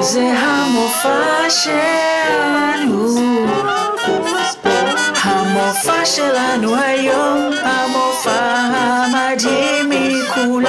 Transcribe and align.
זה 0.00 0.32
המופע 0.36 1.50
שלנו, 1.50 3.16
המופע 5.22 6.06
שלנו 6.06 6.74
היום, 6.76 7.50
המופע 7.62 8.40
המדהים 8.74 9.90
מכולם, 9.90 10.66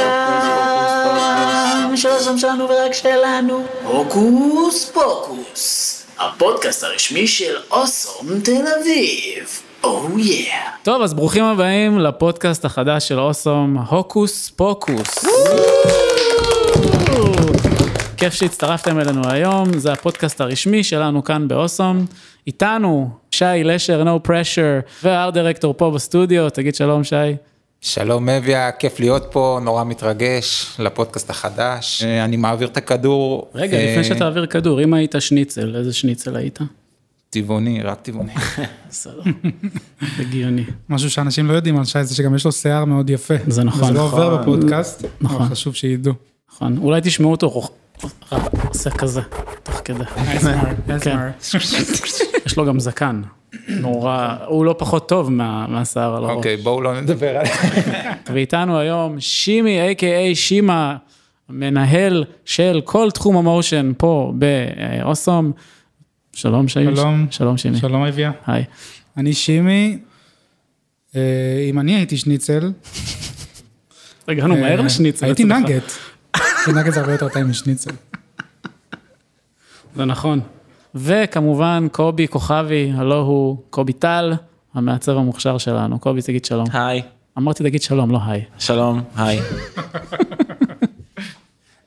של 1.96 2.10
הזום 2.10 2.38
שלנו 2.38 2.70
ורק 2.70 2.94
שלנו. 2.94 3.64
הוקוס 3.84 4.92
פוקוס, 4.94 6.04
הפודקאסט 6.20 6.84
הרשמי 6.84 7.28
של 7.28 7.56
אוסום 7.72 8.40
תל 8.44 8.66
אביב. 8.82 9.62
oh. 9.84 9.88
Yeah. 10.18 10.54
טוב, 10.84 11.02
אז 11.02 11.14
ברוכים 11.14 11.44
הבאים 11.44 12.00
לפודקאסט 12.00 12.66
החדש 12.66 13.08
של 13.08 13.20
אוסום, 13.20 13.78
הוקוס 13.78 14.50
פוקוס. 14.50 15.26
כיף 18.20 18.34
שהצטרפתם 18.34 19.00
אלינו 19.00 19.22
היום, 19.30 19.80
זה 19.80 19.94
הפודקאסט 19.94 20.42
הרשמי 20.42 20.84
שלנו 20.84 21.24
כאן 21.24 21.48
באוסום. 21.48 22.06
איתנו 22.48 23.10
שי 23.32 23.46
לשר, 23.64 24.04
no 24.04 24.28
pressure, 24.28 25.04
והארט 25.04 25.34
דירקטור 25.34 25.74
פה 25.78 25.92
בסטודיו, 25.92 26.50
תגיד 26.50 26.76
שלום 26.76 27.04
שי. 27.04 27.16
שלום 27.82 28.30
אביה, 28.30 28.72
כיף 28.72 29.00
להיות 29.00 29.28
פה, 29.32 29.60
נורא 29.64 29.84
מתרגש 29.84 30.76
לפודקאסט 30.80 31.30
החדש. 31.30 32.04
אה, 32.04 32.26
אני 32.26 32.38
מעביר 32.38 32.68
את 32.68 32.78
הכדור. 32.78 33.52
רגע, 33.56 33.78
לפני 33.78 34.04
שאתה 34.04 34.24
מעביר 34.24 34.46
כדור, 34.46 34.84
אם 34.84 34.94
היית 34.94 35.16
שניצל, 35.20 35.76
איזה 35.76 35.94
שניצל 35.94 36.36
היית? 36.36 36.60
טבעוני, 37.30 37.82
רק 37.84 38.00
טבעוני. 38.02 38.34
בסדר, 38.90 39.22
הגיוני. 40.20 40.64
משהו 40.90 41.10
שאנשים 41.10 41.48
לא 41.48 41.54
יודעים 41.54 41.78
על 41.78 41.86
שי 41.86 42.04
זה 42.04 42.16
שגם 42.16 42.36
יש 42.36 42.46
לו 42.46 42.52
שיער 42.52 42.86
מאוד 42.86 43.10
יפה. 43.10 43.34
זה 43.48 43.64
נכון. 43.64 43.88
זה 43.88 43.94
לא 43.94 44.06
נכון. 44.06 44.22
עובר 44.22 44.38
בפודקאסט, 44.38 45.06
נכון. 45.22 45.42
אבל 45.42 45.50
חשוב 45.50 45.76
שידעו. 45.76 46.14
נכון, 46.52 46.78
אולי 46.78 47.02
תשמעו 47.04 47.32
אותו 47.32 47.50
עושה 48.68 48.90
כזה, 48.90 49.22
תוך 49.64 49.82
כדי. 49.86 50.04
כן. 51.02 51.18
יש 52.46 52.58
לו 52.58 52.66
גם 52.66 52.80
זקן, 52.80 53.22
נורא, 53.70 54.36
הוא 54.48 54.66
לא 54.66 54.76
פחות 54.78 55.10
טוב 55.10 55.32
מה- 55.32 55.68
מהשיער 55.68 56.16
על 56.16 56.24
הראש. 56.24 56.36
אוקיי, 56.36 56.58
בואו 56.58 56.82
לא 56.82 57.02
נדבר 57.02 57.38
על 57.38 57.46
זה. 57.46 57.52
ואיתנו 58.34 58.78
היום 58.80 59.20
שימי, 59.20 59.80
a.k.a 59.92 60.36
שימה, 60.36 60.96
מנהל 61.50 62.24
של 62.46 62.82
כל 62.86 63.12
תחום 63.12 63.38
המושן 63.38 63.92
פה 63.98 64.34
באוסום. 64.36 65.52
שלום 66.34 66.68
שימי. 66.68 66.96
שלום. 66.96 67.28
שלום 67.32 67.58
שימי. 67.58 67.78
שלום 67.78 68.04
אביה. 68.06 68.32
היי. 68.48 68.64
אני 69.18 69.34
שימי, 69.34 69.98
אה, 71.16 71.22
אם 71.70 71.80
אני 71.80 71.96
הייתי 71.96 72.18
שניצל, 72.18 72.72
הגענו 74.28 74.56
מהר 74.58 74.80
אה, 74.80 74.86
לשניצל. 74.86 75.26
הייתי. 75.26 75.44
נגט. 75.44 75.92
כי 76.70 76.76
נגט 76.76 76.94
זה 76.94 77.00
הרבה 77.00 77.12
יותר 77.12 77.30
טעים 77.30 77.50
משניצל. 77.50 77.92
זה 79.96 80.06
נכון. 80.06 80.40
וכמובן 80.96 81.88
קובי 81.92 82.28
כוכבי, 82.28 82.92
הלו 82.96 83.16
הוא 83.16 83.58
קובי 83.70 83.94
טל, 83.94 84.34
המעצב 84.74 85.18
המוכשר 85.18 85.58
שלנו. 85.58 86.00
קובי, 86.00 86.22
תגיד 86.22 86.46
שלום. 86.46 86.68
היי, 86.74 87.02
אמרתי 87.38 87.64
תגיד 87.64 87.82
שלום, 87.82 88.12
לא 88.12 88.20
היי. 88.26 88.44
שלום, 88.60 89.02
היי. 89.16 89.40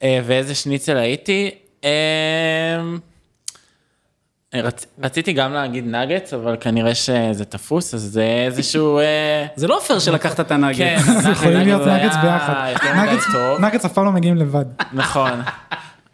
אה, 0.02 0.20
ואיזה 0.26 0.54
שניצל 0.54 0.96
הייתי? 0.96 1.50
אה, 4.54 4.60
רצ... 4.60 4.86
רציתי 5.02 5.32
גם 5.32 5.52
להגיד 5.52 5.86
נגץ, 5.86 6.34
אבל 6.34 6.56
כנראה 6.60 6.94
שזה 6.94 7.44
תפוס, 7.44 7.94
אז 7.94 8.00
זה 8.00 8.44
איזשהו... 8.46 8.98
אה, 8.98 9.46
זה 9.56 9.66
לא 9.66 9.80
פייר 9.86 9.98
שלקחת 9.98 10.40
את 10.40 10.50
הנגד. 10.50 10.78
כן, 10.78 10.96
יכולים 11.32 11.60
להיות 11.60 11.84
זה 11.84 11.94
היה 11.94 12.08
ביחד. 12.08 12.72
טוב. 13.32 13.60
נגטס 13.60 13.84
אף 13.84 13.92
פעם 13.92 14.04
לא 14.04 14.12
מגיעים 14.12 14.36
לבד. 14.36 14.64
נכון. 14.92 15.42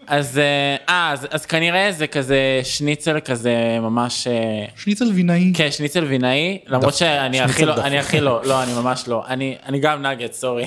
אז, 0.09 0.39
אה, 0.39 0.77
אה, 0.89 1.13
אז, 1.13 1.27
אז 1.31 1.47
כנראה 1.47 1.93
זה 1.93 2.07
כזה 2.07 2.61
שניצל 2.65 3.21
כזה 3.21 3.79
ממש... 3.81 4.27
אה, 4.27 4.65
שניצל 4.77 5.11
וינאי. 5.15 5.53
כן, 5.55 5.71
שניצל 5.71 6.05
וינאי, 6.05 6.59
למרות 6.67 6.95
שאני 6.95 7.41
הכי 7.41 7.65
לא. 7.65 7.75
אני 7.85 7.99
הכי 7.99 8.21
לא, 8.21 8.41
לא, 8.45 8.63
אני 8.63 8.73
ממש 8.73 9.09
לא. 9.09 9.25
אני, 9.27 9.57
אני 9.67 9.81
גם 9.81 10.07
נגץ, 10.07 10.41
סורי. 10.41 10.67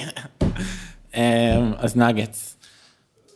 אז 1.78 1.96
נגץ. 1.96 2.58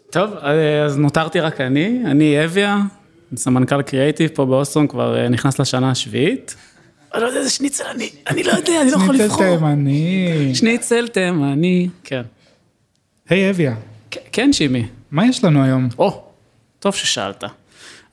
טוב, 0.09 0.34
אה, 0.44 0.84
אז 0.84 0.97
נותרתי 0.97 1.40
רק 1.40 1.62
אני, 1.62 2.01
אני 2.06 2.45
אביה, 2.45 2.78
סמנכ"ל 3.38 3.81
קריאייטיב 3.81 4.29
פה 4.34 4.46
באוסטרום, 4.46 4.88
כבר 4.88 5.18
אה, 5.18 5.29
נכנס 5.29 5.59
לשנה 5.59 5.91
השביעית. 5.91 6.56
אני 7.13 7.22
לא 7.22 7.28
יודע 7.28 7.40
איזה 7.40 7.50
שניצל 7.50 7.84
אני, 7.96 8.09
אני 8.28 8.44
לא 8.44 8.51
יודע, 8.51 8.81
אני 8.81 8.91
לא 8.91 8.96
יכול 8.96 9.18
שניצל 9.18 9.23
לבחור. 9.23 9.57
תימני. 9.57 10.51
שניצל 10.56 11.07
תימני, 11.07 11.90
כן. 12.03 12.22
היי 13.29 13.50
אביה, 13.50 13.75
כן, 14.12 14.22
כן, 14.31 14.53
שימי. 14.53 14.85
מה 15.12 15.25
יש 15.25 15.44
לנו 15.44 15.63
היום? 15.63 15.90
או, 15.97 16.24
טוב 16.79 16.95
ששאלת. 16.95 17.44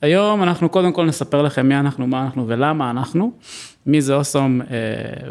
היום 0.01 0.43
אנחנו 0.43 0.69
קודם 0.69 0.93
כל 0.93 1.05
נספר 1.05 1.41
לכם 1.41 1.67
מי 1.67 1.75
אנחנו, 1.75 2.07
מה 2.07 2.23
אנחנו 2.23 2.47
ולמה 2.47 2.89
אנחנו, 2.89 3.31
מי 3.85 4.01
זה 4.01 4.15
אוסום 4.15 4.61
אה, 4.61 4.67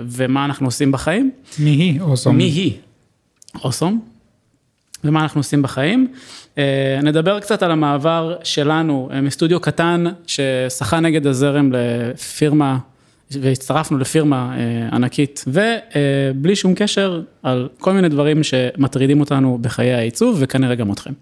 ומה 0.06 0.44
אנחנו 0.44 0.66
עושים 0.66 0.92
בחיים. 0.92 1.31
מי 1.58 1.70
היא 1.70 2.00
אוסום? 2.00 2.36
מי 2.36 2.44
היא? 2.44 2.78
אוסום. 3.64 4.11
ומה 5.04 5.22
אנחנו 5.22 5.40
עושים 5.40 5.62
בחיים. 5.62 6.12
אה, 6.58 6.98
נדבר 7.02 7.40
קצת 7.40 7.62
על 7.62 7.70
המעבר 7.70 8.36
שלנו 8.44 9.08
אה, 9.12 9.20
מסטודיו 9.20 9.60
קטן 9.60 10.04
ששחה 10.26 11.00
נגד 11.00 11.26
הזרם 11.26 11.70
לפירמה, 11.72 12.78
והצטרפנו 13.30 13.98
לפירמה 13.98 14.56
אה, 14.56 14.88
ענקית, 14.96 15.44
ובלי 15.46 16.56
שום 16.56 16.74
קשר 16.74 17.20
על 17.42 17.68
כל 17.78 17.92
מיני 17.92 18.08
דברים 18.08 18.42
שמטרידים 18.42 19.20
אותנו 19.20 19.58
בחיי 19.60 19.94
העיצוב 19.94 20.36
וכנראה 20.40 20.74
גם 20.74 20.92
אתכם. 20.92 21.12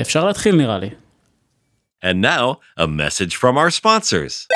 אפשר 0.00 0.24
להתחיל 0.24 0.56
נראה 0.56 0.78
לי. 0.78 0.90
And 2.04 2.20
now, 2.20 2.58
a 2.78 2.86
message 2.86 3.34
from 3.36 3.56
our 3.56 3.70
sponsors. 3.70 4.46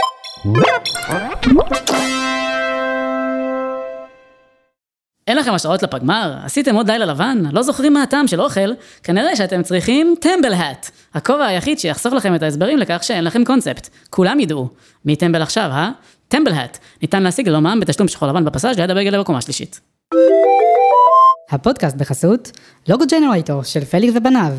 אין 5.28 5.36
לכם 5.36 5.54
השערות 5.54 5.82
לפגמר? 5.82 6.34
עשיתם 6.44 6.74
עוד 6.74 6.90
לילה 6.90 7.06
לבן? 7.06 7.42
לא 7.52 7.62
זוכרים 7.62 7.92
מה 7.92 8.02
הטעם 8.02 8.26
של 8.26 8.40
אוכל? 8.40 8.72
כנראה 9.02 9.36
שאתם 9.36 9.62
צריכים 9.62 10.14
טמבל 10.20 10.52
האט. 10.52 10.90
הכובע 11.14 11.46
היחיד 11.46 11.78
שיחסוך 11.78 12.14
לכם 12.14 12.34
את 12.34 12.42
ההסברים 12.42 12.78
לכך 12.78 13.04
שאין 13.04 13.24
לכם 13.24 13.44
קונספט. 13.44 13.88
כולם 14.10 14.40
ידעו. 14.40 14.68
מי 15.04 15.16
טמבל 15.16 15.42
עכשיו, 15.42 15.70
אה? 15.70 15.90
טמבל 16.28 16.52
hat. 16.52 16.78
ניתן 17.02 17.22
להשיג 17.22 17.48
ללא 17.48 17.60
מע"מ 17.60 17.80
בתשלום 17.80 18.08
שחור 18.08 18.28
לבן 18.28 18.44
בפסאז' 18.44 18.78
ליד 18.78 18.90
הבגל 18.90 19.20
בקומה 19.20 19.40
שלישית. 19.40 19.80
הפודקאסט 21.50 21.96
בחסות 21.96 22.50
logo 22.88 23.04
generator 23.10 23.62
של 23.62 23.84
פליקס 23.84 24.16
ובניו. 24.16 24.52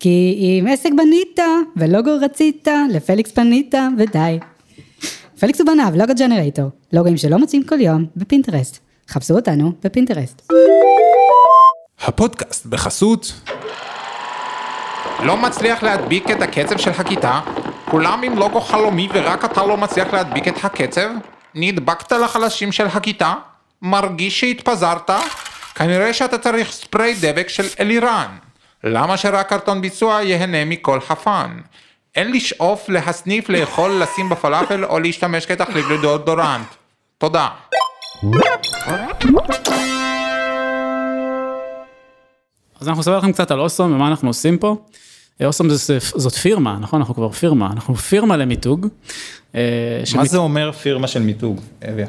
כי 0.00 0.38
אם 0.40 0.66
עסק 0.70 0.90
בנית 0.96 1.40
ולוגו 1.76 2.10
רצית, 2.20 2.68
לפליקס 2.90 3.32
פנית 3.32 3.74
ודי. 3.98 4.38
פליקס 5.40 5.60
ובניו, 5.60 5.92
logo 5.96 6.12
generator. 6.18 6.70
לוגוים 6.92 7.16
שלא 7.16 7.38
מוצאים 7.38 7.64
כל 7.64 7.80
יום 7.80 8.06
בפינטרסט. 8.16 8.91
חפשו 9.12 9.34
אותנו 9.34 9.72
בפינטרסט. 9.84 10.52
הפודקאסט 12.00 12.66
בחסות. 12.66 13.32
לא 15.22 15.36
מצליח 15.36 15.82
להדביק 15.82 16.30
את 16.30 16.42
הקצב 16.42 16.78
של 16.78 16.90
הכיתה? 16.90 17.40
כולם 17.90 18.22
עם 18.22 18.38
לוגו 18.38 18.60
חלומי 18.60 19.08
ורק 19.12 19.44
אתה 19.44 19.66
לא 19.66 19.76
מצליח 19.76 20.12
להדביק 20.12 20.48
את 20.48 20.64
הקצב? 20.64 21.08
נדבקת 21.54 22.12
לחלשים 22.12 22.72
של 22.72 22.86
הכיתה? 22.86 23.34
מרגיש 23.82 24.40
שהתפזרת? 24.40 25.10
כנראה 25.74 26.12
שאתה 26.12 26.38
צריך 26.38 26.72
ספרי 26.72 27.14
דבק 27.20 27.48
של 27.48 27.66
אלירן. 27.80 28.36
למה 28.84 29.16
שרק 29.16 29.48
קרטון 29.48 29.80
ביצוע 29.80 30.22
ייהנה 30.22 30.64
מכל 30.64 31.00
חפן? 31.00 31.60
אין 32.14 32.32
לשאוף, 32.32 32.88
להסניף, 32.88 33.48
לאכול, 33.48 33.90
לשים 34.02 34.28
בפלאפל 34.28 34.84
או 34.84 34.98
להשתמש 34.98 35.46
כתחליף 35.46 35.86
לדאודורנט. 35.90 36.66
תודה. 37.18 37.48
אז 42.80 42.88
אנחנו 42.88 43.00
נספר 43.00 43.18
לכם 43.18 43.32
קצת 43.32 43.50
על 43.50 43.60
אוסום 43.60 43.92
ומה 43.92 44.08
אנחנו 44.08 44.28
עושים 44.28 44.58
פה. 44.58 44.76
אה, 45.40 45.46
אוסום 45.46 45.68
זה- 45.70 45.98
זאת 46.00 46.32
פירמה, 46.34 46.78
נכון? 46.80 47.00
אנחנו 47.00 47.14
כבר 47.14 47.30
פירמה, 47.30 47.70
אנחנו 47.72 47.94
פירמה 47.94 48.36
למיתוג. 48.36 48.86
אה, 49.54 49.96
מה 50.00 50.06
שמת- 50.06 50.28
זה 50.28 50.38
אומר 50.38 50.72
פירמה 50.72 51.08
של 51.08 51.22
מיתוג, 51.22 51.60
אביה? 51.92 52.06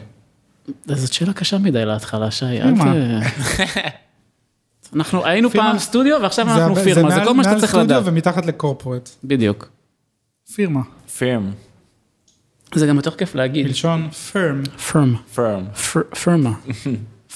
זאת 0.85 1.13
שאלה 1.13 1.33
קשה 1.33 1.57
מדי 1.57 1.85
להתחלה, 1.85 2.31
שי. 2.31 2.45
אל 2.45 2.75
פירמה. 2.75 2.93
ת- 3.23 4.93
אנחנו 4.95 5.25
היינו 5.25 5.49
פירמה- 5.49 5.69
פעם 5.69 5.79
סטודיו 5.79 6.17
ועכשיו 6.21 6.45
אנחנו 6.47 6.61
הרבה- 6.61 6.83
פירמה, 6.83 7.09
זה 7.11 7.15
מעל- 7.17 7.27
כל 7.27 7.33
מה 7.33 7.43
שאתה 7.43 7.51
מעל 7.51 7.59
צריך 7.61 7.71
סטודיו 7.71 7.97
לדעת. 7.97 8.03
ומתחת 8.13 8.45
לקורפורט. 8.45 9.09
בדיוק. 9.23 9.69
פירמה. 10.55 10.81
פירם, 11.17 11.51
זה 12.75 12.87
גם 12.87 12.95
יותר 12.95 13.11
כיף 13.11 13.35
להגיד. 13.35 13.65
מלשון 13.67 14.09
פירם. 14.31 14.63
פירמה. 14.91 15.17
פירם. 15.35 15.63
פיר- 15.91 16.03
פירמה. 16.23 16.51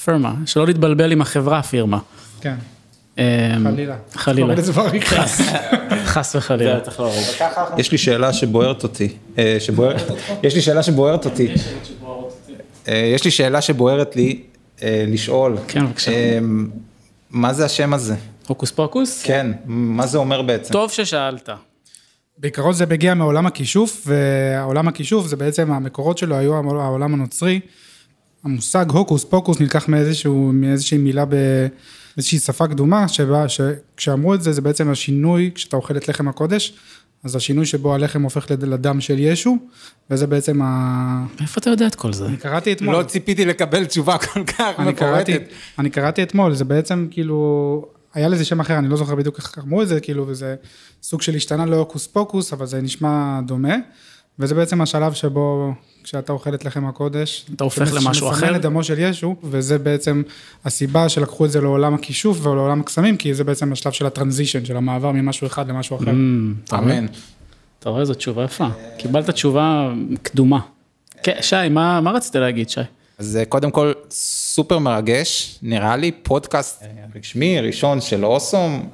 פירמה. 0.04 0.34
שלא 0.46 0.68
להתבלבל 0.68 1.12
עם 1.12 1.22
החברה 1.22 1.64
פירמה. 1.64 2.00
כן, 2.42 2.56
אה, 3.20 3.56
חלילה. 3.64 3.96
חלילה. 4.14 4.56
חס 6.06 6.36
וחלילה. 6.36 6.80
צריך 6.80 7.00
להוריד. 7.00 7.24
יש 7.78 7.92
לי 7.92 7.98
שאלה 7.98 8.34
שבוערת 8.34 8.84
אותי. 8.84 9.10
אה, 9.38 9.58
יש 10.44 10.56
לי 10.56 10.62
שאלה 10.62 10.84
שבוערת 10.84 11.26
אותי. 11.26 11.48
אה, 12.88 13.12
יש 13.16 13.26
לי 13.26 13.32
שאלה 13.32 13.62
שבוערת 13.62 14.16
לי 14.16 14.42
אה, 14.84 15.06
לשאול. 15.08 15.58
כן, 15.68 15.86
בבקשה. 15.86 16.12
אה, 16.12 16.40
מה 17.30 17.54
זה 17.54 17.66
השם 17.66 17.94
הזה? 17.94 18.16
הוקוס 18.48 18.72
פוקוס? 18.72 19.24
כן, 19.24 19.52
מה 19.66 20.08
זה 20.08 20.18
אומר 20.18 20.42
בעצם? 20.42 20.74
טוב 20.74 20.92
ששאלת. 20.92 21.50
בעיקרון 22.38 22.74
זה 22.74 22.86
מגיע 22.86 23.14
מעולם 23.14 23.46
הכישוף, 23.46 24.04
והעולם 24.08 24.88
הכישוף 24.88 25.28
זה 25.28 25.36
בעצם 25.36 25.72
המקורות 25.72 26.18
שלו 26.18 26.36
היו 26.36 26.54
העולם 26.56 27.14
הנוצרי. 27.14 27.60
המושג 28.44 28.86
הוקוס 28.92 29.24
פוקוס 29.24 29.60
נלקח 29.60 29.88
מאיזשהו, 29.88 30.52
מאיזושהי 30.54 30.98
מילה 30.98 31.26
באיזושהי 31.26 32.40
שפה 32.40 32.68
קדומה, 32.68 33.08
שבה, 33.08 33.46
שכשאמרו 33.50 34.34
את 34.34 34.42
זה, 34.42 34.52
זה 34.54 34.62
בעצם 34.62 34.90
השינוי, 34.90 35.52
כשאתה 35.56 35.76
אוכל 35.76 35.98
את 35.98 36.08
לחם 36.08 36.28
הקודש, 36.28 36.74
אז 37.24 37.36
השינוי 37.36 37.66
שבו 37.66 37.94
הלחם 37.94 38.22
הופך 38.22 38.52
לד- 38.52 38.64
לדם 38.64 39.02
של 39.02 39.20
ישו, 39.20 39.58
וזה 40.10 40.28
בעצם 40.28 40.62
ה... 40.62 41.26
מאיפה 41.40 41.60
אתה 41.60 41.70
יודע 41.70 41.88
את 41.88 41.96
כל 41.96 42.14
זה? 42.14 42.26
אני 42.26 42.38
קראתי 42.38 42.72
אתמול. 42.72 42.96
לא 42.96 43.04
ציפיתי 43.04 43.46
לקבל 43.46 43.86
תשובה 43.86 44.18
כל 44.18 44.44
כך 44.44 44.80
מפורטת. 44.80 45.42
אני 45.80 45.90
קראתי 45.90 46.24
אתמול, 46.24 46.54
זה 46.54 46.66
בעצם 46.66 47.08
כאילו, 47.12 47.86
היה 48.18 48.28
לזה 48.28 48.46
שם 48.46 48.60
אחר, 48.60 48.78
אני 48.78 48.90
לא 48.90 48.98
זוכר 48.98 49.16
בדיוק 49.16 49.38
איך 49.38 49.52
קראו 49.52 49.82
את 49.82 49.88
זה, 49.88 50.00
כאילו, 50.00 50.28
וזה 50.28 50.56
סוג 51.04 51.22
של 51.22 51.36
השתנה 51.36 51.66
להוקוס 51.66 52.08
פוקוס, 52.08 52.54
אבל 52.54 52.66
זה 52.66 52.82
נשמע 52.82 53.40
דומה, 53.46 53.76
וזה 54.40 54.56
בעצם 54.56 54.82
השלב 54.82 55.14
שבו, 55.14 55.74
כשאתה 56.04 56.34
אוכל 56.34 56.54
את 56.54 56.66
לחם 56.66 56.86
הקודש, 56.86 57.46
אתה 57.56 57.64
הופך 57.64 57.94
למשהו 57.94 58.32
מסמן 58.32 58.48
אחר? 58.48 58.56
את 58.56 58.62
דמו 58.62 58.84
של 58.84 59.00
ישו, 59.00 59.36
וזה 59.44 59.78
בעצם 59.78 60.22
הסיבה 60.66 61.10
שלקחו 61.10 61.46
את 61.46 61.52
זה 61.52 61.62
לעולם 61.62 61.94
הכישוף 61.94 62.46
ולעולם 62.46 62.80
הקסמים, 62.80 63.18
כי 63.18 63.34
זה 63.34 63.44
בעצם 63.44 63.72
השלב 63.72 63.92
של 63.92 64.06
הטרנזישן, 64.06 64.66
של 64.66 64.78
המעבר 64.78 65.12
ממשהו 65.12 65.48
אחד 65.48 65.70
למשהו 65.70 65.98
אחר. 65.98 66.12
אמן. 66.74 67.06
אתה 67.80 67.90
רואה, 67.90 68.06
זו 68.06 68.14
תשובה 68.14 68.44
יפה. 68.44 68.68
קיבלת 68.98 69.30
תשובה 69.30 69.94
קדומה. 70.22 70.60
כן, 71.24 71.38
שי, 71.42 71.56
מה 71.70 72.02
מה 72.02 72.12
רצית 72.12 72.36
להגיד, 72.36 72.70
שי? 72.70 72.82
אז 73.18 73.38
אה, 73.38 73.46
קודם 73.46 73.72
כל, 73.72 73.94
סופר 74.12 74.80
מרגש, 74.80 75.60
נראה 75.62 75.96
לי 75.96 76.12
פודקאסט 76.12 76.84
אה, 76.84 76.88
רשמי, 77.16 77.60
ראשון 77.62 78.02
של 78.02 78.26
אוסום, 78.26 78.90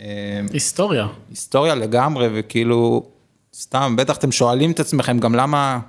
אה, 0.00 0.40
היסטוריה. 0.52 1.06
היסטוריה 1.30 1.74
לגמרי, 1.74 2.28
וכאילו, 2.34 3.06
סתם, 3.54 3.96
בטח 3.96 4.16
אתם 4.16 4.32
שואלים 4.32 4.70
את 4.70 4.80
עצמכם 4.80 5.18
גם 5.18 5.34
למה, 5.34 5.80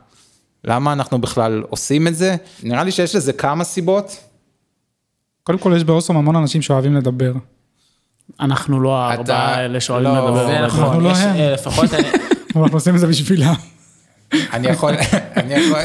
למה 0.64 0.94
אנחנו 0.94 1.22
בכלל 1.22 1.64
עושים 1.70 2.08
את 2.08 2.16
זה. 2.16 2.36
נראה 2.64 2.84
לי 2.84 2.92
שיש 2.92 3.16
לזה 3.16 3.34
כמה 3.34 3.64
סיבות. 3.64 4.18
קודם 5.44 5.58
כל, 5.58 5.74
יש 5.78 5.84
באוסום 5.84 6.18
המון 6.18 6.36
אנשים 6.36 6.62
שאוהבים 6.62 6.96
לדבר. 6.96 7.34
אנחנו 8.40 8.82
לא 8.82 8.98
הארבעה 8.98 9.56
האלה 9.56 9.82
שאוהבים 9.82 10.10
לא, 10.10 10.26
לדבר. 10.26 10.48
זה 10.48 10.60
נכון, 10.62 10.84
אנחנו 10.84 11.02
לא 11.02 11.10
יש, 11.10 11.18
הם. 11.18 11.36
אה, 11.36 11.54
לפחות 11.54 11.94
אני... 11.94 12.08
אנחנו 12.56 12.78
עושים 12.78 12.96
את 12.96 13.00
זה 13.00 13.08
בשבילם. 13.08 13.73
אני 14.54 14.68
יכול, 14.68 14.94
אני 15.36 15.54
יכול, 15.54 15.80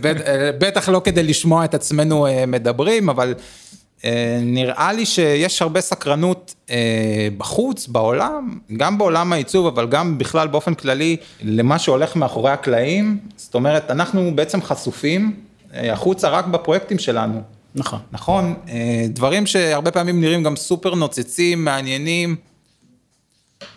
בט- 0.00 0.24
בטח 0.58 0.88
לא 0.88 1.00
כדי 1.04 1.22
לשמוע 1.22 1.64
את 1.64 1.74
עצמנו 1.74 2.26
אה, 2.26 2.46
מדברים, 2.46 3.08
אבל 3.08 3.34
אה, 4.04 4.38
נראה 4.42 4.92
לי 4.92 5.06
שיש 5.06 5.62
הרבה 5.62 5.80
סקרנות 5.80 6.54
אה, 6.70 7.28
בחוץ, 7.38 7.86
בעולם, 7.86 8.58
גם 8.76 8.98
בעולם 8.98 9.32
העיצוב, 9.32 9.66
אבל 9.66 9.86
גם 9.88 10.18
בכלל 10.18 10.48
באופן 10.48 10.74
כללי, 10.74 11.16
למה 11.42 11.78
שהולך 11.78 12.16
מאחורי 12.16 12.50
הקלעים. 12.50 13.18
זאת 13.36 13.54
אומרת, 13.54 13.90
אנחנו 13.90 14.32
בעצם 14.34 14.62
חשופים 14.62 15.36
החוצה 15.74 16.28
רק 16.28 16.46
בפרויקטים 16.46 16.98
שלנו. 16.98 17.40
נכון. 17.74 17.98
נכון, 18.12 18.54
דברים 19.08 19.46
שהרבה 19.46 19.90
פעמים 19.90 20.20
נראים 20.20 20.42
גם 20.42 20.56
סופר 20.56 20.94
נוצצים, 20.94 21.64
מעניינים, 21.64 22.36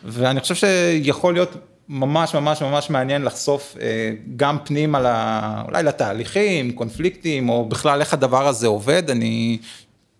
ואני 0.03 0.39
חושב 0.39 0.55
שיכול 0.55 1.33
להיות 1.33 1.55
ממש 1.89 2.35
ממש 2.35 2.61
ממש 2.61 2.89
מעניין 2.89 3.21
לחשוף 3.21 3.75
אה, 3.81 4.11
גם 4.35 4.57
פנים 4.63 4.95
על 4.95 5.05
ה... 5.05 5.61
אולי 5.67 5.83
לתהליכים, 5.83 6.71
קונפליקטים, 6.71 7.49
או 7.49 7.65
בכלל 7.65 7.99
איך 7.99 8.13
הדבר 8.13 8.47
הזה 8.47 8.67
עובד. 8.67 9.09
אני, 9.09 9.57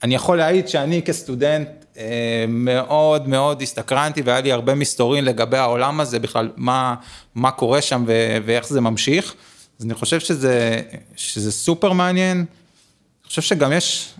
אני 0.03 0.15
יכול 0.15 0.37
להעיד 0.37 0.67
שאני 0.67 1.01
כסטודנט 1.01 1.67
אה, 1.97 2.45
מאוד 2.47 3.27
מאוד 3.27 3.61
הסתקרנתי 3.61 4.21
והיה 4.21 4.41
לי 4.41 4.51
הרבה 4.51 4.75
מסתורין 4.75 5.25
לגבי 5.25 5.57
העולם 5.57 5.99
הזה, 5.99 6.19
בכלל 6.19 6.51
מה, 6.55 6.95
מה 7.35 7.51
קורה 7.51 7.81
שם 7.81 8.03
ו- 8.07 8.37
ואיך 8.45 8.67
זה 8.67 8.81
ממשיך. 8.81 9.35
אז 9.79 9.85
אני 9.85 9.93
חושב 9.93 10.19
שזה, 10.19 10.81
שזה 11.15 11.51
סופר 11.51 11.93
מעניין. 11.93 12.37
אני 12.37 13.27
חושב 13.27 13.41
שגם 13.41 13.71
יש, 13.71 14.13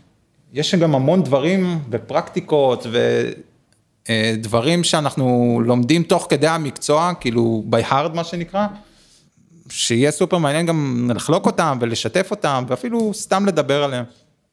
יש 0.53 0.75
גם 0.75 0.95
המון 0.95 1.23
דברים 1.23 1.79
ופרקטיקות 1.89 2.87
ודברים 4.09 4.83
שאנחנו 4.83 5.59
לומדים 5.65 6.03
תוך 6.03 6.27
כדי 6.29 6.47
המקצוע, 6.47 7.11
כאילו 7.19 7.63
by 7.71 7.91
hard 7.91 8.09
מה 8.13 8.23
שנקרא, 8.23 8.67
שיהיה 9.69 10.11
סופר 10.11 10.37
מעניין 10.37 10.65
גם 10.65 11.11
לחלוק 11.15 11.45
אותם 11.45 11.77
ולשתף 11.81 12.31
אותם 12.31 12.63
ואפילו 12.67 13.11
סתם 13.13 13.45
לדבר 13.45 13.83
עליהם. 13.83 14.03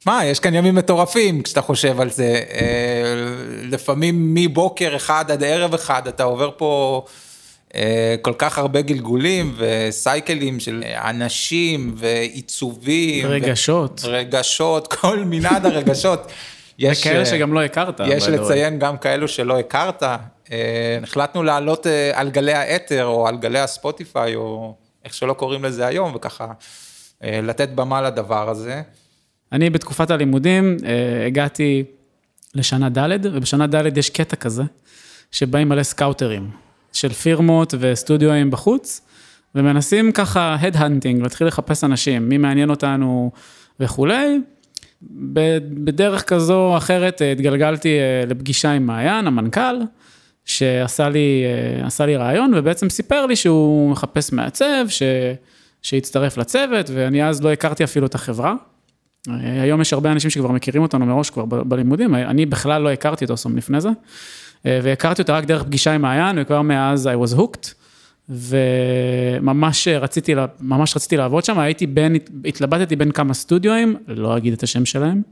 מה, 0.07 0.25
יש 0.25 0.41
כאן 0.41 0.55
ימים 0.55 0.75
מטורפים 0.75 1.43
כשאתה 1.43 1.61
חושב 1.61 2.01
על 2.01 2.11
זה, 2.11 2.43
אה, 2.51 3.15
לפעמים 3.63 4.35
מבוקר 4.35 4.97
אחד 4.97 5.31
עד 5.31 5.45
ערב 5.45 5.75
אחד 5.75 6.09
אתה 6.09 6.23
עובר 6.23 6.51
פה 6.57 7.05
אה, 7.75 8.17
כל 8.23 8.33
כך 8.39 8.59
הרבה 8.59 8.81
גלגולים 8.81 9.55
וסייקלים 9.57 10.61
של 10.61 10.85
אנשים 11.05 11.95
ועיצובים. 11.97 13.27
רגשות. 13.27 14.01
ו- 14.05 14.09
רגשות, 14.09 14.87
כל 14.87 15.25
מנעד 15.27 15.67
הרגשות. 15.67 16.33
יש, 16.79 17.01
וכאלה 17.01 17.19
אה, 17.19 17.27
שגם 17.27 17.53
לא 17.53 17.63
הכרת. 17.63 18.01
יש. 18.07 18.29
לציין 18.29 18.79
גם 18.79 18.99
כאלו 18.99 19.29
שלא 19.29 19.59
הכרת. 19.59 20.03
אה, 20.03 20.19
החלטנו 21.03 21.43
לעלות 21.43 21.87
אה, 21.87 22.11
על 22.15 22.31
גלי 22.31 22.53
האתר 22.53 23.05
או 23.05 23.29
על 23.29 23.37
גלי 23.37 23.59
הספוטיפיי 23.59 24.35
או 24.35 24.75
איך 25.05 25.15
שלא 25.15 25.33
קוראים 25.33 25.65
לזה 25.65 25.87
היום 25.87 26.13
וככה 26.15 26.47
לתת 27.23 27.69
במה 27.69 28.03
לדבר 28.03 28.51
הזה. 28.51 28.83
אני 29.53 29.71
בתקופת 29.71 30.11
הלימודים 30.11 30.77
הגעתי 31.27 31.85
לשנה 32.55 32.89
ד', 32.89 33.27
ובשנה 33.33 33.67
ד' 33.67 33.99
יש 33.99 34.11
קטע 34.11 34.37
כזה, 34.37 34.63
שבאים 35.31 35.69
מלא 35.69 35.83
סקאוטרים 35.83 36.51
של 36.93 37.13
פירמות 37.13 37.75
וסטודיואים 37.79 38.51
בחוץ, 38.51 39.01
ומנסים 39.55 40.13
ככה 40.13 40.57
head-hunting, 40.61 41.23
להתחיל 41.23 41.47
לחפש 41.47 41.85
אנשים, 41.85 42.29
מי 42.29 42.39
מעניין 42.39 42.71
אותנו 42.71 43.31
וכולי. 43.81 44.41
בדרך 45.03 46.23
כזו 46.23 46.55
או 46.55 46.77
אחרת 46.77 47.23
אה, 47.23 47.33
התגלגלתי 47.33 47.99
אה, 47.99 48.27
לפגישה 48.27 48.73
עם 48.73 48.87
מעיין, 48.87 49.27
המנכ"ל, 49.27 49.77
שעשה 50.45 51.09
לי, 51.09 51.45
אה, 51.99 52.07
לי 52.07 52.17
ריאיון, 52.17 52.53
ובעצם 52.57 52.91
סיפר 52.91 53.27
לי 53.27 53.37
שהוא 53.37 53.91
מחפש 53.91 54.33
מעצב, 54.33 54.85
ש... 54.89 55.03
שהצטרף 55.83 56.37
לצוות, 56.37 56.91
ואני 56.95 57.29
אז 57.29 57.43
לא 57.43 57.53
הכרתי 57.53 57.85
אפילו 57.85 58.07
את 58.07 58.15
החברה. 58.15 58.55
היום 59.43 59.81
יש 59.81 59.93
הרבה 59.93 60.13
אנשים 60.13 60.31
שכבר 60.31 60.51
מכירים 60.51 60.83
אותנו 60.83 61.07
מראש 61.07 61.31
כבר 61.31 61.45
ב- 61.45 61.69
בלימודים, 61.69 62.15
אני 62.15 62.47
בכלל 62.47 62.83
לא 62.83 62.91
הכרתי 62.91 63.25
את 63.25 63.31
אוסום 63.31 63.57
לפני 63.57 63.81
זה, 63.81 63.89
והכרתי 64.65 65.23
אותה 65.23 65.37
רק 65.37 65.45
דרך 65.45 65.63
פגישה 65.63 65.93
עם 65.93 66.03
מעיין, 66.03 66.39
וכבר 66.39 66.63
מאז 66.63 67.07
I 67.07 67.29
was 67.29 67.37
hooked, 67.37 67.75
וממש 68.29 69.89
רציתי, 69.89 70.35
ממש 70.61 70.97
רציתי 70.97 71.17
לעבוד 71.17 71.45
שם, 71.45 71.59
הייתי 71.59 71.87
בין, 71.87 72.17
התלבטתי 72.45 72.97
בין 72.97 73.13
כמה 73.13 73.35
סטודיואים, 73.35 73.97
לא 74.09 74.37
אגיד 74.37 74.53
את 74.53 74.63
השם 74.63 74.85
שלהם, 74.85 75.23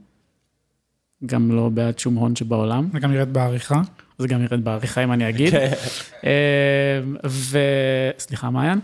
גם 1.27 1.53
לא 1.53 1.69
בעד 1.69 1.99
שום 1.99 2.15
הון 2.15 2.37
שבעולם. 2.37 2.89
זה 2.93 2.99
גם 2.99 3.13
נראית 3.13 3.29
בעריכה. 3.29 3.83
זה 4.19 4.29
גם 4.29 4.43
ירד 4.43 4.65
בעריכה 4.65 5.05
אם 5.05 5.13
אני 5.13 5.29
אגיד. 5.29 5.55
אה, 6.25 7.01
ו... 7.27 7.59
סליחה, 8.19 8.51
מעיין. 8.51 8.81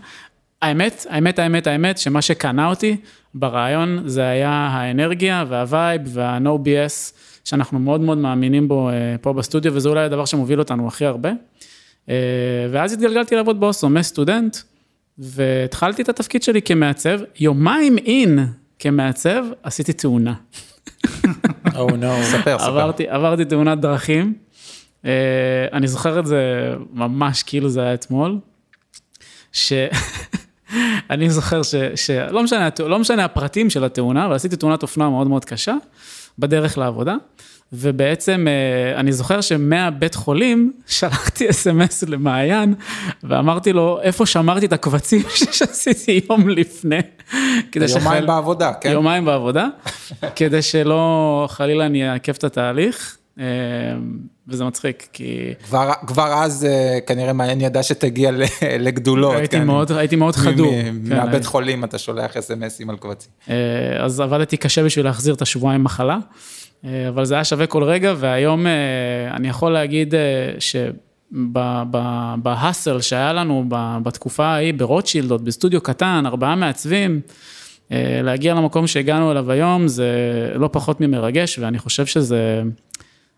האמת, 0.61 1.05
האמת, 1.09 1.39
האמת, 1.39 1.67
האמת, 1.67 1.97
שמה 1.97 2.21
שקנה 2.21 2.67
אותי 2.67 2.97
ברעיון 3.33 4.03
זה 4.05 4.27
היה 4.27 4.49
האנרגיה 4.51 5.45
והווייב 5.47 6.01
וה-No 6.05 6.67
BS, 6.67 7.13
שאנחנו 7.43 7.79
מאוד 7.79 8.01
מאוד 8.01 8.17
מאמינים 8.17 8.67
בו 8.67 8.89
אה, 8.89 9.15
פה 9.21 9.33
בסטודיו, 9.33 9.75
וזה 9.75 9.89
אולי 9.89 10.03
הדבר 10.03 10.25
שמוביל 10.25 10.59
אותנו 10.59 10.87
הכי 10.87 11.05
הרבה. 11.05 11.29
אה, 12.11 12.15
ואז 12.71 12.93
התגלגלתי 12.93 13.35
לעבוד 13.35 13.59
באוסלו, 13.59 13.89
מסטודנט, 13.89 14.57
והתחלתי 15.17 16.01
את 16.01 16.09
התפקיד 16.09 16.43
שלי 16.43 16.61
כמעצב. 16.61 17.19
יומיים 17.39 17.97
אין 17.97 18.39
כמעצב, 18.79 19.45
עשיתי 19.63 19.93
תאונה. 19.93 20.33
או 21.75 21.89
נו. 21.89 22.13
ספר, 22.31 22.57
ספר. 22.59 22.63
עברתי, 22.63 23.07
עברתי 23.09 23.45
תאונת 23.45 23.79
דרכים. 23.79 24.33
Uh, 25.01 25.05
אני 25.73 25.87
זוכר 25.87 26.19
את 26.19 26.25
זה 26.25 26.73
ממש 26.93 27.43
כאילו 27.43 27.69
זה 27.69 27.81
היה 27.81 27.93
אתמול. 27.93 28.37
שאני 29.51 31.29
זוכר 31.37 31.63
ש... 31.63 31.75
שלא 31.95 32.43
משנה, 32.43 32.67
הת- 32.67 32.79
לא 32.79 32.99
משנה 32.99 33.25
הפרטים 33.25 33.69
של 33.69 33.83
התאונה, 33.83 34.25
אבל 34.25 34.35
עשיתי 34.35 34.55
תאונת 34.55 34.81
אופנוע 34.83 35.09
מאוד 35.09 35.27
מאוד 35.27 35.45
קשה 35.45 35.75
בדרך 36.39 36.77
לעבודה. 36.77 37.15
ובעצם 37.73 38.47
אה, 38.49 38.99
אני 38.99 39.11
זוכר 39.11 39.41
שמהבית 39.41 40.15
חולים 40.15 40.73
שלחתי 40.87 41.49
אס.אם.אס 41.49 42.03
למעיין 42.03 42.73
ואמרתי 43.23 43.73
לו 43.73 43.99
איפה 44.01 44.25
שמרתי 44.25 44.65
את 44.65 44.73
הקבצים 44.73 45.21
שעשיתי 45.51 46.21
יום 46.29 46.49
לפני. 46.49 46.99
כדי 47.71 47.85
יומיים 47.85 48.03
שחל- 48.21 48.25
בעבודה, 48.25 48.73
כן? 48.81 48.91
יומיים 48.91 49.25
בעבודה, 49.25 49.67
כדי 50.35 50.61
שלא 50.61 51.45
חלילה 51.49 51.85
אני 51.85 52.09
אעכב 52.11 52.33
את 52.37 52.43
התהליך. 52.43 53.17
אה, 53.39 53.45
וזה 54.47 54.63
מצחיק, 54.65 55.07
כי 55.13 55.53
כבר, 55.65 55.91
כבר 56.07 56.33
אז 56.33 56.65
אה, 56.65 56.99
כנראה 57.07 57.33
מעיין 57.33 57.61
ידע 57.61 57.83
שתגיע 57.83 58.31
לגדולות. 58.79 59.35
הייתי 59.35 59.57
כן. 59.57 59.63
מאוד- 59.67 59.91
הייתי 59.91 60.15
מאוד 60.15 60.35
חדור, 60.35 60.71
מ- 60.71 61.09
כן, 61.09 61.15
מהבית 61.15 61.33
הייתי. 61.33 61.47
חולים 61.47 61.83
אתה 61.83 61.97
שולח 61.97 62.37
אס.אם.אסים 62.37 62.89
על 62.89 62.95
קבצים. 62.97 63.31
אז 63.99 64.19
עבדתי 64.19 64.57
קשה 64.57 64.83
בשביל 64.83 65.05
להחזיר 65.05 65.33
את 65.33 65.41
השבועיים 65.41 65.83
מחלה, 65.83 66.17
אבל 66.83 67.25
זה 67.25 67.33
היה 67.33 67.43
שווה 67.43 67.67
כל 67.67 67.83
רגע, 67.83 68.13
והיום 68.17 68.67
אה, 68.67 68.71
אני 69.33 69.47
יכול 69.47 69.71
להגיד 69.71 70.13
שבהאסל 71.31 73.01
שהיה 73.01 73.33
לנו 73.33 73.65
בתקופה 74.03 74.45
ההיא 74.45 74.73
ברוטשילד, 74.73 75.31
עוד 75.31 75.45
בסטודיו 75.45 75.81
קטן, 75.81 76.23
ארבעה 76.25 76.55
מעצבים, 76.55 77.21
אה, 77.91 78.19
להגיע 78.23 78.53
למקום 78.53 78.87
שהגענו 78.87 79.31
אליו 79.31 79.51
היום 79.51 79.87
זה 79.87 80.09
לא 80.55 80.69
פחות 80.71 81.01
ממרגש, 81.01 81.59
ואני 81.59 81.79
חושב 81.79 82.05
שזה... 82.05 82.61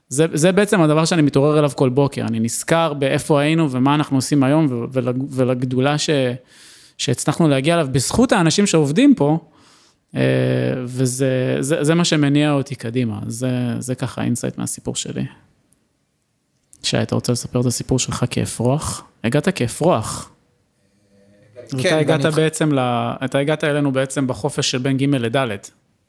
זה, 0.10 0.26
זה 0.34 0.52
בעצם 0.52 0.82
הדבר 0.82 1.06
שאני 1.06 1.22
מתעורר 1.22 1.60
אליו 1.60 1.72
כל 1.76 1.90
בוקר, 1.90 2.22
אני 2.22 2.40
נזכר 2.40 2.94
באיפה 2.94 3.42
היינו 3.42 3.72
ומה 3.72 3.96
אנחנו 3.96 4.18
עושים 4.18 4.44
היום 4.44 4.88
ולגדולה 5.30 5.98
ש, 5.98 6.10
שהצלחנו 6.98 7.48
להגיע 7.48 7.74
אליו. 7.74 7.88
בזכות 7.92 8.32
האנשים 8.32 8.66
שעובדים 8.66 9.16
פה, 9.16 9.38
אה, 9.38 9.53
וזה 10.86 11.58
זה, 11.60 11.84
זה 11.84 11.96
מה 11.96 12.06
שמניע 12.06 12.52
אותי 12.52 12.76
קדימה, 12.76 13.20
זה, 13.28 13.50
זה 13.80 13.96
ככה 13.96 14.24
insight 14.24 14.58
מהסיפור 14.58 14.96
שלי. 14.96 15.26
שי, 16.84 17.02
אתה 17.02 17.16
רוצה 17.16 17.32
לספר 17.32 17.62
את 17.62 17.66
הסיפור 17.66 18.00
שלך 18.00 18.26
כאפרוח? 18.30 19.04
הגעת 19.24 19.50
כאפרוח. 19.50 20.30
כן, 21.70 21.80
אתה 21.88 21.98
הגעת 21.98 22.24
ואני- 22.26 22.36
בעצם, 22.36 22.74
ל... 22.74 22.80
אתה 23.26 23.40
הגעת 23.40 23.64
אלינו 23.64 23.92
בעצם 23.92 24.28
בחופש 24.28 24.72
של 24.72 24.78
בין 24.78 24.98
ג' 24.98 25.04
לד'. 25.16 25.48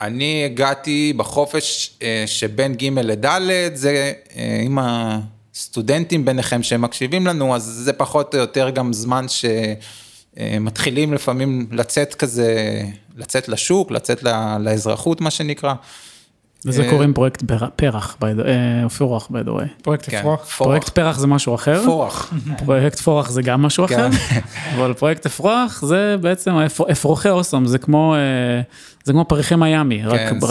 אני 0.00 0.44
הגעתי 0.44 1.12
בחופש 1.16 1.96
אה, 2.02 2.24
שבין 2.26 2.74
ג' 2.74 2.84
לד', 2.98 3.26
זה 3.74 4.12
אה, 4.36 4.60
עם 4.64 4.78
הסטודנטים 4.80 6.24
ביניכם 6.24 6.62
שמקשיבים 6.62 7.26
לנו, 7.26 7.54
אז 7.56 7.62
זה 7.62 7.92
פחות 7.92 8.34
או 8.34 8.40
יותר 8.40 8.70
גם 8.70 8.92
זמן 8.92 9.26
שמתחילים 10.36 11.12
לפעמים 11.14 11.66
לצאת 11.72 12.14
כזה, 12.14 12.82
לצאת 13.16 13.48
לשוק, 13.48 13.90
לצאת 13.90 14.22
ל- 14.22 14.56
לאזרחות, 14.60 15.20
מה 15.20 15.30
שנקרא. 15.30 15.74
לזה 16.66 16.82
אה, 16.84 16.90
קוראים 16.90 17.14
פרויקט 17.14 17.42
פרח, 17.76 18.16
by 18.20 18.38
the- 18.40 18.46
אה, 18.46 18.86
by 19.30 19.46
the 19.46 19.50
way. 19.50 19.82
פרויקט 19.82 20.04
כן, 20.10 20.18
אפרוח. 20.18 20.44
פרויקט 20.56 20.88
פרח 20.88 21.18
זה 21.18 21.26
משהו 21.26 21.54
אחר, 21.54 21.82
פורח. 21.84 22.32
פרויקט 22.64 22.98
פורח 23.00 23.30
זה 23.30 23.42
גם 23.42 23.62
משהו 23.62 23.84
אחר, 23.84 24.10
כן. 24.10 24.40
אבל 24.76 24.94
פרויקט 24.94 25.26
אפרוח 25.26 25.82
זה 25.86 26.16
בעצם 26.20 26.54
אפרוחי 26.92 27.28
אוסום, 27.28 27.66
זה 27.66 27.78
כמו, 27.78 28.14
אה, 28.14 28.20
זה 29.04 29.12
כמו 29.12 29.24
פריחי 29.24 29.56
מיאמי, 29.56 30.02
רק 30.04 30.20
כן, 30.20 30.40
פעם. 30.40 30.50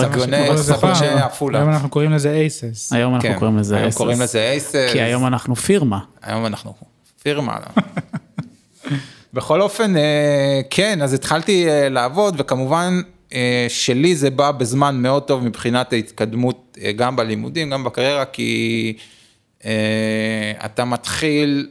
עפולה. 1.18 1.60
היום 1.60 1.70
אנחנו 1.70 1.90
קוראים 1.90 2.12
לזה 2.12 2.32
אייסס. 2.32 2.94
היום 2.94 3.16
אנחנו 3.16 3.30
כן, 3.30 3.40
קוראים 3.40 3.58
לזה 3.58 3.76
היום 3.78 3.88
אסס, 3.88 3.98
קוראים 3.98 4.22
לזה 4.22 4.40
אייסס. 4.50 4.90
כי 4.92 5.02
היום 5.02 5.26
אנחנו 5.28 5.56
פירמה. 5.56 6.00
היום 6.24 6.46
אנחנו 6.46 6.74
פירמה. 7.24 7.58
בכל 9.34 9.62
אופן, 9.62 9.98
אה, 9.98 10.62
כן, 10.70 11.02
אז 11.02 11.14
התחלתי 11.14 11.70
אה, 11.70 11.90
לעבוד, 11.90 12.36
וכמובן 12.38 13.02
אה, 13.34 13.66
שלי 13.70 14.16
זה 14.16 14.30
בא 14.30 14.52
בזמן 14.52 14.96
מאוד 15.02 15.24
טוב 15.24 15.44
מבחינת 15.44 15.94
ההתקדמות, 15.94 16.78
גם 16.96 17.16
בלימודים, 17.16 17.70
גם 17.70 17.84
בקריירה, 17.84 18.26
כי 18.26 18.94
אתה 20.66 20.86
מתחיל 20.86 21.70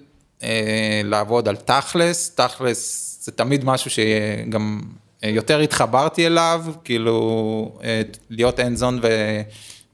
לעבוד 1.05 1.49
על 1.49 1.57
תכלס, 1.57 2.35
תכלס 2.35 3.19
זה 3.23 3.33
תמיד 3.33 3.65
משהו 3.65 3.91
שגם 3.91 4.81
יותר 5.23 5.61
התחברתי 5.61 6.27
אליו, 6.27 6.65
כאילו 6.85 7.79
להיות 8.31 8.61
end 8.61 8.81
zone 8.81 8.99
ו... 9.03 9.41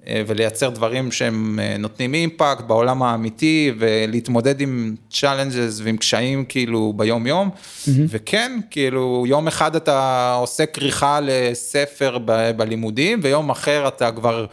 אה, 0.08 0.22
ולייצר 0.26 0.68
דברים 0.68 1.12
שהם 1.12 1.60
אה, 1.62 1.76
נותנים 1.78 2.14
אימפקט 2.14 2.64
בעולם 2.66 3.02
האמיתי 3.02 3.72
ולהתמודד 3.78 4.60
עם 4.60 4.94
challenges 5.12 5.82
ועם 5.82 5.96
קשיים 5.96 6.44
כאילו 6.44 6.92
ביום 6.96 7.26
יום. 7.26 7.50
וכן, 8.08 8.60
כאילו 8.70 9.24
יום 9.26 9.48
אחד 9.48 9.76
אתה 9.76 10.32
עושה 10.40 10.66
כריכה 10.66 11.20
לספר 11.22 12.18
ב- 12.24 12.50
בלימודים 12.56 13.20
ויום 13.22 13.50
אחר 13.50 13.88
אתה 13.88 14.12
כבר 14.12 14.46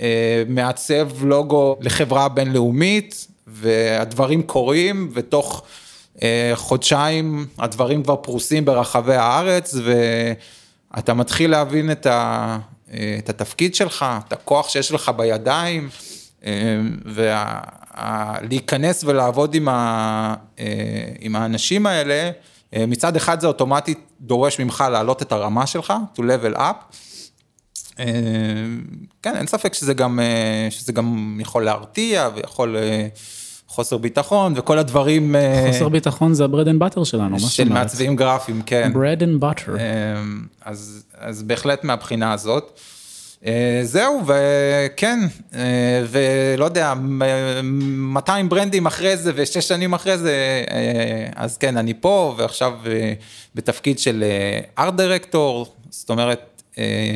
אה, 0.00 0.42
מעצב 0.48 1.24
לוגו 1.24 1.76
לחברה 1.80 2.28
בינלאומית 2.28 3.26
והדברים 3.46 4.42
קורים 4.42 5.10
ותוך 5.14 5.62
אה, 6.22 6.52
חודשיים 6.54 7.46
הדברים 7.58 8.02
כבר 8.02 8.16
פרוסים 8.16 8.64
ברחבי 8.64 9.14
הארץ 9.14 9.74
ואתה 10.94 11.14
מתחיל 11.14 11.50
להבין 11.50 11.90
את, 11.90 12.06
ה, 12.06 12.58
את 13.18 13.28
התפקיד 13.28 13.74
שלך, 13.74 14.06
את 14.26 14.32
הכוח 14.32 14.68
שיש 14.68 14.92
לך 14.92 15.12
בידיים 15.16 15.88
ולהיכנס 17.04 19.04
ולעבוד 19.04 19.54
עם, 19.54 19.68
ה, 19.68 20.34
אה, 20.58 20.64
עם 21.20 21.36
האנשים 21.36 21.86
האלה, 21.86 22.30
אה, 22.76 22.86
מצד 22.86 23.16
אחד 23.16 23.40
זה 23.40 23.46
אוטומטית 23.46 23.98
דורש 24.20 24.60
ממך 24.60 24.84
להעלות 24.92 25.22
את 25.22 25.32
הרמה 25.32 25.66
שלך, 25.66 25.92
to 26.16 26.20
level 26.20 26.56
up. 26.56 26.96
אה, 27.98 28.04
כן, 29.22 29.36
אין 29.36 29.46
ספק 29.46 29.74
שזה 29.74 29.94
גם, 29.94 30.20
אה, 30.20 30.68
שזה 30.70 30.92
גם 30.92 31.38
יכול 31.40 31.64
להרתיע 31.64 32.28
ויכול 32.34 32.76
אה, 32.76 33.08
חוסר 33.70 33.96
ביטחון 33.98 34.52
וכל 34.56 34.78
הדברים 34.78 35.36
אה, 35.36 35.64
חוסר 35.72 35.88
ביטחון 35.88 36.34
זה 36.34 36.44
ה 36.44 36.48
bread 36.48 36.68
and 36.68 36.78
butter 36.78 37.04
שלנו, 37.04 37.30
מה 37.30 37.38
זאת 37.38 37.50
של 37.52 37.62
אומרת? 37.62 37.78
מעצבים 37.78 38.16
גרפיים, 38.16 38.62
כן. 38.66 38.92
bread 38.94 39.20
and 39.20 39.42
butter. 39.44 39.70
אמ, 39.70 40.42
אז, 40.64 41.04
אז 41.18 41.42
בהחלט 41.42 41.84
מהבחינה 41.84 42.32
הזאת. 42.32 42.80
אה, 43.46 43.80
זהו, 43.82 44.22
וכן, 44.26 45.18
אה, 45.54 45.60
ולא 46.10 46.64
יודע, 46.64 46.94
מ- 46.94 48.12
200 48.14 48.48
ברנדים 48.48 48.86
אחרי 48.86 49.16
זה 49.16 49.32
ושש 49.34 49.68
שנים 49.68 49.92
אחרי 49.94 50.18
זה, 50.18 50.64
אז 51.36 51.56
כן, 51.56 51.76
אני 51.76 51.94
פה, 52.00 52.34
ועכשיו 52.38 52.72
בתפקיד 53.54 53.98
של 53.98 54.24
ארט 54.78 54.94
דירקטור, 54.94 55.66
זאת 55.90 56.10
אומרת, 56.10 56.62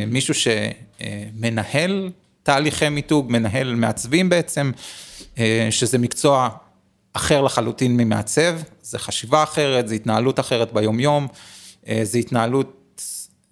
מישהו 0.06 0.34
שמנהל 0.34 2.10
תהליכי 2.42 2.88
מיתוג, 2.88 3.32
מנהל 3.32 3.74
מעצבים 3.74 4.28
בעצם, 4.28 4.70
שזה 5.70 5.98
מקצוע 5.98 6.48
אחר 7.12 7.42
לחלוטין 7.42 7.96
ממעצב, 7.96 8.58
זה 8.82 8.98
חשיבה 8.98 9.42
אחרת, 9.42 9.88
זה 9.88 9.94
התנהלות 9.94 10.40
אחרת 10.40 10.72
ביומיום, 10.72 11.26
אה, 11.88 12.00
זה 12.02 12.18
התנהלות 12.18 13.02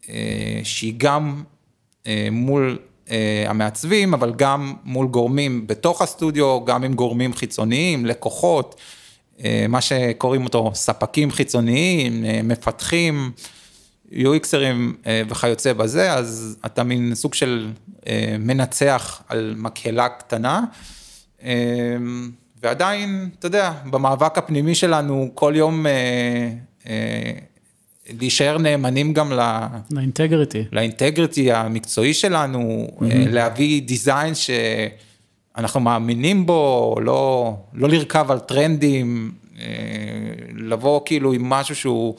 אה, 0.09 0.61
שהיא 0.65 0.95
גם 0.97 1.43
אה, 2.07 2.29
מול 2.33 2.79
אה, 3.11 3.45
המעצבים, 3.49 4.15
אבל 4.15 4.33
גם 4.37 4.75
מול 4.85 5.07
גורמים 5.07 5.67
בתוך 5.67 6.03
הסטודיו, 6.03 6.65
גם 6.65 6.85
עם 6.85 6.95
גורמים 6.95 7.35
חיצוניים, 7.35 8.07
לקוחות, 8.07 8.75
אה, 9.45 9.67
מה 9.69 9.81
שקוראים 9.81 10.45
אותו 10.45 10.71
ספקים 10.75 11.31
חיצוניים, 11.31 12.25
אה, 12.25 12.41
מפתחים, 12.45 13.33
UXרים 14.13 15.07
אה, 15.07 15.23
וכיוצא 15.29 15.73
בזה, 15.73 16.13
אז 16.13 16.57
אתה 16.67 16.83
מין 16.83 17.15
סוג 17.15 17.35
של 17.35 17.71
אה, 18.07 18.37
מנצח 18.39 19.23
על 19.29 19.55
מקהלה 19.57 20.09
קטנה. 20.09 20.65
אה, 21.45 21.97
ועדיין, 22.63 23.29
אתה 23.39 23.47
יודע, 23.47 23.73
במאבק 23.91 24.39
הפנימי 24.39 24.75
שלנו, 24.75 25.31
כל 25.35 25.53
יום 25.57 25.87
אה, 25.87 25.93
אה, 26.87 27.33
להישאר 28.11 28.59
נאמנים 28.59 29.13
גם 29.13 29.33
ל... 29.33 29.41
לאינטגריטי. 29.91 30.65
לאינטגריטי 30.73 31.53
המקצועי 31.53 32.15
שלנו, 32.15 32.89
mm-hmm. 32.91 33.05
להביא 33.31 33.83
דיזיין 33.83 34.35
שאנחנו 34.35 35.81
מאמינים 35.81 36.47
בו, 36.47 36.95
לא, 37.03 37.55
לא 37.75 37.89
לרכב 37.89 38.31
על 38.31 38.39
טרנדים, 38.39 39.33
אה, 39.61 39.67
לבוא 40.57 41.01
כאילו 41.05 41.33
עם 41.33 41.45
משהו 41.45 41.77
שהוא, 41.77 42.15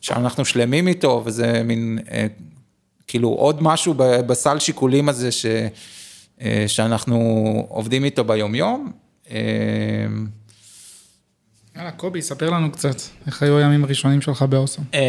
שאנחנו 0.00 0.44
שלמים 0.44 0.88
איתו, 0.88 1.22
וזה 1.24 1.62
מין, 1.64 1.98
אה, 2.10 2.26
כאילו 3.06 3.28
עוד 3.28 3.62
משהו 3.62 3.94
בסל 3.96 4.58
שיקולים 4.58 5.08
הזה 5.08 5.32
ש, 5.32 5.46
אה, 5.46 5.68
שאנחנו 6.66 7.16
עובדים 7.68 8.04
איתו 8.04 8.24
ביומיום. 8.24 8.92
אה, 9.30 9.36
יאללה, 11.76 11.90
קובי, 11.90 12.22
ספר 12.22 12.50
לנו 12.50 12.72
קצת, 12.72 12.96
איך 13.26 13.42
היו 13.42 13.58
הימים 13.58 13.84
הראשונים 13.84 14.20
שלך 14.20 14.42
באוסם. 14.42 14.82
אה, 14.94 15.00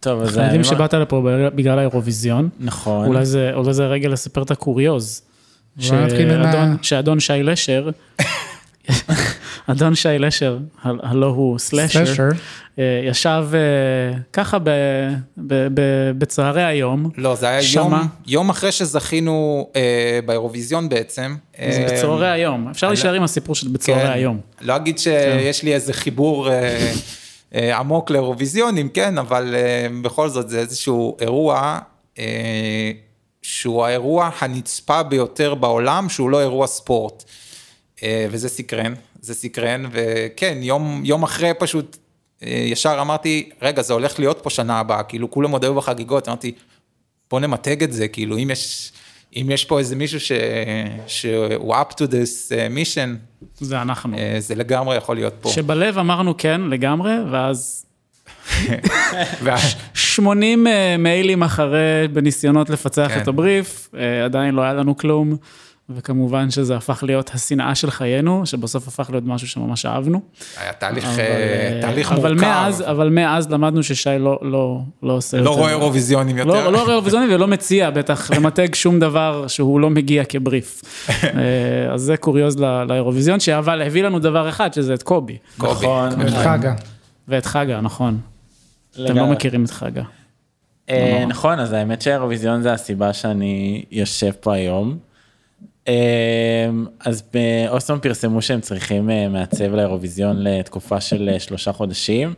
טוב, 0.00 0.22
אז... 0.22 0.28
אנחנו 0.28 0.42
יודעים 0.42 0.64
שבאת 0.64 0.94
לפה 0.94 1.22
בגלל- 1.54 1.78
האירוויזיון. 1.78 2.48
נכון. 2.60 3.06
אולי 3.06 3.26
זה, 3.26 3.50
אולי 3.54 3.74
זה 3.74 3.86
רגע 3.86 4.08
לספר 4.08 4.42
את 4.42 4.50
הקוריוז. 4.50 5.22
שאדון- 5.78 6.76
שאדון 6.82 7.20
שי 7.20 7.42
לשר, 7.42 7.90
אדון 9.70 9.94
שי 9.94 10.08
לשר, 10.18 10.58
הלא 10.82 11.26
הוא 11.26 11.58
סלשר, 11.58 12.06
סלשר. 12.06 12.28
אה, 12.78 13.00
ישב 13.04 13.44
אה, 13.54 14.18
ככה 14.32 14.58
בצהרי 16.18 16.64
היום. 16.64 17.10
לא, 17.16 17.34
זה 17.34 17.48
היה. 17.48 17.60
יום, 17.74 17.94
יום 18.26 18.50
אחרי 18.50 18.72
שזכינו 18.72 19.68
אה, 19.76 20.20
באירוויזיון 20.26 20.88
בעצם. 20.88 21.36
זה 21.56 21.62
אה, 21.62 21.86
בצהרי 21.92 22.30
היום, 22.30 22.68
אפשר 22.68 22.88
להישאר 22.88 23.12
עם 23.12 23.22
הסיפור 23.22 23.54
של 23.54 23.68
בצהרי 23.68 24.06
כן. 24.06 24.10
היום. 24.10 24.40
לא 24.60 24.76
אגיד 24.76 24.98
שיש 24.98 25.62
לי 25.62 25.74
איזה 25.74 25.92
חיבור 25.92 26.48
אה, 27.54 27.78
עמוק 27.78 28.10
לאירוויזיונים, 28.10 28.88
כן, 28.88 29.18
אבל 29.18 29.54
אה, 29.54 29.86
בכל 30.02 30.28
זאת 30.28 30.48
זה 30.48 30.58
איזשהו 30.58 31.16
אירוע 31.20 31.78
אה, 32.18 32.90
שהוא 33.42 33.84
האירוע 33.84 34.30
הנצפה 34.40 35.02
ביותר 35.02 35.54
בעולם, 35.54 36.08
שהוא 36.08 36.30
לא 36.30 36.40
אירוע 36.40 36.66
ספורט. 36.66 37.24
וזה 38.30 38.48
סקרן, 38.48 38.94
זה 39.20 39.34
סקרן, 39.34 39.84
וכן, 39.92 40.58
יום, 40.60 41.02
יום 41.04 41.22
אחרי 41.22 41.50
פשוט, 41.58 41.96
אה, 42.42 42.64
ישר 42.66 42.98
אמרתי, 43.00 43.50
רגע, 43.62 43.82
זה 43.82 43.92
הולך 43.92 44.18
להיות 44.18 44.40
פה 44.42 44.50
שנה 44.50 44.78
הבאה, 44.80 45.02
כאילו 45.02 45.30
כולם 45.30 45.50
עוד 45.50 45.64
היו 45.64 45.74
בחגיגות, 45.74 46.28
אמרתי, 46.28 46.52
בוא 47.30 47.40
נמתג 47.40 47.82
את 47.82 47.92
זה, 47.92 48.08
כאילו 48.08 48.38
אם 48.38 48.50
יש, 48.50 48.92
אם 49.36 49.48
יש 49.50 49.64
פה 49.64 49.78
איזה 49.78 49.96
מישהו 49.96 50.20
ש, 50.20 50.32
שהוא 51.06 51.74
up 51.76 51.92
to 51.92 52.06
this 52.06 52.54
אה, 52.56 52.66
mission, 52.66 53.08
זה 53.60 53.82
אנחנו. 53.82 54.16
זה 54.38 54.54
לגמרי 54.54 54.96
יכול 54.96 55.16
להיות 55.16 55.34
פה. 55.40 55.48
שבלב 55.48 55.98
אמרנו 55.98 56.34
כן 56.38 56.60
לגמרי, 56.60 57.12
ואז 57.30 57.84
וה- 59.42 59.56
80 59.94 60.66
אה, 60.66 60.96
מיילים 60.98 61.42
אחרי 61.42 62.08
בניסיונות 62.12 62.70
לפצח 62.70 63.10
כן. 63.14 63.20
את 63.20 63.28
הבריף, 63.28 63.88
אה, 63.98 64.24
עדיין 64.24 64.54
לא 64.54 64.62
היה 64.62 64.72
לנו 64.72 64.96
כלום, 64.96 65.36
וכמובן 65.90 66.50
שזה 66.50 66.76
הפך 66.76 67.02
להיות 67.06 67.30
השנאה 67.34 67.74
של 67.74 67.90
חיינו, 67.90 68.46
שבסוף 68.46 68.88
הפך 68.88 69.10
להיות 69.10 69.24
משהו 69.26 69.48
שממש 69.48 69.86
אהבנו. 69.86 70.20
היה 70.60 70.72
תהליך, 70.72 71.04
אבל, 71.04 71.18
אה, 71.20 71.24
אה, 71.74 71.78
תהליך 71.82 72.12
אבל 72.12 72.32
מורכב. 72.32 72.46
מאז, 72.46 72.82
אבל 72.90 73.08
מאז 73.08 73.50
למדנו 73.50 73.82
ששי 73.82 74.10
לא, 74.18 74.38
לא, 74.42 74.80
לא 75.02 75.12
עושה 75.12 75.36
לא 75.36 75.50
יותר. 75.50 75.60
רואה 75.60 75.70
אירוויזיונים 75.70 76.38
יותר. 76.38 76.50
לא, 76.50 76.72
לא 76.72 76.78
רואה 76.82 76.90
אירוויזיונים 76.92 77.34
ולא 77.34 77.46
מציע 77.46 77.90
בטח 77.90 78.30
למתג 78.30 78.74
שום 78.74 79.00
דבר 79.00 79.46
שהוא 79.46 79.80
לא 79.80 79.90
מגיע 79.90 80.24
כבריף. 80.24 80.82
אה, 81.24 81.92
אז 81.94 82.02
זה 82.02 82.16
קוריוז 82.16 82.58
ל- 82.58 82.84
לאירוויזיון, 82.88 83.40
שאבל 83.40 83.82
הביא 83.82 84.02
לנו 84.02 84.18
דבר 84.18 84.48
אחד, 84.48 84.72
שזה 84.74 84.94
את 84.94 85.02
קובי. 85.02 85.36
קובי. 85.58 85.86
נכון. 85.86 86.08
ואת 86.18 86.34
חגה. 86.34 86.74
ואת 87.28 87.46
חגה, 87.46 87.80
נכון. 87.80 88.18
אתם 89.04 89.16
לא. 89.16 89.26
מכירים 89.26 89.64
את 89.64 89.70
חגה. 89.70 90.02
אה, 90.90 91.24
נכון, 91.28 91.58
אז 91.58 91.72
האמת 91.72 92.02
שהאירוויזיון 92.02 92.62
זה 92.62 92.72
הסיבה 92.72 93.12
שאני 93.12 93.84
יושב 93.90 94.30
פה 94.40 94.54
היום. 94.54 95.07
אה, 95.88 95.94
אז 97.00 97.22
באוסטון 97.34 97.98
פרסמו 98.00 98.42
שהם 98.42 98.60
צריכים 98.60 99.10
אה, 99.10 99.28
מעצב 99.28 99.74
לאירוויזיון 99.74 100.36
לתקופה 100.38 101.00
של 101.00 101.30
אה, 101.32 101.40
שלושה 101.40 101.72
חודשים. 101.72 102.34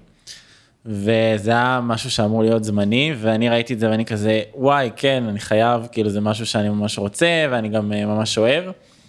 וזה 0.86 1.50
היה 1.50 1.80
משהו 1.82 2.10
שאמור 2.10 2.42
להיות 2.42 2.64
זמני 2.64 3.14
ואני 3.20 3.48
ראיתי 3.48 3.74
את 3.74 3.80
זה 3.80 3.90
ואני 3.90 4.04
כזה 4.04 4.42
וואי 4.54 4.90
כן 4.96 5.24
אני 5.28 5.40
חייב 5.40 5.86
כאילו 5.92 6.10
זה 6.10 6.20
משהו 6.20 6.46
שאני 6.46 6.68
ממש 6.68 6.98
רוצה 6.98 7.46
ואני 7.50 7.68
גם 7.68 7.92
אה, 7.92 8.06
ממש 8.06 8.38
אוהב. 8.38 8.64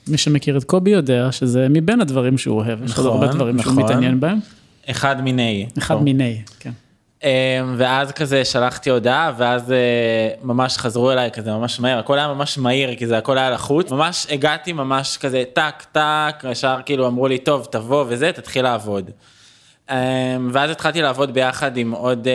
מי 0.07 0.17
שמכיר 0.17 0.57
את 0.57 0.63
קובי 0.63 0.89
יודע 0.89 1.31
שזה 1.31 1.67
מבין 1.69 2.01
הדברים 2.01 2.37
שהוא 2.37 2.57
אוהב, 2.57 2.83
יש 2.83 2.97
עוד 2.97 3.07
נכון, 3.07 3.21
הרבה 3.21 3.33
דברים 3.33 3.59
שהוא 3.59 3.71
נכון. 3.71 3.83
מתעניין 3.83 4.19
בהם. 4.19 4.39
אחד 4.89 5.21
מיני. 5.21 5.65
אחד 5.77 5.95
טוב. 5.95 6.03
מיני, 6.03 6.41
כן. 6.59 6.71
אמ, 7.23 7.29
ואז 7.77 8.11
כזה 8.11 8.45
שלחתי 8.45 8.89
הודעה 8.89 9.31
ואז 9.37 9.71
אה, 9.71 9.77
ממש 10.43 10.77
חזרו 10.77 11.11
אליי 11.11 11.31
כזה 11.31 11.51
ממש 11.51 11.79
מהר 11.79 11.99
הכל 11.99 12.19
היה 12.19 12.27
ממש 12.27 12.57
מהיר 12.57 12.95
כי 12.95 13.07
זה 13.07 13.17
הכל 13.17 13.37
היה 13.37 13.49
לחוץ 13.49 13.91
ממש 13.91 14.27
הגעתי 14.29 14.73
ממש 14.73 15.17
כזה 15.17 15.43
טק 15.53 15.83
טק 15.91 16.43
ישר 16.51 16.77
כאילו 16.85 17.07
אמרו 17.07 17.27
לי 17.27 17.37
טוב 17.37 17.67
תבוא 17.71 18.05
וזה 18.07 18.31
תתחיל 18.31 18.63
לעבוד. 18.63 19.11
אמ, 19.89 19.95
ואז 20.53 20.69
התחלתי 20.69 21.01
לעבוד 21.01 21.33
ביחד 21.33 21.77
עם 21.77 21.91
עוד 21.91 22.27
אה, 22.27 22.33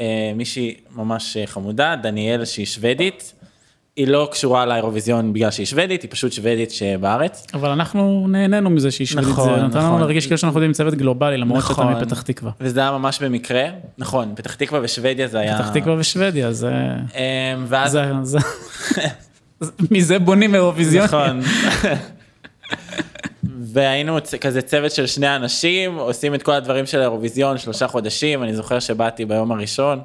אה, 0.00 0.32
מישהי 0.34 0.74
ממש 0.90 1.36
חמודה 1.46 1.96
דניאל 1.96 2.44
שהיא 2.44 2.66
שוודית. 2.66 3.39
היא 4.00 4.08
לא 4.08 4.28
קשורה 4.32 4.66
לאירוויזיון 4.66 5.32
בגלל 5.32 5.50
שהיא 5.50 5.66
שוודית 5.66 6.02
היא 6.02 6.10
פשוט 6.10 6.32
שוודית 6.32 6.70
שבארץ. 6.70 7.46
אבל 7.54 7.68
אנחנו 7.70 8.26
נהנינו 8.28 8.70
מזה 8.70 8.90
שהיא 8.90 9.06
שוודית, 9.06 9.28
נכון, 9.30 9.54
זה 9.60 9.66
נתן 9.66 9.78
לנו 9.78 9.86
נכון. 9.88 10.00
להרגיש 10.00 10.26
כאילו 10.26 10.38
שאנחנו 10.38 10.60
עם 10.60 10.72
צוות 10.72 10.94
גלובלי, 10.94 11.36
למרות 11.36 11.62
שאתה 11.62 11.72
נכון. 11.72 11.92
מפתח 11.92 12.22
תקווה. 12.22 12.50
וזה 12.60 12.80
היה 12.80 12.90
ממש 12.90 13.22
במקרה 13.22 13.64
נכון 13.98 14.32
פתח 14.36 14.54
תקווה 14.54 14.80
ושוודיה 14.82 15.28
זה 15.28 15.38
היה. 15.38 15.58
פתח 15.58 15.68
תקווה 15.68 15.94
ושוודיה, 15.98 16.52
זה... 16.52 16.70
אמ, 17.14 17.64
ואז 17.68 17.92
זה- 17.92 18.04
זה- 18.22 18.38
מזה 19.90 20.18
בונים 20.18 20.54
אירוויזיון. 20.54 21.04
נכון. 21.04 21.40
והיינו 23.72 24.18
כזה 24.40 24.62
צוות 24.62 24.92
של 24.92 25.06
שני 25.06 25.36
אנשים, 25.36 25.94
עושים 25.96 26.34
את 26.34 26.42
כל 26.42 26.52
הדברים 26.52 26.86
של 26.86 26.98
האירוויזיון 26.98 27.58
שלושה 27.58 27.88
חודשים, 27.88 28.42
אני 28.42 28.54
זוכר 28.54 28.78
שבאתי 28.80 29.24
ביום 29.24 29.52
הראשון, 29.52 30.00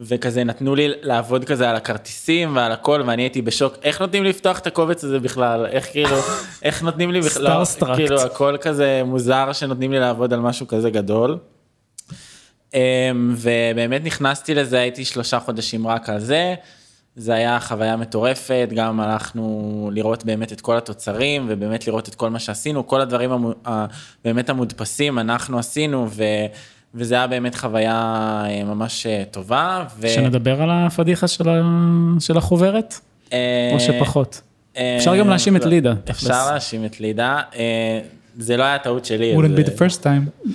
וכזה 0.00 0.44
נתנו 0.44 0.74
לי 0.74 0.88
לעבוד 1.02 1.44
כזה 1.44 1.70
על 1.70 1.76
הכרטיסים 1.76 2.56
ועל 2.56 2.72
הכל, 2.72 3.02
ואני 3.06 3.22
הייתי 3.22 3.42
בשוק, 3.42 3.74
איך 3.82 4.00
נותנים 4.00 4.22
לי 4.22 4.28
לפתוח 4.28 4.58
את 4.58 4.66
הקובץ 4.66 5.04
הזה 5.04 5.18
בכלל, 5.20 5.66
איך 5.66 5.86
כאילו, 5.90 6.16
איך 6.62 6.82
נותנים 6.82 7.10
לי 7.12 7.20
בכלל, 7.20 7.62
Starstruck. 7.62 7.96
כאילו 7.96 8.20
הכל 8.20 8.56
כזה 8.60 9.02
מוזר 9.04 9.52
שנותנים 9.52 9.92
לי 9.92 9.98
לעבוד 10.00 10.32
על 10.32 10.40
משהו 10.40 10.66
כזה 10.66 10.90
גדול. 10.90 11.38
אמ, 12.74 13.34
ובאמת 13.36 14.04
נכנסתי 14.04 14.54
לזה, 14.54 14.78
הייתי 14.80 15.04
שלושה 15.04 15.40
חודשים 15.40 15.86
רק 15.86 16.08
על 16.08 16.20
זה. 16.20 16.54
זה 17.16 17.34
היה 17.34 17.60
חוויה 17.60 17.96
מטורפת, 17.96 18.68
גם 18.74 19.00
הלכנו 19.00 19.90
לראות 19.94 20.24
באמת 20.24 20.52
את 20.52 20.60
כל 20.60 20.76
התוצרים 20.76 21.46
ובאמת 21.48 21.86
לראות 21.86 22.08
את 22.08 22.14
כל 22.14 22.30
מה 22.30 22.38
שעשינו, 22.38 22.86
כל 22.86 23.00
הדברים 23.00 23.32
המו- 23.32 23.54
ה- 23.68 23.86
באמת 24.24 24.50
המודפסים 24.50 25.18
אנחנו 25.18 25.58
עשינו 25.58 26.06
ו... 26.10 26.22
וזה 26.94 27.14
היה 27.14 27.26
באמת 27.26 27.54
חוויה 27.54 27.92
אה, 28.48 28.64
ממש 28.64 29.06
אה, 29.06 29.22
טובה. 29.30 29.84
ו... 30.00 30.08
שנדבר 30.08 30.62
על 30.62 30.68
הפדיחה 30.72 31.28
של 31.28 31.48
ה- 31.48 31.62
של 32.20 32.36
החוברת? 32.36 32.94
אה, 33.32 33.70
או 33.74 33.80
שפחות? 33.80 34.40
אה, 34.76 34.96
אפשר 34.96 35.16
גם 35.16 35.28
להאשים 35.28 35.56
את 35.56 35.64
לא, 35.64 35.68
לידה, 35.70 35.92
אפשר. 36.10 36.50
להאשים 36.50 36.84
את 36.84 37.00
לידה, 37.00 37.40
אה, 37.56 38.00
זה 38.38 38.56
לא 38.56 38.62
היה 38.64 38.78
טעות 38.78 39.04
שלי. 39.04 39.36
wouldn't 39.36 39.48
זה- 39.56 39.62
be 39.62 39.66
the 39.66 39.70
first 39.80 40.02
time. 40.02 40.52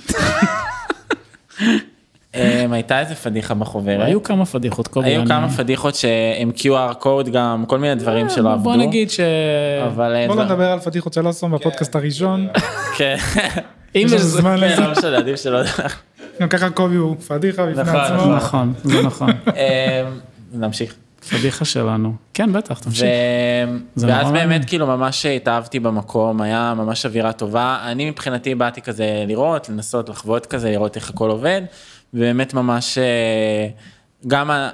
הייתה 2.72 3.00
איזה 3.00 3.14
פדיחה 3.14 3.54
בחוברת. 3.54 4.06
היו 4.06 4.22
כמה 4.22 4.44
פדיחות. 4.46 4.88
היו 4.96 5.26
כמה 5.26 5.48
פדיחות 5.50 5.94
שהם 5.94 6.50
QR 6.56 6.94
קוד 6.94 7.28
גם, 7.28 7.64
כל 7.68 7.78
מיני 7.78 7.94
דברים 7.94 8.28
שלא 8.30 8.52
עבדו. 8.52 8.64
בוא 8.64 8.76
נגיד 8.76 9.10
ש... 9.10 9.20
אבל... 9.86 10.14
בוא 10.26 10.34
דבר- 10.34 10.44
נדבר 10.44 10.64
על 10.70 10.80
פדיחות 10.80 11.12
של 11.12 11.26
אוסום 11.26 11.52
בפודקאסט 11.52 11.96
הראשון. 11.96 12.48
כן, 12.96 13.16
אם 13.94 14.06
יש. 14.12 14.20
זמן 14.20 14.56
כן, 14.60 14.66
לזה. 14.72 14.80
לא 14.80 14.90
משנה, 14.90 15.16
עדיף 15.18 15.40
שלא... 15.42 15.60
גם 16.40 16.48
ככה 16.48 16.70
קובי 16.70 16.96
הוא 16.96 17.16
פדיחה 17.16 17.66
בפני 17.66 17.82
נכון, 17.82 17.96
עצמו. 17.96 18.36
נכון, 18.36 18.72
זה 18.84 19.02
נכון. 19.02 19.30
אה, 19.56 20.08
נמשיך. 20.52 20.94
פדיחה 21.30 21.64
שלנו. 21.64 22.12
כן, 22.34 22.52
בטח. 22.52 22.78
תמשיך. 22.78 23.08
זה 23.94 24.06
ואז 24.06 24.30
באמת. 24.30 24.64
כאילו 24.64 24.86
ממש 24.86 25.26
התאהבתי 25.26 25.80
במקום, 25.80 26.40
היה 26.40 26.74
ממש 26.76 27.06
אווירה 27.06 27.32
טובה. 27.32 27.78
אני 27.84 28.10
מבחינתי 28.10 28.54
באתי 28.54 28.82
כזה 28.82 29.24
לראות, 29.26 29.68
לנסות 29.68 30.08
לחוות 30.08 30.46
כזה, 30.46 30.70
לראות 30.70 30.96
איך 30.96 31.10
הכל 31.10 31.30
עובד, 31.30 31.62
ובאמת 32.14 32.54
ממש 32.54 32.98
אה, 32.98 33.68
גם 34.26 34.50
אה, 34.50 34.70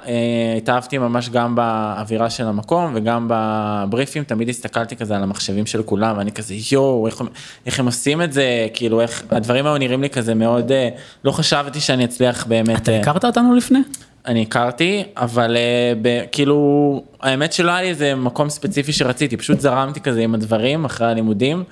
התאהבתי 0.57 0.97
ממש 0.97 1.29
גם 1.29 1.55
באווירה 1.55 2.29
של 2.29 2.45
המקום 2.45 2.91
וגם 2.95 3.27
בבריפים, 3.29 4.23
תמיד 4.23 4.49
הסתכלתי 4.49 4.95
כזה 4.95 5.15
על 5.15 5.23
המחשבים 5.23 5.65
של 5.65 5.83
כולם, 5.83 6.17
ואני 6.17 6.31
כזה 6.31 6.55
יואו, 6.71 7.07
איך, 7.07 7.21
איך 7.65 7.79
הם 7.79 7.85
עושים 7.85 8.21
את 8.21 8.33
זה, 8.33 8.67
כאילו 8.73 9.01
איך, 9.01 9.23
הדברים 9.31 9.65
האלה 9.65 9.79
נראים 9.79 10.01
לי 10.01 10.09
כזה 10.09 10.33
מאוד, 10.33 10.71
אה, 10.71 10.89
לא 11.23 11.31
חשבתי 11.31 11.79
שאני 11.79 12.05
אצליח 12.05 12.45
באמת. 12.45 12.81
אתה 12.81 12.91
אה, 12.91 12.99
הכרת 12.99 13.25
אותנו 13.25 13.55
לפני? 13.55 13.79
אני 14.25 14.41
הכרתי, 14.41 15.03
אבל 15.17 15.57
ב, 16.01 16.21
כאילו, 16.31 17.03
האמת 17.21 17.53
שלא 17.53 17.71
היה 17.71 17.81
לי 17.81 17.89
איזה 17.89 18.15
מקום 18.15 18.49
ספציפי 18.49 18.93
שרציתי, 18.93 19.37
פשוט 19.37 19.59
זרמתי 19.59 19.99
כזה 19.99 20.21
עם 20.21 20.35
הדברים 20.35 20.85
אחרי 20.85 21.07
הלימודים, 21.07 21.63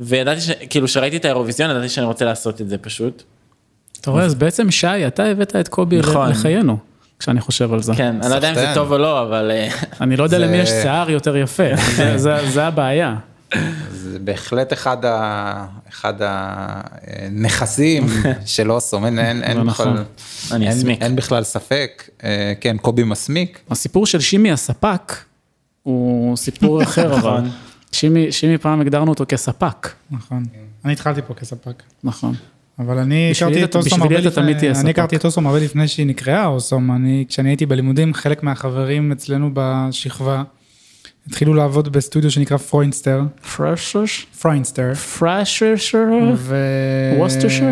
וידעתי 0.00 0.40
ש... 0.40 0.50
כאילו, 0.50 0.86
כשראיתי 0.86 1.16
את 1.16 1.24
האירוויזיון, 1.24 1.70
ידעתי 1.70 1.88
שאני 1.88 2.06
רוצה 2.06 2.24
לעשות 2.24 2.60
את 2.60 2.68
זה 2.68 2.78
פשוט. 2.78 3.22
אתה 4.00 4.10
רואה, 4.10 4.24
אז 4.24 4.34
בעצם 4.34 4.70
שי, 4.70 5.06
אתה 5.06 5.24
הבאת 5.24 5.56
את 5.56 5.68
קובי 5.68 5.98
נכון. 5.98 6.30
לחיינו, 6.30 6.76
כשאני 7.20 7.40
חושב 7.40 7.72
על 7.72 7.82
זה. 7.82 7.92
כן, 7.96 8.16
אני 8.22 8.30
לא 8.30 8.34
יודע 8.34 8.50
אם 8.50 8.54
זה. 8.54 8.70
טוב 8.74 8.92
או 8.92 8.98
לא, 8.98 9.22
אבל... 9.22 9.50
אה, 9.50 9.68
אני 10.00 10.16
לא 10.16 10.24
יודע 10.24 10.38
למי 10.38 10.56
יש 10.56 10.68
שיער 10.68 11.10
יותר 11.10 11.36
יפה, 11.36 11.62
זה- 12.16 12.66
הבעיה. 12.66 13.16
זה 13.92 14.18
בהחלט 14.18 14.72
אחד, 14.72 15.04
ה... 15.04 15.66
אחד 15.90 16.14
הנכסים 16.20 18.06
של 18.46 18.70
אוסום, 18.72 19.04
אין, 19.06 19.18
אין, 19.18 19.38
זה 19.38 19.44
אין, 19.44 19.60
נכון. 19.60 19.92
בכלל, 19.94 20.04
אני 20.56 20.68
אין, 21.00 21.16
בכלל 21.16 21.42
ספק, 21.44 22.08
אה, 22.24 22.52
כן, 22.60 22.76
קובי 22.76 23.04
מסמיק, 23.04 23.60
הסיפור 23.70 24.06
של 24.06 24.20
שימי 24.20 24.52
הספק 24.52 25.16
הוא 25.82 26.36
סיפור 26.36 26.82
אחר, 26.82 27.06
אבל 27.14 27.18
נכון. 27.18 27.50
שימי, 27.92 28.32
שימי 28.32 28.58
פעם 28.58 28.80
הגדרנו 28.80 29.10
אותו 29.10 29.24
כספק, 29.28 29.88
נכון. 30.10 30.44
אני 30.84 30.92
התחלתי 30.92 31.20
פה 31.26 31.34
כספק. 31.34 31.82
נכון. 32.04 32.34
אבל 32.80 32.98
אני 32.98 33.32
הכרתי 33.36 33.64
את 33.64 33.76
Awesome 33.76 34.02
הרבה 34.02 34.18
לפני, 34.18 34.54
אני. 34.80 34.90
הכרתי 34.90 35.16
את 35.16 35.24
Awesome 35.24 35.46
הרבה 35.46 35.58
לפני 35.58 35.88
שהיא 35.88 36.06
נקראה 36.06 36.46
Awesome, 36.46 36.92
אני, 36.92 37.24
כשאני 37.28 37.48
הייתי 37.48 37.66
בלימודים, 37.66 38.14
חלק 38.14 38.42
מהחברים 38.42 39.12
אצלנו 39.12 39.50
בשכבה, 39.54 40.42
התחילו 41.26 41.54
לעבוד 41.54 41.92
בסטודיו 41.92 42.30
שנקרא 42.30 42.56
פרוינסטר, 42.56 43.22
פרשש? 43.56 44.26
פרוינסטר, 44.40 44.94
פרשש? 44.94 45.94
ו... 46.36 46.56
ווסטרשר? 47.18 47.66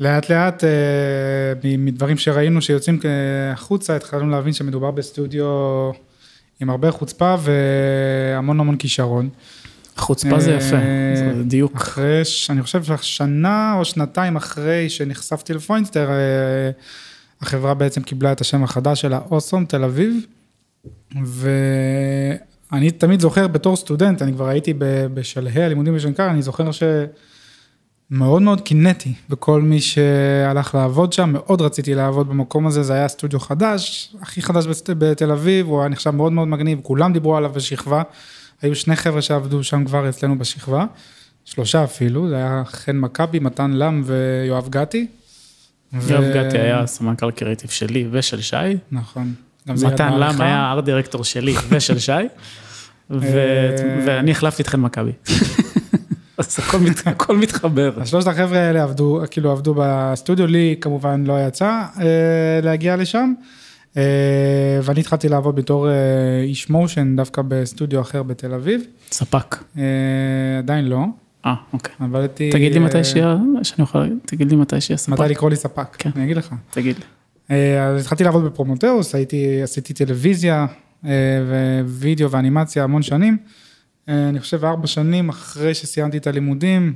לאט 0.00 0.30
לאט 0.30 0.64
אה, 0.64 0.70
מדברים 1.78 2.16
שראינו 2.16 2.62
שיוצאים 2.62 2.98
אה, 3.04 3.52
החוצה, 3.52 3.96
התחלנו 3.96 4.30
להבין 4.30 4.52
שמדובר 4.52 4.90
בסטודיו 4.90 5.46
עם 6.60 6.70
הרבה 6.70 6.90
חוצפה 6.90 7.34
והמון 7.40 8.60
המון 8.60 8.76
כישרון. 8.76 9.28
חוצפה 9.96 10.40
זה 10.40 10.52
יפה, 10.52 10.76
אה, 10.76 11.12
זה 11.14 11.42
דיוק. 11.44 11.76
אחרי, 11.76 12.22
אני 12.50 12.62
חושב 12.62 12.82
ששנה 12.84 13.74
או 13.78 13.84
שנתיים 13.84 14.36
אחרי 14.36 14.90
שנחשפתי 14.90 15.54
לפוינסטר, 15.54 16.10
אה, 16.10 16.70
החברה 17.40 17.74
בעצם 17.74 18.02
קיבלה 18.02 18.32
את 18.32 18.40
השם 18.40 18.64
החדש 18.64 19.00
שלה, 19.00 19.20
אוסום 19.30 19.64
תל 19.64 19.84
אביב, 19.84 20.26
ואני 21.24 22.90
תמיד 22.90 23.20
זוכר 23.20 23.46
בתור 23.46 23.76
סטודנט, 23.76 24.22
אני 24.22 24.32
כבר 24.32 24.48
הייתי 24.48 24.74
בשלהי 25.14 25.64
הלימודים 25.64 25.94
בשנקר, 25.94 26.30
אני 26.30 26.42
זוכר 26.42 26.70
שמאוד 28.10 28.42
מאוד 28.42 28.60
קינאתי 28.60 29.14
בכל 29.28 29.62
מי 29.62 29.80
שהלך 29.80 30.74
לעבוד 30.74 31.12
שם, 31.12 31.30
מאוד 31.32 31.60
רציתי 31.60 31.94
לעבוד 31.94 32.28
במקום 32.28 32.66
הזה, 32.66 32.82
זה 32.82 32.92
היה 32.92 33.08
סטודיו 33.08 33.40
חדש, 33.40 34.14
הכי 34.20 34.42
חדש 34.42 34.66
בתל 34.98 35.30
אביב, 35.30 35.66
הוא 35.66 35.80
היה 35.80 35.88
נחשב 35.88 36.10
מאוד 36.10 36.32
מאוד 36.32 36.48
מגניב, 36.48 36.80
כולם 36.82 37.12
דיברו 37.12 37.36
עליו 37.36 37.52
בשכבה, 37.52 38.02
היו 38.62 38.74
שני 38.76 38.96
חבר'ה 38.96 39.22
שעבדו 39.22 39.64
שם 39.64 39.84
כבר 39.84 40.08
אצלנו 40.08 40.38
בשכבה, 40.38 40.84
שלושה 41.44 41.84
אפילו, 41.84 42.28
זה 42.28 42.36
היה 42.36 42.62
חן 42.66 42.96
מכבי, 42.96 43.38
מתן 43.38 43.70
לם 43.70 44.02
ויואב 44.06 44.68
גתי. 44.68 45.06
יואב 46.08 46.24
גתי 46.34 46.58
היה 46.58 46.86
סמנכ"ל 46.86 47.30
קריאיטיב 47.30 47.70
שלי 47.70 48.06
ושל 48.10 48.40
שי. 48.40 48.56
נכון. 48.92 49.34
מתן 49.66 50.12
לם 50.12 50.18
מערכה. 50.20 50.44
היה 50.44 50.72
ארט 50.72 50.84
דירקטור 50.84 51.24
שלי 51.24 51.54
ושל 51.70 51.98
שי. 51.98 52.12
אה, 52.12 52.26
ואני 54.06 54.30
החלפתי 54.30 54.62
את 54.62 54.66
חן 54.66 54.80
מכבי. 54.80 55.12
אז 56.38 56.56
הכל 56.58 56.78
מת- 56.78 57.06
הכל 57.06 57.36
מתחבר. 57.36 57.92
אז 58.00 58.08
שלושת 58.08 58.26
החבר'ה 58.26 58.58
האלה 58.58 58.82
עבדו, 58.82 59.22
כאילו 59.30 59.50
עבדו 59.50 59.74
בסטודיו, 59.78 60.46
לי 60.46 60.76
כמובן 60.80 61.24
לא 61.26 61.46
יצא 61.46 61.66
אה, 62.00 62.04
להגיע 62.62 62.96
לשם. 62.96 63.32
אה, 63.96 64.02
ואני 64.82 65.00
התחלתי 65.00 65.28
לעבוד 65.28 65.56
בתור 65.56 65.88
אה, 65.88 65.94
איש 66.42 66.70
motion 66.70 67.16
דווקא 67.16 67.42
בסטודיו 67.48 68.00
אחר 68.00 68.22
בתל 68.22 68.54
אביב. 68.54 68.82
ספק. 69.10 69.56
אה, 69.78 69.82
עדיין 70.58 70.84
לא, 70.84 71.04
אה, 71.46 71.54
אוקיי. 71.72 71.94
עבדתי... 72.00 72.50
תגיד 72.50 72.72
לי 72.72 72.78
מתי 72.78 73.04
שיהיה, 73.04 73.36
שאני 73.62 73.82
יכול, 73.82 74.18
תגיד 74.26 74.50
לי 74.50 74.56
מתי 74.56 74.80
שיהיה 74.80 74.98
ספק. 74.98 75.12
מתי 75.12 75.22
לקרוא 75.30 75.50
לי 75.50 75.56
ספק, 75.56 75.96
כן. 75.98 76.10
אני 76.16 76.24
אגיד 76.24 76.36
לך. 76.36 76.54
תגיד 76.70 76.96
לי. 77.48 77.54
אז 77.80 78.00
התחלתי 78.00 78.24
לעבוד 78.24 78.44
בפרומוטאוס, 78.44 79.14
הייתי, 79.14 79.62
עשיתי 79.62 79.94
טלוויזיה 79.94 80.66
ווידאו 81.84 82.30
ואנימציה 82.30 82.84
המון 82.84 83.02
שנים. 83.02 83.36
אני 84.08 84.40
חושב 84.40 84.64
ארבע 84.64 84.86
שנים 84.86 85.28
אחרי 85.28 85.74
שסיימתי 85.74 86.16
את 86.16 86.26
הלימודים, 86.26 86.92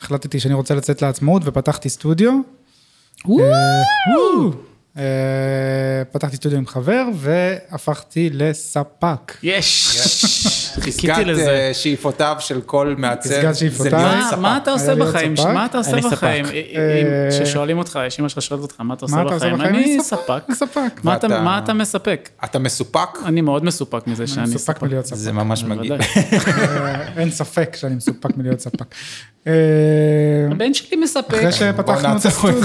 החלטתי 0.00 0.40
שאני 0.40 0.54
רוצה 0.54 0.74
לצאת 0.74 1.02
לעצמאות 1.02 1.42
ופתחתי 1.44 1.88
סטודיו. 1.88 2.40
וואו. 3.24 4.67
אה, 4.98 5.04
פתחתי 6.12 6.36
סטודיו 6.36 6.58
עם 6.58 6.66
חבר 6.66 7.04
והפכתי 7.14 8.30
לספק. 8.32 9.34
יש! 9.42 9.86
חיכיתי 10.80 11.12
פסגת 11.12 11.26
לזה. 11.26 11.50
אה, 11.50 11.74
שאיפותיו 11.74 12.36
של 12.40 12.60
כל 12.60 12.94
מעצב. 12.98 13.30
פסגת 13.30 13.54
זה 13.54 13.60
שאיפותיו. 13.60 13.92
להיות 13.98 14.14
מה- 14.14 14.28
ספק. 14.30 14.38
מה 14.38 14.56
אתה 14.56 14.70
עושה 14.70 14.94
בחיים? 14.94 15.34
מה 15.54 15.66
אתה 15.66 15.78
עושה. 15.78 15.96
בחיים? 16.12 16.44
אה, 16.46 16.50
כששואלים 17.30 17.78
אותך, 17.78 17.98
יש 18.06 18.20
אמא 18.20 18.28
שלך 18.28 18.42
שואלת 18.42 18.62
אותך, 18.62 18.76
מה 18.80 18.94
אתה 18.94 19.04
עושה 19.04 19.24
בחיים? 19.24 19.60
אני 19.60 19.98
ספק. 20.02 20.42
ספק. 20.52 20.80
מה 21.04 21.16
אתה- 21.16 21.26
ואתה- 21.26 21.40
מה 21.42 21.58
אתה 21.58 21.72
מספק? 21.74 22.28
אתה 22.44 22.58
מסופק? 22.58 23.08
אני 23.24 23.40
מאוד 23.40 23.64
מסופק 23.64 24.06
מזה 24.06 24.22
אני 24.22 24.26
שאני 24.30 24.42
מסופק 24.46 24.60
ספק. 24.76 24.82
מלהיות 24.82 25.06
ספק. 25.06 25.16
זה 25.16 25.32
ממש 25.32 25.64
מגעיל. 25.64 25.96
בוודאי. 25.96 26.08
אה, 26.68 27.08
אין 27.16 27.30
ספק 27.30 27.76
שאני 27.76 27.94
מסופק 27.94 28.36
מלהיות 28.36 28.60
ספק. 28.60 28.94
אה, 29.48 29.54
הבן 30.50 30.74
שלי 30.74 30.96
מספק. 30.96 31.34
אחרי 31.34 31.52
שפתחנו 31.52 32.16
את 32.16 32.24
הסטודיו. 32.24 32.62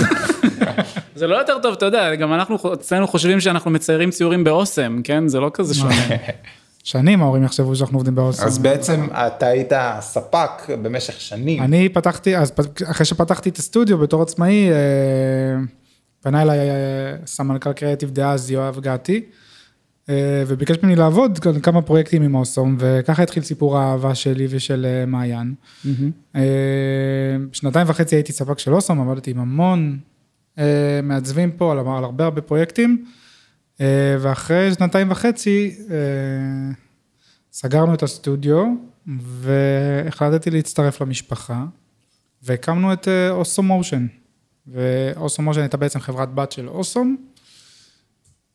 זה 1.16 1.28
לא 1.28 1.36
יותר 1.36 1.60
טוב, 1.62 1.74
אתה 1.74 1.86
יודע, 1.86 2.16
גם 2.16 2.34
אנחנו 2.34 2.74
אצלנו 2.74 3.08
חושבים 3.08 3.40
שאנחנו 3.40 3.72
מציירים 3.72 4.12
ציורים 4.12 4.44
באוסם, 4.44 5.02
כן? 5.04 5.28
זה 5.28 5.40
לא 5.40 5.52
כזה 5.54 5.74
שונה. 5.74 5.96
שנים 6.84 7.22
ההורים 7.22 7.44
יחשבו 7.44 7.76
שאנחנו 7.76 7.98
עובדים 7.98 8.16
באוסם. 8.16 8.46
אז 8.46 8.58
בעצם 8.58 9.08
אתה 9.14 9.48
היית 9.48 9.72
ספק 10.00 10.50
במשך 10.82 11.22
שנים. 11.22 11.64
אני 11.64 11.90
פתחתי, 11.90 12.38
אז 12.38 12.52
אחרי 12.86 13.06
שפתחתי 13.06 13.50
את 13.50 13.58
הסטודיו 13.58 13.98
בתור 13.98 14.22
עצמאי, 14.22 14.70
אה, 14.72 14.76
פנה 16.22 16.42
אליי 16.42 16.60
אה, 16.60 16.76
סמנכ"ל 17.26 17.74
קריאיטיב 17.74 18.12
דאז 18.12 18.52
יואב 18.52 18.80
גתי, 18.80 19.26
וביקש 20.48 20.78
ממני 20.84 20.96
לעבוד 20.96 21.40
על 21.46 21.62
כמה 21.62 21.82
פרויקטים 21.82 22.22
עם 22.22 22.36
אוסום, 22.36 22.76
וככה 22.80 23.24
התחיל 23.24 23.44
סיפור 23.44 23.78
האהבה 23.78 24.16
שלי 24.16 24.48
ושל 24.50 24.86
אה, 24.86 25.06
מעיין. 25.06 25.54
אה, 26.36 26.42
שנתיים 27.52 27.90
וחצי 27.90 28.16
הייתי 28.16 28.32
ספק 28.34 28.60
של 28.60 28.74
אוסום, 28.74 29.10
עבדתי 29.10 29.32
עם 29.32 29.40
המון 29.40 30.00
אה, 30.60 31.00
מעצבים 31.04 31.52
פה 31.52 31.72
על, 31.72 31.78
הרבה 31.80 32.24
הרבה 32.24 32.42
פרויקטים, 32.42 33.06
אה, 33.82 34.16
ואחרי 34.20 34.74
שנתיים 34.74 35.12
וחצי 35.12 35.76
אה, 35.90 35.96
סגרנו 37.52 37.94
את 37.94 38.04
הסטודיו, 38.04 38.66
והחלטתי 39.18 40.50
להצטרף 40.50 41.02
למשפחה, 41.02 41.66
והקמנו 42.44 42.94
את 42.94 43.08
אוסום 43.30 43.66
מושן. 43.66 44.08
ואוסום 44.68 45.46
מושן 45.46 45.62
הייתה 45.62 45.78
בעצם 45.78 46.00
חברת 46.00 46.34
בת 46.34 46.52
של 46.52 46.70
אוסום. 46.70 47.16
אה, 47.16 47.33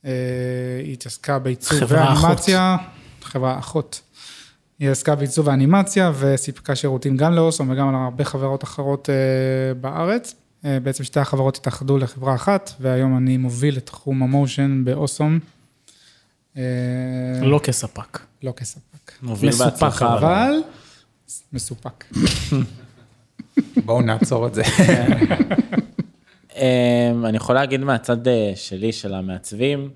היא 0.04 0.92
התעסקה 0.92 1.38
בעיצוב. 1.38 1.78
ואנימציה. 1.88 2.76
חברה 3.22 3.58
אחות. 3.58 4.00
היא 4.78 4.90
עסקה 4.90 5.14
בעיצוב 5.14 5.46
ואנימציה 5.46 6.12
וסיפקה 6.18 6.76
שירותים 6.76 7.16
גם 7.16 7.32
לאוסום 7.32 7.70
וגם 7.70 7.92
להרבה 7.92 8.24
חברות 8.24 8.64
אחרות 8.64 9.10
אה, 9.10 9.74
בארץ. 9.74 10.34
אה, 10.64 10.80
בעצם 10.80 11.04
שתי 11.04 11.20
החברות 11.20 11.56
התאחדו 11.56 11.98
לחברה 11.98 12.34
אחת, 12.34 12.70
והיום 12.80 13.16
אני 13.16 13.36
מוביל 13.36 13.76
את 13.76 13.86
תחום 13.86 14.22
המושן 14.22 14.84
באוסום. 14.84 15.38
אה, 16.56 16.62
לא 17.42 17.60
כספק. 17.62 18.18
לא 18.42 18.52
כספק. 18.56 19.12
מוביל. 19.22 19.50
אבל. 19.52 20.18
אבל 20.18 20.52
מסופק. 21.52 22.04
בואו 23.84 24.00
נעצור 24.00 24.46
את 24.46 24.54
זה. 24.54 24.62
אמ, 26.58 27.26
אני 27.26 27.36
יכול 27.36 27.54
להגיד 27.54 27.80
מהצד 27.80 28.28
אה, 28.28 28.52
שלי, 28.56 28.92
של 28.92 29.14
המעצבים, 29.14 29.88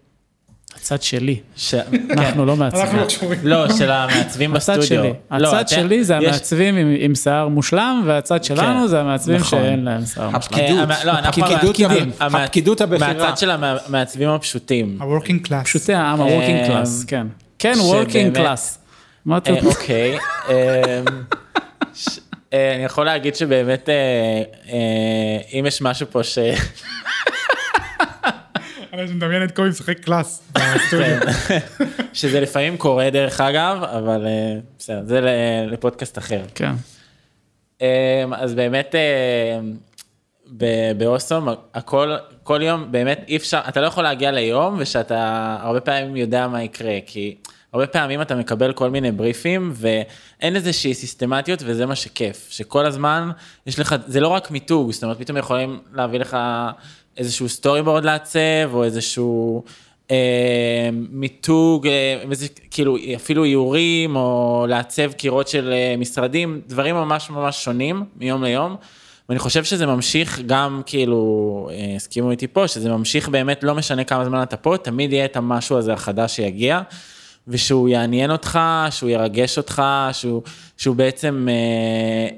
הצד 0.77 1.03
שלי. 1.03 1.41
ש... 1.57 1.75
אנחנו 2.11 2.47
לא 2.47 2.57
מעצבים. 2.57 3.01
לא, 3.43 3.73
של 3.79 3.91
המעצבים 3.91 4.55
הצד 4.57 4.79
בסטודיו. 4.79 4.83
שלי. 5.03 5.13
לא, 5.41 5.49
הצד 5.49 5.57
אתם- 5.61 5.75
שלי 5.75 6.05
זה 6.05 6.15
יש- 6.15 6.25
המעצבים 6.25 6.77
עם- 6.77 6.97
עם 6.99 7.15
שיער 7.15 7.49
מושלם, 7.49 8.03
והצד 8.07 8.45
שלנו 8.45 8.81
כן, 8.83 8.87
זה 8.87 9.01
המעצבים 9.01 9.37
נכון. 9.37 9.59
שאין 9.61 9.85
להם 9.85 10.07
שיער 10.07 10.31
מושלם. 10.31 10.37
הפקידות, 10.37 10.91
אה, 10.91 11.05
לא, 11.05 11.13
אנחנו 11.13 11.29
הפקידות, 12.45 12.81
הבכירה. 12.81 13.13
מהצד 13.13 13.39
של 13.39 13.51
המעצבים 13.51 14.29
הפשוטים. 14.29 14.99
ה-working 15.01 15.49
class. 15.49 15.65
פשוטי 15.65 15.95
העם, 15.95 16.21
ה-working 16.21 16.31
אה, 16.71 16.83
class, 16.83 17.07
כן. 17.07 17.27
כן, 17.59 17.73
working 17.75 18.37
class. 18.37 18.79
אה, 19.31 19.39
אוקיי. 19.65 20.17
אה, 22.53 22.75
אני 22.75 22.85
יכול 22.85 23.05
להגיד 23.05 23.35
שבאמת, 23.35 23.89
אה, 23.89 24.43
אה, 24.69 25.59
אם 25.59 25.65
יש 25.67 25.83
משהו 25.83 26.07
פה 26.11 26.23
ש... 26.23 26.39
אני 28.93 29.03
מדמיין 29.13 29.45
את 29.45 29.57
קובי 29.57 29.69
משחק 29.69 29.99
קלאס 30.01 30.43
בסטודיו. 30.53 31.17
שזה 32.13 32.41
לפעמים 32.41 32.77
קורה 32.77 33.11
דרך 33.11 33.41
אגב, 33.41 33.83
אבל 33.83 34.27
בסדר, 34.79 35.03
זה 35.05 35.21
לפודקאסט 35.71 36.19
אחר. 36.19 36.43
כן. 36.55 36.73
אמ, 37.81 37.87
אז 38.35 38.55
באמת 38.55 38.95
אמ, 38.95 39.77
באוסום 40.97 41.49
הכל 41.75 42.15
כל 42.43 42.61
יום 42.63 42.93
באמת 42.93 43.25
אי 43.29 43.37
אפשר 43.37 43.61
אתה 43.69 43.81
לא 43.81 43.87
יכול 43.87 44.05
להגיע 44.05 44.31
ליום 44.31 44.75
ושאתה 44.79 45.57
הרבה 45.61 45.81
פעמים 45.81 46.17
יודע 46.17 46.49
מה 46.49 46.63
יקרה 46.63 46.99
כי 47.07 47.37
הרבה 47.73 47.87
פעמים 47.87 48.23
אתה 48.23 48.35
מקבל 48.35 48.73
כל 48.73 48.91
מיני 48.91 49.13
בריפים 49.13 49.73
ואין 49.75 50.57
איזושהי 50.57 50.95
סיסטמטיות 50.95 51.63
וזה 51.67 51.87
מה 51.87 51.95
שכיף 51.95 52.47
שכל 52.51 52.87
הזמן 52.87 53.31
יש 53.67 53.79
לך 53.79 53.97
זה 54.07 54.21
לא 54.21 54.29
רק 54.29 54.51
מיתוג 54.51 54.93
זאת 54.93 55.05
אומרת 55.05 55.19
פתאום 55.19 55.37
יכולים 55.37 55.81
להביא 55.93 56.19
לך 56.19 56.37
איזשהו 57.17 57.49
סטורי 57.49 57.83
בורד 57.83 58.05
לעצב 58.05 58.71
או 58.73 58.85
איזשהו. 58.85 59.65
אה, 60.11 60.91
מיתוג, 61.11 61.87
אה, 61.87 62.23
וזה 62.29 62.47
כאילו 62.71 62.97
אפילו 63.17 63.45
איורים 63.45 64.17
או 64.17 64.67
לעצב 64.69 65.13
קירות 65.13 65.49
של 65.49 65.73
אה, 65.73 65.95
משרדים, 65.99 66.61
דברים 66.67 66.95
ממש 66.95 67.31
ממש 67.31 67.65
שונים 67.65 68.05
מיום 68.17 68.45
ליום. 68.45 68.77
ואני 69.29 69.39
חושב 69.39 69.65
שזה 69.65 69.87
ממשיך 69.87 70.41
גם 70.47 70.83
כאילו, 70.87 71.69
אה, 71.73 71.97
הסכימו 71.97 72.31
איתי 72.31 72.47
פה, 72.47 72.69
שזה 72.69 72.91
ממשיך 72.91 73.29
באמת, 73.29 73.65
לא 73.65 73.75
משנה 73.75 74.05
כמה 74.05 74.25
זמן 74.25 74.43
אתה 74.43 74.57
פה, 74.57 74.77
תמיד 74.77 75.13
יהיה 75.13 75.25
את 75.25 75.37
המשהו 75.37 75.77
הזה 75.77 75.93
החדש 75.93 76.37
שיגיע, 76.37 76.81
ושהוא 77.49 77.89
יעניין 77.89 78.31
אותך, 78.31 78.59
שהוא 78.91 79.11
ירגש 79.11 79.59
אותך, 79.59 79.83
שהוא, 80.13 80.43
שהוא 80.77 80.97
בעצם, 80.97 81.49
אה, 81.51 82.29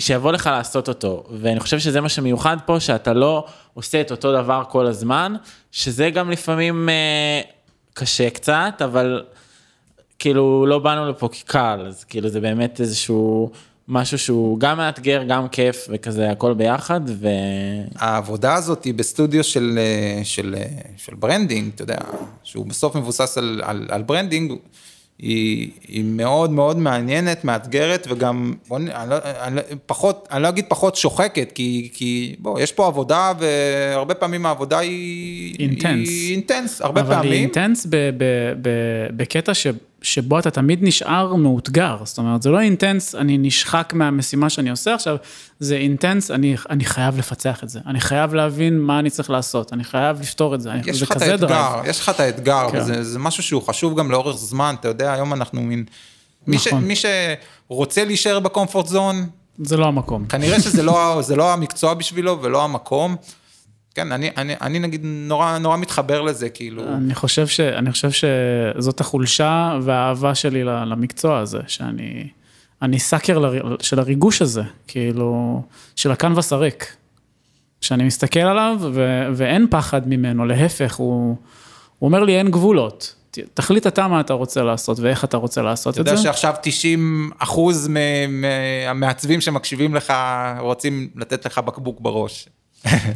שיבוא 0.00 0.32
לך 0.32 0.46
לעשות 0.46 0.88
אותו. 0.88 1.24
ואני 1.30 1.60
חושב 1.60 1.78
שזה 1.78 2.00
מה 2.00 2.08
שמיוחד 2.08 2.56
פה, 2.66 2.80
שאתה 2.80 3.12
לא 3.12 3.44
עושה 3.74 4.00
את 4.00 4.10
אותו 4.10 4.32
דבר 4.32 4.62
כל 4.68 4.86
הזמן, 4.86 5.34
שזה 5.72 6.10
גם 6.10 6.30
לפעמים 6.30 6.88
אה, 6.88 7.40
קשה 7.94 8.30
קצת, 8.30 8.82
אבל 8.84 9.24
כאילו 10.18 10.66
לא 10.66 10.78
באנו 10.78 11.08
לפה 11.10 11.28
כקהל, 11.28 11.86
אז 11.86 12.04
כאילו 12.04 12.28
זה 12.28 12.40
באמת 12.40 12.80
איזשהו 12.80 13.50
משהו 13.88 14.18
שהוא 14.18 14.60
גם 14.60 14.76
מאתגר, 14.76 15.22
גם 15.28 15.48
כיף 15.48 15.86
וכזה 15.90 16.30
הכל 16.30 16.54
ביחד, 16.54 17.00
ו... 17.06 17.28
העבודה 17.96 18.54
הזאת 18.54 18.84
היא 18.84 18.94
בסטודיו 18.94 19.44
של, 19.44 19.78
אה, 19.78 20.24
של, 20.24 20.54
אה, 20.58 20.64
של 20.96 21.14
branding, 21.14 21.70
אתה 21.74 21.82
יודע, 21.82 21.96
שהוא 22.42 22.66
בסוף 22.66 22.96
מבוסס 22.96 23.38
על, 23.38 23.60
על, 23.64 23.86
על 23.90 24.02
branding, 24.02 24.52
היא, 25.18 25.70
היא 25.88 26.04
מאוד 26.04 26.50
מאוד 26.50 26.78
מעניינת, 26.78 27.44
מאתגרת, 27.44 28.06
וגם, 28.10 28.54
בוא, 28.68 28.76
אני, 28.76 28.90
לא, 29.10 29.16
אני, 29.24 29.56
לא- 29.56 29.62
פחות, 29.86 30.28
אני 30.32 30.42
לא 30.42 30.48
אגיד 30.48 30.64
פחות 30.68 30.96
שוחקת, 30.96 31.52
כי, 31.52 31.90
כי 31.94 32.36
בוא, 32.38 32.60
יש 32.60 32.72
פה 32.72 32.86
עבודה, 32.86 33.32
והרבה 33.38 34.14
פעמים 34.14 34.46
העבודה 34.46 34.78
היא... 34.78 35.56
intense. 35.58 36.08
היא 36.08 36.32
intense, 36.32 36.80
הרבה 36.82 37.00
אבל 37.00 37.12
היא 37.12 37.18
פעמים. 37.20 37.32
intense 37.32 37.86
ב- 37.86 37.96
ב- 37.96 38.52
ב- 38.62 39.06
בקטע 39.16 39.54
ש- 39.54 39.66
שבו 40.02 40.38
אתה 40.38 40.50
תמיד 40.50 40.78
נשאר 40.82 41.34
מאותגר, 41.34 41.96
זאת 42.04 42.18
אומרת, 42.18 42.42
זה 42.42 42.50
לא 42.50 42.60
intense, 42.60 43.14
אני 43.14 43.38
נשחק 43.38 43.92
מהמשימה 43.96 44.50
שאני 44.50 44.70
עושה 44.70 44.94
עכשיו, 44.94 45.16
זה 45.60 45.76
intense, 45.76 46.30
אני, 46.30 46.56
אני 46.70 46.84
חייב 46.84 47.18
לפצח 47.18 47.64
את 47.64 47.68
זה, 47.68 47.80
אני 47.86 48.00
חייב 48.00 48.34
להבין 48.34 48.78
מה 48.80 48.98
אני 48.98 49.10
צריך 49.10 49.30
לעשות, 49.30 49.72
אני 49.72 49.84
חייב 49.84 50.20
לפתור 50.20 50.54
את 50.54 50.60
זה, 50.60 50.72
אני- 50.72 50.92
זה 50.94 51.06
כזה 51.06 51.32
האתגר, 51.32 51.46
drive. 51.46 51.84
יש 51.86 52.00
לך 52.00 52.08
את 52.08 52.20
האתגר, 52.20 52.66
כן. 52.72 52.78
וזה 52.78 53.04
זה 53.04 53.18
משהו 53.18 53.42
שהוא 53.42 53.62
חשוב 53.62 53.98
גם 53.98 54.10
לאורך 54.10 54.36
זמן, 54.36 54.74
אתה 54.80 54.88
יודע, 54.88 55.12
היום 55.12 55.32
אנחנו 55.32 55.60
מין... 55.62 55.84
מי, 56.46 56.58
ש, 56.58 56.66
נכון. 56.66 56.84
מי 56.84 56.94
שרוצה 56.96 58.04
להישאר 58.04 58.40
ב 58.40 58.46
comfort 58.46 58.86
zone, 58.86 59.26
זה 59.62 59.76
לא 59.76 59.86
המקום. 59.86 60.26
כנראה 60.26 60.60
שזה 60.60 60.82
לא, 60.82 61.20
לא 61.36 61.52
המקצוע 61.52 61.94
בשבילו 61.94 62.42
ולא 62.42 62.64
המקום. 62.64 63.16
כן, 63.98 64.12
אני, 64.12 64.30
אני, 64.36 64.54
אני 64.60 64.78
נגיד 64.78 65.00
נורא, 65.04 65.58
נורא 65.58 65.76
מתחבר 65.76 66.20
לזה, 66.20 66.48
כאילו, 66.48 66.82
אני 66.94 67.14
חושב, 67.14 67.46
ש, 67.46 67.60
אני 67.60 67.92
חושב 67.92 68.08
שזאת 68.10 69.00
החולשה 69.00 69.78
והאהבה 69.82 70.34
שלי 70.34 70.64
למקצוע 70.64 71.38
הזה, 71.38 71.58
שאני 71.66 72.28
אני 72.82 72.98
סאקר 72.98 73.38
ל- 73.38 73.76
של 73.80 73.98
הריגוש 73.98 74.42
הזה, 74.42 74.62
כאילו, 74.86 75.62
של 75.96 76.10
הקנבס 76.10 76.52
הריק. 76.52 76.96
שאני 77.80 78.04
מסתכל 78.04 78.40
עליו 78.40 78.76
ו, 78.80 79.26
ואין 79.34 79.66
פחד 79.70 80.08
ממנו, 80.08 80.46
להפך, 80.46 80.94
הוא, 80.94 81.36
הוא 81.98 82.08
אומר 82.08 82.24
לי 82.24 82.38
אין 82.38 82.50
גבולות. 82.50 83.14
תחליט 83.54 83.86
אתה 83.86 84.08
מה 84.08 84.20
אתה 84.20 84.32
רוצה 84.32 84.62
לעשות 84.62 85.00
ואיך 85.00 85.24
אתה 85.24 85.36
רוצה 85.36 85.62
לעשות 85.62 85.94
אתה 85.94 86.00
את 86.02 86.06
יודע 86.06 86.16
זה. 86.16 86.22
שעכשיו 86.22 86.54
90 86.62 87.30
אחוז 87.38 87.88
מהמעצבים 88.28 89.40
שמקשיבים 89.40 89.94
לך 89.94 90.12
רוצים 90.58 91.08
לתת 91.16 91.46
לך 91.46 91.58
בקבוק 91.58 92.00
בראש. 92.00 92.48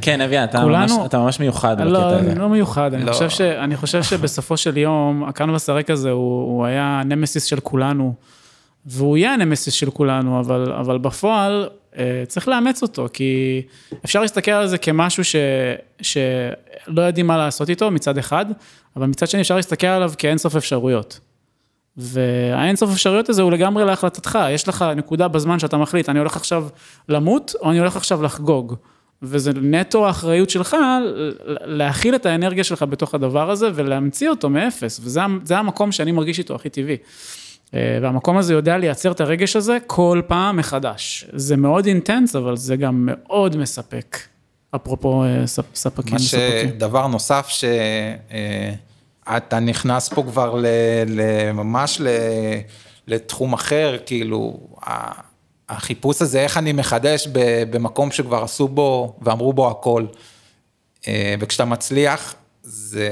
כן, 0.02 0.20
אביעד, 0.20 0.48
אתה 0.48 0.58
כולנו- 0.62 0.98
ממש- 0.98 1.06
אתה 1.06 1.18
ממש 1.18 1.40
מיוחד 1.40 1.80
לא, 1.80 2.00
בקטע 2.00 2.16
הזה. 2.16 2.30
אני 2.30 2.38
לא 2.38 2.48
מיוחד, 2.48 2.94
אני 2.94 3.04
לא. 3.04 3.12
חושב, 3.12 3.28
ש, 3.28 3.40
אני 3.40 3.76
חושב 3.76 4.02
שבסופו 4.02 4.56
של 4.56 4.76
יום, 4.76 5.24
הקנבס 5.24 5.68
הריק 5.70 5.90
הזה 5.90 6.10
הוא, 6.10 6.42
הוא 6.56 6.64
היה 6.66 7.00
הנמסיס 7.00 7.44
של 7.44 7.60
כולנו, 7.60 8.14
והוא 8.86 9.16
יהיה 9.16 9.32
הנמסיס 9.34 9.74
של 9.74 9.90
כולנו, 9.90 10.40
אבל, 10.40 10.72
אבל 10.72 10.98
בפועל 10.98 11.68
אה, 11.98 12.22
צריך 12.28 12.48
לאמץ 12.48 12.82
אותו, 12.82 13.06
כי 13.12 13.62
אפשר 14.04 14.20
להסתכל 14.20 14.50
על 14.50 14.66
זה 14.66 14.78
כמשהו 14.78 15.24
ש, 15.24 15.36
שלא 16.02 17.02
יודעים 17.02 17.26
מה 17.26 17.36
לעשות 17.36 17.70
איתו 17.70 17.90
מצד 17.90 18.18
אחד, 18.18 18.46
אבל 18.96 19.06
מצד 19.06 19.28
שני 19.28 19.40
אפשר 19.40 19.56
להסתכל 19.56 19.86
עליו 19.86 20.12
כאינסוף 20.18 20.56
אפשרויות. 20.56 21.20
והאינסוף 21.96 22.90
אפשרויות 22.92 23.28
הזה 23.28 23.42
הוא 23.42 23.52
לגמרי 23.52 23.84
להחלטתך, 23.84 24.38
יש 24.50 24.68
לך 24.68 24.84
נקודה 24.96 25.28
בזמן 25.28 25.58
שאתה 25.58 25.76
מחליט, 25.76 26.08
אני 26.08 26.18
הולך 26.18 26.36
עכשיו 26.36 26.66
למות 27.08 27.54
או 27.60 27.70
אני 27.70 27.78
הולך 27.78 27.96
עכשיו 27.96 28.22
לחגוג. 28.22 28.74
וזה 29.22 29.50
נטו 29.62 30.06
האחריות 30.06 30.50
שלך 30.50 30.76
להכיל 31.64 32.14
את 32.14 32.26
האנרגיה 32.26 32.64
שלך 32.64 32.82
בתוך 32.82 33.14
הדבר 33.14 33.50
הזה 33.50 33.68
ולהמציא 33.74 34.30
אותו 34.30 34.50
מאפס, 34.50 35.00
וזה 35.02 35.58
המקום 35.58 35.92
שאני 35.92 36.12
מרגיש 36.12 36.38
איתו 36.38 36.54
הכי 36.54 36.68
טבעי. 36.68 36.96
אה, 37.74 37.98
והמקום 38.02 38.38
הזה 38.38 38.54
יודע 38.54 38.78
לייצר 38.78 39.12
את 39.12 39.20
הרגש 39.20 39.56
הזה 39.56 39.78
כל 39.86 40.20
פעם 40.26 40.56
מחדש. 40.56 41.26
זה 41.32 41.56
מאוד 41.56 41.86
אינטנס, 41.86 42.36
אבל 42.36 42.56
זה 42.56 42.76
גם 42.76 43.08
מאוד 43.10 43.56
מספק. 43.56 44.18
אפרופו 44.76 45.24
אה, 45.24 45.46
ספ- 45.46 45.74
ספקים 45.74 46.16
וספקים. 46.16 46.68
שדבר 46.68 47.06
נוסף 47.06 47.48
שאתה 47.48 48.78
נכנס 49.60 50.08
פה 50.08 50.22
כבר 50.22 50.54
ל, 50.54 50.66
ל, 51.06 51.20
ממש 51.52 52.00
ל, 52.00 52.06
לתחום 53.08 53.52
אחר, 53.52 53.96
כאילו, 54.06 54.60
החיפוש 55.72 56.22
הזה, 56.22 56.40
איך 56.40 56.58
אני 56.58 56.72
מחדש 56.72 57.28
במקום 57.70 58.10
שכבר 58.10 58.42
עשו 58.44 58.68
בו 58.68 59.14
ואמרו 59.22 59.52
בו 59.52 59.70
הכל. 59.70 60.04
אה, 61.08 61.34
וכשאתה 61.40 61.64
מצליח, 61.64 62.34
זה, 62.62 63.10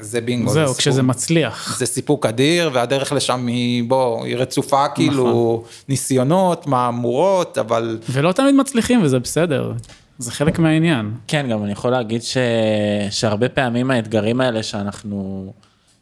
זה 0.00 0.20
בינגו. 0.20 0.50
זהו, 0.50 0.72
זה 0.72 0.78
כשזה 0.78 1.02
מצליח. 1.02 1.78
זה 1.78 1.86
סיפוק 1.86 2.26
אדיר, 2.26 2.70
והדרך 2.72 3.12
לשם 3.12 3.46
היא, 3.46 3.84
בוא, 3.84 4.24
היא 4.24 4.36
רצופה 4.36 4.88
כאילו 4.88 5.64
ניסיונות, 5.88 6.66
מהמורות, 6.66 7.58
אבל 7.58 7.98
ולא 8.10 8.32
תמיד 8.32 8.54
מצליחים, 8.54 9.02
וזה 9.02 9.18
בסדר. 9.18 9.72
זה 10.18 10.32
חלק 10.32 10.58
מהעניין. 10.58 11.10
כן, 11.26 11.46
גם 11.50 11.64
אני 11.64 11.72
יכול 11.72 11.90
להגיד 11.90 12.22
ש... 12.22 12.36
שהרבה 13.10 13.48
פעמים 13.48 13.90
האתגרים 13.90 14.40
האלה 14.40 14.62
שאנחנו 14.62 15.52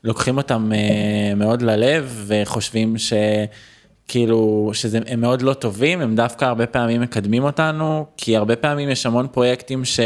לוקחים 0.04 0.36
אותם 0.36 0.72
אה, 0.74 1.34
מאוד 1.34 1.62
ללב 1.62 2.24
וחושבים 2.26 2.98
שכאילו, 4.06 4.70
שהם 4.74 5.20
מאוד 5.20 5.42
לא 5.42 5.54
טובים, 5.54 6.00
הם 6.00 6.16
דווקא 6.16 6.44
הרבה 6.44 6.66
פעמים 6.66 7.00
מקדמים 7.00 7.44
אותנו, 7.44 8.06
כי 8.16 8.36
הרבה 8.36 8.56
פעמים 8.56 8.90
יש 8.90 9.06
המון 9.06 9.26
פרויקטים 9.32 9.84
ש... 9.84 10.00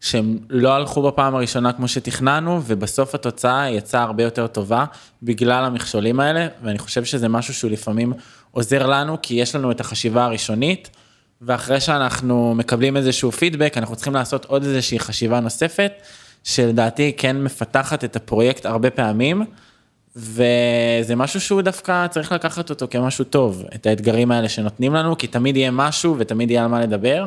שהם 0.00 0.38
לא 0.50 0.74
הלכו 0.74 1.02
בפעם 1.02 1.34
הראשונה 1.34 1.72
כמו 1.72 1.88
שתכננו, 1.88 2.60
ובסוף 2.66 3.14
התוצאה 3.14 3.70
יצאה 3.70 4.02
הרבה 4.02 4.22
יותר 4.22 4.46
טובה 4.46 4.84
בגלל 5.22 5.64
המכשולים 5.64 6.20
האלה, 6.20 6.46
ואני 6.62 6.78
חושב 6.78 7.04
שזה 7.04 7.28
משהו 7.28 7.54
שהוא 7.54 7.70
לפעמים 7.70 8.12
עוזר 8.50 8.86
לנו, 8.86 9.16
כי 9.22 9.34
יש 9.34 9.54
לנו 9.54 9.70
את 9.70 9.80
החשיבה 9.80 10.24
הראשונית, 10.24 10.90
ואחרי 11.42 11.80
שאנחנו 11.80 12.54
מקבלים 12.54 12.96
איזשהו 12.96 13.32
פידבק, 13.32 13.74
אנחנו 13.76 13.96
צריכים 13.96 14.14
לעשות 14.14 14.44
עוד 14.44 14.64
איזושהי 14.64 14.98
חשיבה 14.98 15.40
נוספת, 15.40 15.92
שלדעתי 16.44 17.12
כן 17.16 17.42
מפתחת 17.42 18.04
את 18.04 18.16
הפרויקט 18.16 18.66
הרבה 18.66 18.90
פעמים, 18.90 19.44
וזה 20.16 21.16
משהו 21.16 21.40
שהוא 21.40 21.62
דווקא 21.62 22.06
צריך 22.06 22.32
לקחת 22.32 22.70
אותו 22.70 22.86
כמשהו 22.90 23.24
טוב, 23.24 23.64
את 23.74 23.86
האתגרים 23.86 24.30
האלה 24.30 24.48
שנותנים 24.48 24.94
לנו, 24.94 25.18
כי 25.18 25.26
תמיד 25.26 25.56
יהיה 25.56 25.70
משהו 25.70 26.14
ותמיד 26.18 26.50
יהיה 26.50 26.62
על 26.62 26.68
מה 26.68 26.80
לדבר. 26.80 27.26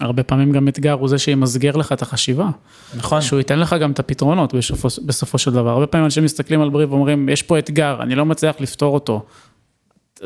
הרבה 0.00 0.22
פעמים 0.22 0.52
גם 0.52 0.68
אתגר 0.68 0.92
הוא 0.92 1.08
זה 1.08 1.18
שימסגר 1.18 1.76
לך 1.76 1.92
את 1.92 2.02
החשיבה. 2.02 2.48
נכון. 2.96 3.20
שהוא 3.20 3.38
ייתן 3.38 3.58
לך 3.58 3.76
גם 3.80 3.90
את 3.90 3.98
הפתרונות 3.98 4.54
בסופו, 4.54 4.88
בסופו 5.06 5.38
של 5.38 5.50
דבר. 5.50 5.70
הרבה 5.70 5.86
פעמים 5.86 6.04
אנשים 6.04 6.24
מסתכלים 6.24 6.60
על 6.60 6.70
בריב 6.70 6.92
ואומרים, 6.92 7.28
יש 7.28 7.42
פה 7.42 7.58
אתגר, 7.58 8.02
אני 8.02 8.14
לא 8.14 8.24
מצליח 8.24 8.56
לפתור 8.60 8.94
אותו. 8.94 9.26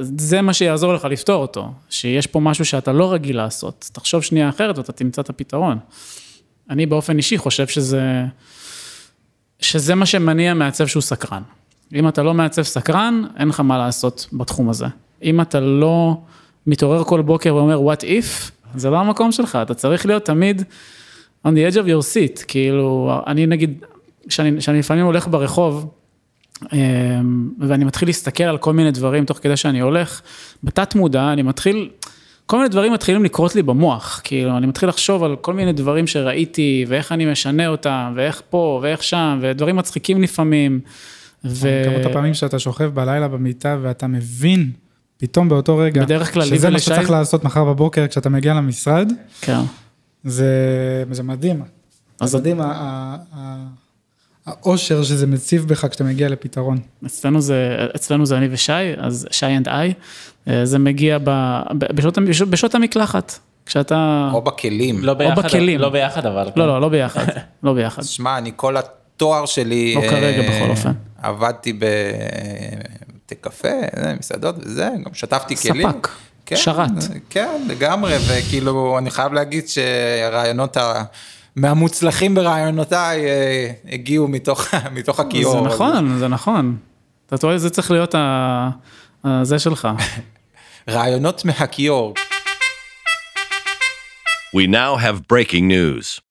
זה 0.01 0.42
מה 0.42 0.53
שיעזור 0.53 0.94
לך 0.94 1.05
לפתור 1.05 1.42
אותו, 1.42 1.73
שיש 1.90 2.27
פה 2.27 2.40
משהו 2.40 2.64
שאתה 2.64 2.92
לא 2.92 3.12
רגיל 3.12 3.37
לעשות. 3.37 3.90
תחשוב 3.92 4.23
שנייה 4.23 4.49
אחרת 4.49 4.79
ואתה 4.79 4.92
תמצא 4.92 5.23
את 5.23 5.31
הפתרון. 5.31 5.79
אני 6.71 6.87
באופן 6.87 7.16
אישי 7.16 7.38
חושב 7.38 7.66
שזה, 7.66 8.25
שזה 9.61 9.94
מה 9.94 10.07
שמניע 10.07 10.55
מעצב 10.55 10.87
שהוא 10.87 11.01
סקרן. 11.01 11.42
אם 11.94 12.09
אתה 12.09 12.22
לא 12.22 12.35
מעצב 12.35 12.62
סקרן, 12.62 13.24
אין 13.37 13.48
לך 13.48 13.61
מה 13.61 13.79
לעשות 13.79 14.27
בתחום 14.33 14.68
הזה. 14.68 14.87
אם 15.22 15.40
אתה 15.40 15.61
לא 15.61 16.16
מתעורר 16.66 17.05
כל 17.05 17.22
בוקר 17.22 17.55
ואומר 17.55 17.92
what 17.92 18.01
if, 18.03 18.51
זה 18.74 18.90
לא 18.90 18.98
המקום 18.98 19.33
שלך, 19.33 19.59
אתה 19.62 19.74
צריך 19.74 20.07
להיות 20.07 20.24
תמיד 20.24 20.62
on 21.46 21.51
the 21.51 21.72
edge 21.72 21.74
of 21.74 21.87
your 21.87 22.14
seat, 22.14 22.44
כאילו, 22.48 23.12
אני 23.27 23.46
נגיד, 23.46 23.85
שאני, 24.29 24.61
שאני 24.61 24.79
לפעמים 24.79 25.05
הולך 25.05 25.29
ברחוב, 25.29 25.90
אמ, 26.72 27.51
ואני 27.59 27.85
מתחיל 27.85 28.09
להסתכל 28.09 28.44
על 28.44 28.59
כל 28.59 28.72
מיני 28.72 28.90
דברים 28.90 29.24
תוך 29.24 29.38
כדי 29.38 29.57
שאני 29.57 29.81
הולך, 29.81 30.20
בתת 30.64 30.94
מודע 30.94 31.33
אני 31.33 31.42
מתחיל, 31.42 31.90
כל 32.46 32.57
מיני 32.57 32.68
דברים 32.68 32.92
מתחילים 32.92 33.24
לקרות 33.24 33.55
לי 33.55 33.62
במוח, 33.62 34.20
כאילו, 34.24 34.57
אני 34.57 34.66
מתחיל 34.66 34.88
לחשוב 34.88 35.24
על 35.24 35.37
כל 35.37 35.55
מיני 35.55 35.72
דברים 35.72 36.07
שראיתי, 36.07 36.85
ואיך 36.88 37.12
אני 37.12 37.27
משנה 37.27 37.68
אותם, 37.68 38.12
ואיך 38.16 38.42
פה, 38.51 38.81
ואיך 38.83 39.03
שם, 39.03 39.38
ודברים 39.42 39.77
מצחיקים 39.77 40.22
לפעמים. 40.22 40.81
ו... 41.44 41.83
כמות 41.85 42.07
הפעמים 42.11 42.35
שאתה 42.35 42.59
שוכב 42.59 42.85
בלילה 42.94 43.29
במיטה 43.29 43.77
ואתה 43.83 44.07
מבין, 44.07 44.70
פתאום 45.16 45.48
באותו 45.48 45.77
רגע, 45.77 46.03
בדרך 46.05 46.33
כלל 46.35 46.42
שזה 46.44 46.70
מה 46.70 46.79
שצריך 46.79 47.11
לעשות 47.11 47.44
מחר 47.44 47.64
בבוקר 47.64 48.07
כשאתה 48.09 48.29
מגיע 48.29 48.55
למשרד, 48.55 49.12
כן. 49.40 49.59
זה, 50.24 50.55
זה 51.11 51.22
מדהים. 51.22 51.62
אז- 52.20 52.31
זה 52.31 52.38
מדהים, 52.38 52.61
ה- 52.61 52.64
ה- 52.64 53.16
ה- 53.35 53.66
האושר 54.46 55.03
שזה 55.03 55.27
מציב 55.27 55.66
בך 55.68 55.87
כשאתה 55.90 56.05
מגיע 56.05 56.29
לפתרון. 56.29 56.79
אצלנו 57.07 57.40
זה, 57.40 57.77
אצלנו 57.96 58.27
זה 58.27 58.37
אני 58.38 58.48
ושי, 58.51 58.72
אז 58.98 59.29
שי 59.31 59.46
אנד 59.46 59.68
איי, 59.68 59.92
זה 60.64 60.79
מגיע 60.79 61.18
ב, 61.18 61.24
ב- 61.79 61.92
בשעות, 61.94 62.18
בשעות, 62.51 62.74
המקלחת, 62.74 63.38
כשאתה, 63.66 64.31
או 64.33 64.42
בכלים. 64.42 65.05
לא 65.05 65.14
ביחד, 65.14 65.38
בכלים. 65.44 65.81
לא 65.81 65.88
ביחד 65.88 66.27
אבל. 66.27 66.48
לא, 66.57 66.66
לא, 66.66 66.81
לא 66.81 66.88
ביחד, 66.88 67.24
לא 67.62 67.72
ביחד. 67.74 68.03
שמע, 68.03 68.38
אני 68.38 68.53
כל 68.57 68.77
התואר 68.77 69.46
שלי... 69.46 69.94
לא 69.94 70.01
כרגע, 70.01 70.27
אה, 70.42 70.61
בכל 70.61 70.70
אופן. 70.70 70.92
עבדתי 71.29 71.73
בבתי 71.73 73.35
קפה, 73.41 73.69
זה, 74.03 74.14
מסעדות 74.19 74.55
וזה, 74.59 74.88
גם 75.05 75.14
שטפתי 75.14 75.57
כלים. 75.57 75.91
ספק, 75.91 76.09
כן, 76.47 76.57
שרת. 76.57 76.88
כן, 77.31 77.62
לגמרי, 77.69 78.17
וכאילו, 78.29 78.99
אני 78.99 79.11
חייב 79.11 79.33
להגיד 79.33 79.69
שהרעיונות 79.69 80.77
ה... 80.77 81.05
מהמוצלחים 81.57 82.35
ברעיונותיי 82.35 83.25
אה, 83.27 83.71
הגיעו 83.93 84.29
מתוך, 84.29 84.67
מתוך 84.95 85.21
הכיור. 85.21 85.53
זה 85.53 85.61
נכון, 85.61 86.19
זה 86.19 86.29
נכון. 86.29 86.77
אתה 87.27 87.38
טועה, 87.38 87.59
זה 87.59 87.71
צריך 87.71 87.91
להיות. 87.91 88.14
ה- 88.14 88.71
זה 89.43 89.59
שלך. 89.59 89.88
רעיונות 90.88 91.45
מהכיור. 91.45 92.14
We 94.57 94.67
now 94.71 94.97
have 95.03 95.21
breaking 95.33 95.69
news. 95.71 96.28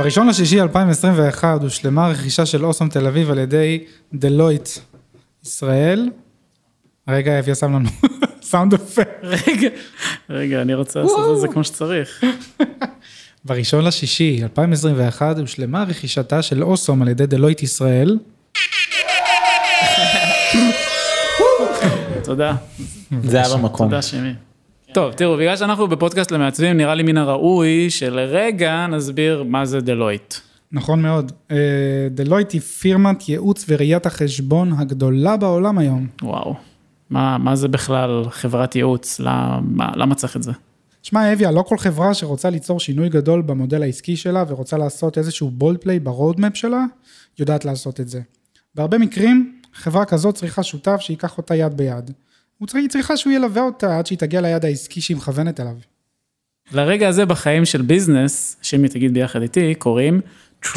בראשון 0.00 0.28
לשישי 0.28 0.60
2021 0.60 1.62
הושלמה 1.62 2.08
רכישה 2.08 2.46
של 2.46 2.64
אוסום 2.64 2.88
תל 2.88 3.06
אביב 3.06 3.30
על 3.30 3.38
ידי 3.38 3.84
דלויט 4.14 4.68
ישראל. 5.44 6.10
רגע, 7.08 7.38
אביה 7.38 7.54
שם 7.54 7.74
לנו 7.74 7.88
סאונד 8.42 8.74
אפקט. 8.74 9.10
רגע, 9.22 9.68
רגע, 10.30 10.62
אני 10.62 10.74
רוצה 10.74 11.00
לעשות 11.00 11.36
את 11.36 11.40
זה 11.40 11.48
כמו 11.48 11.64
שצריך. 11.64 12.24
בראשון 13.44 13.84
לשישי 13.84 14.40
2021 14.42 15.38
הושלמה 15.38 15.82
רכישתה 15.82 16.42
של 16.42 16.62
אוסום 16.64 17.02
על 17.02 17.08
ידי 17.08 17.26
דלויט 17.26 17.62
ישראל. 17.62 18.18
תודה, 22.24 22.54
זה 23.22 23.36
היה 23.36 23.56
במקום. 23.56 23.86
תודה 23.86 24.02
שימי. 24.02 24.32
טוב, 24.92 25.12
תראו, 25.12 25.36
בגלל 25.36 25.56
שאנחנו 25.56 25.88
בפודקאסט 25.88 26.30
למעצבים, 26.30 26.76
נראה 26.76 26.94
לי 26.94 27.02
מן 27.02 27.16
הראוי 27.16 27.90
שלרגע 27.90 28.86
נסביר 28.86 29.42
מה 29.42 29.64
זה 29.64 29.80
Deloitte. 29.80 30.34
נכון 30.72 31.02
מאוד. 31.02 31.32
אה, 31.50 31.56
Deloitte 32.10 32.52
היא 32.52 32.60
פירמת 32.60 33.28
ייעוץ 33.28 33.64
וראיית 33.68 34.06
החשבון 34.06 34.72
הגדולה 34.72 35.36
בעולם 35.36 35.78
היום. 35.78 36.06
וואו. 36.22 36.54
מה, 37.10 37.38
מה 37.38 37.56
זה 37.56 37.68
בכלל 37.68 38.24
חברת 38.30 38.76
ייעוץ? 38.76 39.20
למה, 39.20 39.92
למה 39.96 40.14
צריך 40.14 40.36
את 40.36 40.42
זה? 40.42 40.52
שמע, 41.02 41.32
אביה, 41.32 41.50
לא 41.50 41.62
כל 41.62 41.78
חברה 41.78 42.14
שרוצה 42.14 42.50
ליצור 42.50 42.80
שינוי 42.80 43.08
גדול 43.08 43.42
במודל 43.42 43.82
העסקי 43.82 44.16
שלה 44.16 44.44
ורוצה 44.48 44.78
לעשות 44.78 45.18
איזשהו 45.18 45.50
bold 45.50 45.78
play 45.78 45.98
ב 45.98 46.05
roadmap 46.05 46.56
שלה, 46.56 46.84
יודעת 47.38 47.64
לעשות 47.64 48.00
את 48.00 48.08
זה. 48.08 48.20
בהרבה 48.74 48.98
מקרים, 48.98 49.58
חברה 49.74 50.04
כזאת 50.04 50.34
צריכה 50.34 50.62
שותף 50.62 50.96
שייקח 51.00 51.38
אותה 51.38 51.54
יד 51.54 51.76
ביד. 51.76 52.10
הוא 52.60 52.66
צריך- 52.68 52.82
היא 52.82 52.90
צריכה 52.90 53.16
שהוא 53.16 53.32
ילווה 53.32 53.62
אותה 53.62 53.98
עד 53.98 54.06
שהיא 54.06 54.18
תגיע 54.18 54.40
ליעד 54.40 54.64
העסקי 54.64 55.00
שהיא 55.00 55.16
מכוונת 55.16 55.60
אליו. 55.60 55.74
לרגע 56.72 57.08
הזה 57.08 57.26
בחיים 57.26 57.64
של 57.64 57.82
business, 57.82 58.56
שימי 58.62 58.88
תגיד 58.88 59.14
ביחד 59.14 59.42
איתי, 59.42 59.74
קוראים 59.74 60.20
Transformation. 60.64 60.68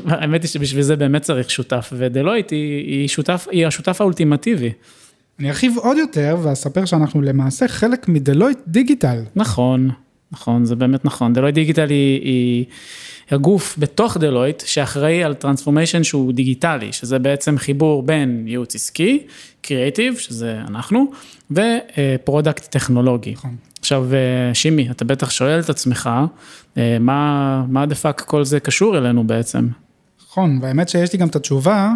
האמת 0.11 0.43
היא 0.43 0.49
שבשביל 0.49 0.83
זה 0.83 0.97
באמת 0.97 1.23
צריך 1.23 1.51
שותף, 1.51 1.93
ו 1.97 2.03
Deloitte 2.03 2.51
היא, 2.51 2.85
היא, 2.87 3.09
שותף, 3.09 3.47
היא 3.51 3.67
השותף 3.67 4.01
האולטימטיבי. 4.01 4.73
אני 5.39 5.49
ארחיב 5.49 5.75
עוד 5.77 5.97
יותר 5.97 6.37
ואספר 6.43 6.85
שאנחנו 6.85 7.23
למעשה 7.23 7.69
חלק 7.69 8.09
מ 8.09 8.14
Deloitte 8.14 8.59
Digital. 8.67 9.23
נכון, 9.37 9.91
נכון, 10.33 10.65
זה 10.65 10.77
באמת 10.77 11.05
נכון. 11.05 11.33
Deloitte 11.33 11.55
Digital 11.55 11.91
היא, 11.91 12.21
היא 12.23 12.65
הגוף 13.31 13.79
בתוך 13.79 14.17
Deloitte 14.17 14.63
שאחראי 14.67 15.25
על 15.25 15.35
transformation 15.35 16.05
שהוא 16.05 16.33
דיגיטלי, 16.33 16.93
שזה 16.93 17.19
בעצם 17.19 17.59
חיבור 17.59 18.03
בין 18.03 18.45
ייעוץ 18.47 18.75
עסקי, 18.75 19.27
קריאיטיב, 19.61 20.17
שזה 20.17 20.61
אנחנו, 20.69 21.13
ו 21.51 21.65
product 21.65 22.65
טכנולוגי. 22.65 23.33
נכון. 23.33 23.57
עכשיו, 23.81 24.07
אה, 24.15 24.55
שימי, 24.55 24.91
אתה 24.91 25.05
בטח 25.05 25.31
שואל 25.31 25.61
את 25.61 25.71
עצמך, 25.71 26.11
אה, 26.79 26.97
מה, 27.01 27.65
מה 27.69 27.87
the 27.87 27.95
fuck 27.95 28.21
כל 28.21 28.45
זה 28.45 28.61
קשור 28.61 28.99
אלינו 28.99 29.27
בעצם? 29.27 29.69
נכון, 30.27 30.59
והאמת 30.63 30.89
שיש 30.89 31.13
לי 31.13 31.19
גם 31.19 31.29
את 31.29 31.37
התשובה. 31.37 31.93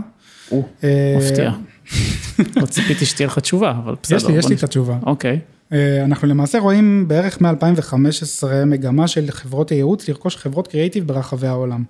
או, 0.51 0.63
אה, 0.85 1.17
מפתיע. 1.19 1.53
לא 2.61 2.67
ציפיתי 2.67 3.07
שתהיה 3.07 3.27
לך 3.27 3.39
תשובה, 3.39 3.71
אבל 3.71 3.95
בסדר. 4.03 4.17
יש 4.17 4.25
לי, 4.25 4.33
יש 4.33 4.49
לי 4.49 4.55
את 4.55 4.63
התשובה. 4.63 4.99
אוקיי. 5.07 5.39
אה, 5.73 6.05
אנחנו 6.05 6.29
למעשה 6.29 6.59
רואים 6.59 7.09
בערך 7.09 7.41
מ-2015 7.41 8.45
מגמה 8.67 9.09
של 9.09 9.31
חברות 9.31 9.71
הייעוץ 9.71 10.09
לרכוש 10.09 10.37
חברות 10.37 10.69
קריאיטיב 10.69 11.07
ברחבי 11.07 11.47
העולם. 11.47 11.85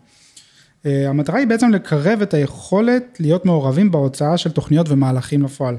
אה, 0.87 1.09
המטרה 1.09 1.39
היא 1.39 1.47
בעצם 1.47 1.71
לקרב 1.71 2.23
את 2.23 2.35
היכולת 2.35 3.17
להיות 3.21 3.45
מעורבים 3.45 3.91
בהוצאה 3.91 4.37
של 4.37 4.51
תוכניות 4.51 4.89
ומהלכים 4.89 5.43
לפועל. 5.43 5.77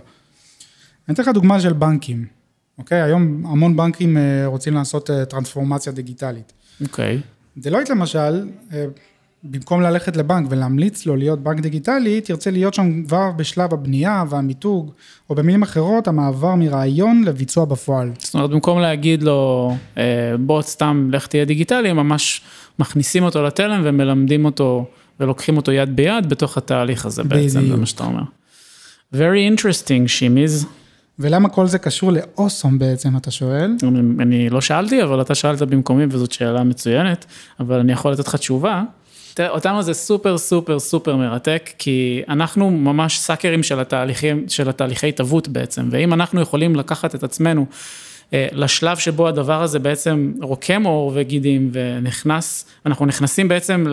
אני 1.08 1.13
אתן 1.13 1.24
לך 1.24 1.30
דוגמה 1.30 1.60
של 1.60 1.74
בנקים, 1.74 2.26
אוקיי? 2.78 3.02
היום 3.02 3.46
המון 3.46 3.76
בנקים 3.76 4.18
אה, 4.18 4.46
רוצים 4.46 4.74
לעשות 4.74 5.10
טרנספורמציה 5.30 5.94
דיגיטלית. 5.94 6.54
אוקיי. 6.82 7.22
דלויט 7.58 7.89
למשל, 7.89 8.48
במקום 9.44 9.82
ללכת 9.82 10.18
לבנק 10.18 10.48
ולהמליץ 10.50 11.06
לו 11.06 11.16
להיות 11.16 11.40
בנק 11.40 11.60
דיגיטלי, 11.60 12.22
תרצה 12.22 12.52
להיות 12.52 12.74
שם 12.74 13.04
כבר 13.04 13.32
בשלב 13.36 13.74
הבנייה 13.74 14.24
והמיתוג, 14.30 14.92
או 15.30 15.36
במילים 15.36 15.64
אחרות, 15.64 16.08
המעבר 16.08 16.56
מרעיון 16.56 17.24
לביצוע 17.24 17.66
בפועל. 17.66 18.12
זאת 18.18 18.34
אומרת, 18.34 18.50
במקום 18.50 18.80
להגיד 18.80 19.24
לו, 19.24 19.74
אה, 19.98 20.04
בוא 20.40 20.62
סתם 20.62 21.10
לך 21.12 21.28
תהיה 21.28 21.46
דיגיטלי, 21.46 21.94
ממש 21.94 22.42
מכניסים 22.80 23.24
אותו 23.24 23.44
לתלם 23.44 23.82
ומלמדים 23.84 24.46
אותו 24.46 24.86
ולוקחים 25.20 25.58
אותו 25.58 25.72
יד 25.72 25.96
ביד 25.96 26.30
בתוך 26.30 26.58
התהליך 26.58 27.06
הזה 27.06 27.24
בעצם, 27.24 27.68
זה. 27.68 27.76
מה 27.76 27.86
שאתה 27.86 28.04
אומר. 28.04 28.24
Very 29.14 29.58
interesting, 29.58 30.08
שימיז. 30.08 30.66
ולמה 31.20 31.50
כל 31.50 31.68
זה 31.68 31.78
קשור 31.78 32.12
לאוסום 32.12 32.80
בעצם, 32.80 33.18
אתה 33.18 33.32
שואל? 33.32 33.76
אני 34.20 34.50
לא 34.50 34.62
שאלתי, 34.62 35.04
אבל 35.04 35.22
אתה 35.22 35.36
שאלת 35.36 35.62
במקומי 35.62 36.06
וזאת 36.10 36.32
שאלה 36.32 36.64
מצוינת, 36.64 37.26
אבל 37.60 37.80
אני 37.80 37.92
יכול 37.92 38.12
לתת 38.12 38.28
לך 38.28 38.36
תשובה. 38.36 38.84
תראה, 39.34 39.50
אותנו 39.50 39.82
זה 39.82 39.93
סופר 39.93 40.38
סופר 40.38 40.80
סופר 40.80 41.15
מרתק, 41.15 41.69
כי 41.78 42.22
אנחנו 42.30 42.72
ממש 42.72 43.19
sucker 43.20 43.53
ים 43.53 43.63
של 43.63 43.80
התהליכים, 43.80 44.46
של 44.48 44.69
התהליכי 44.69 45.10
התהוות 45.10 45.48
בעצם, 45.48 45.88
ואם 45.91 46.13
אנחנו 46.13 46.41
יכולים 46.41 46.76
לקחת 46.76 47.15
את 47.15 47.24
עצמנו 47.24 47.65
אה, 48.34 48.48
לשלב 48.52 48.98
שבו 48.98 49.28
הדבר 49.28 49.63
הזה 49.63 49.80
בעצם 49.80 50.34
רוקם 50.41 50.84
עור 50.84 51.12
וגידים 51.15 51.69
ונכנס, 51.74 52.65
אנחנו 52.86 53.06
נכנסים 53.06 53.48
בעצם 53.48 53.86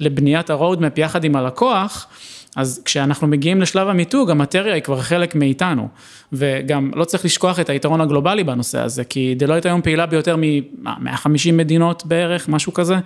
לבניית 0.00 0.50
ה 0.50 0.56
roadmap 0.56 0.98
יחד 0.98 1.24
עם 1.24 1.36
הלקוח, 1.36 2.06
אז 2.56 2.82
כשאנחנו 2.84 3.26
מגיעים 3.26 3.60
לשלב 3.60 3.88
המיתוג, 3.88 4.30
המטריה 4.30 4.74
היא 4.74 4.82
כבר 4.82 5.00
חלק 5.00 5.34
מאיתנו. 5.34 5.88
וגם 6.32 6.90
לא 6.94 7.04
צריך 7.04 7.24
לשכוח 7.24 7.60
את 7.60 7.70
היתרון 7.70 8.00
הגלובלי 8.00 8.44
בנושא 8.44 8.78
הזה, 8.78 9.04
כי 9.04 9.34
Deloitte 9.38 9.66
היום 9.66 9.82
פעילה 9.82 10.06
ביותר 10.06 10.36
מ-150 10.36 11.52
מדינות 11.52 12.06
בערך, 12.06 12.48
משהו 12.48 12.72
כזה, 12.72 12.96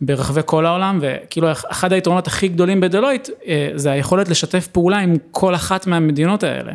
ברחבי 0.00 0.40
כל 0.44 0.66
העולם, 0.66 0.98
וכאילו 1.02 1.48
אחד 1.70 1.92
היתרונות 1.92 2.26
הכי 2.26 2.48
גדולים 2.48 2.80
ב 2.80 2.85
Deloitte, 2.85 3.28
אה, 3.46 3.70
זה 3.74 3.90
היכולת 3.90 4.28
לשתף 4.28 4.66
פעולה 4.66 4.98
עם 4.98 5.14
כל 5.30 5.54
אחת 5.54 5.86
מהמדינות 5.86 6.42
האלה. 6.42 6.72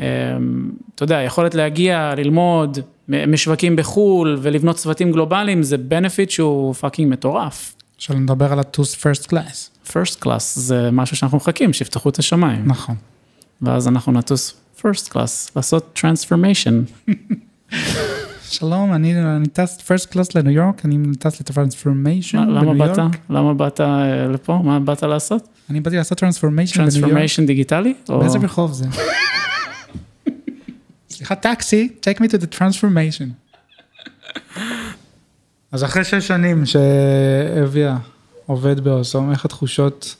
אה, 0.00 0.06
אתה 0.94 1.02
יודע, 1.04 1.22
יכולת 1.22 1.54
להגיע, 1.54 2.14
ללמוד, 2.16 2.78
משווקים 3.08 3.76
בחו"ל 3.76 4.38
ולבנות 4.42 4.76
צוותים 4.76 5.12
גלובליים, 5.12 5.62
זה 5.62 5.76
benefit 5.76 6.30
שהוא 6.30 6.74
fucking 6.74 7.12
מטורף. 7.12 7.74
עכשיו 7.96 8.16
נדבר 8.16 8.52
על 8.52 8.58
ה-Tooth 8.58 8.96
First 9.02 9.26
Class. 9.28 9.88
first 9.88 10.24
class 10.24 10.42
זה 10.54 10.90
משהו 10.92 11.16
שאנחנו 11.16 11.36
מחכים, 11.36 11.72
שיפתחו 11.72 12.08
את 12.08 12.18
השמיים. 12.18 12.62
נכון. 12.66 12.96
ואז 13.62 13.88
אנחנו 13.88 14.12
נטוס 14.12 14.54
first 14.78 15.08
class, 15.12 15.50
לעשות 15.56 16.00
transformation. 16.04 17.12
שלום, 18.48 18.92
אני, 18.92 19.20
אני 19.36 19.46
טס 19.46 19.78
First 19.78 20.12
Class 20.12 20.30
לניו 20.34 20.52
יורק, 20.52 20.84
אני 20.84 21.16
טס 21.18 21.40
ל 21.40 21.47
transformation 21.47 22.38
למה 22.38 22.60
בניו 22.60 22.88
באת? 22.88 22.98
יורק. 22.98 23.16
למה 23.30 23.54
באת 23.54 23.80
אה, 23.80 24.26
לפה? 24.26 24.60
מה 24.64 24.80
באת 24.80 25.02
לעשות? 25.02 25.48
אני 25.70 25.80
באתי 25.80 25.96
לעשות 25.96 26.18
transformation 26.18 26.86
בניו 26.86 27.08
יורק. 27.08 27.22
transformation 27.22 27.46
דיגיטלי? 27.46 27.94
באיזה 28.08 28.38
רחוב 28.38 28.72
זה? 28.72 28.84
סליחה, 31.10 31.34
taxi, 31.34 31.88
take 32.00 32.18
me 32.18 32.24
to 32.24 32.36
the 32.36 32.58
transformation. 32.58 33.28
אז 35.74 35.84
אחרי 35.84 36.04
שש 36.04 36.28
שנים 36.28 36.66
שאביה 36.66 37.96
עובד 38.46 38.80
ב 38.80 38.86
Awesome, 38.86 39.30
איך 39.30 39.44
התחושות 39.44 40.16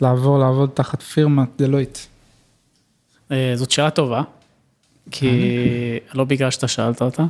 לעבור, 0.00 0.38
לעבוד 0.38 0.70
תחת 0.74 1.02
פירמת 1.02 1.48
דלויט? 1.58 1.98
אה, 3.32 3.52
זאת 3.56 3.70
שאלה 3.70 3.90
טובה, 3.90 4.22
כי 5.10 5.28
לא 6.14 6.24
בגלל 6.24 6.50
שאתה 6.50 6.68
שאלת 6.68 7.02
אותה. 7.02 7.24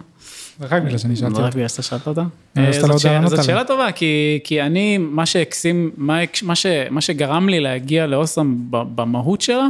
רק 0.61 0.83
בגלל 0.83 0.99
שאני 0.99 1.17
שאלתי 1.17 1.33
לא 1.35 1.39
רק 1.39 1.45
אותך. 1.45 1.57
בגלל 1.57 1.69
שאתה 1.69 1.83
שאלת 1.83 2.07
אותה. 2.09 2.23
אה, 2.57 2.73
זאת 2.73 2.89
לא 2.91 2.99
שאלה- 2.99 3.29
זאת. 3.29 3.45
שאלה 3.45 3.65
טובה, 3.65 3.93
כי, 3.93 4.63
אני, 4.63 4.99
מה 4.99 5.27
שהקסים, 5.27 5.91
מה, 5.97 7.01
שגרם 7.01 7.49
לי 7.49 7.61
להגיע 7.61 8.07
לאוסם 8.07 8.57
במהות 8.71 9.41
שלה, 9.41 9.67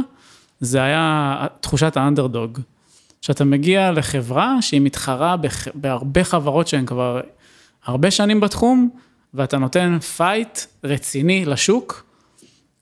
זה 0.59 0.83
היה 0.83 1.35
תחושת 1.61 1.97
האנדרדוג. 1.97 2.59
שאתה 3.21 3.45
מגיע 3.45 3.91
לחברה 3.91 4.61
שהיא 4.61 4.81
מתחרה 4.81 5.35
בהרבה 5.75 6.23
חברות 6.23 6.67
שהן 6.67 6.85
כבר 6.85 7.21
הרבה 7.85 8.11
שנים 8.11 8.39
בתחום, 8.39 8.89
ואתה 9.33 9.57
נותן 9.57 9.99
fight 9.99 10.59
רציני 10.83 11.45
לשוק, 11.45 12.05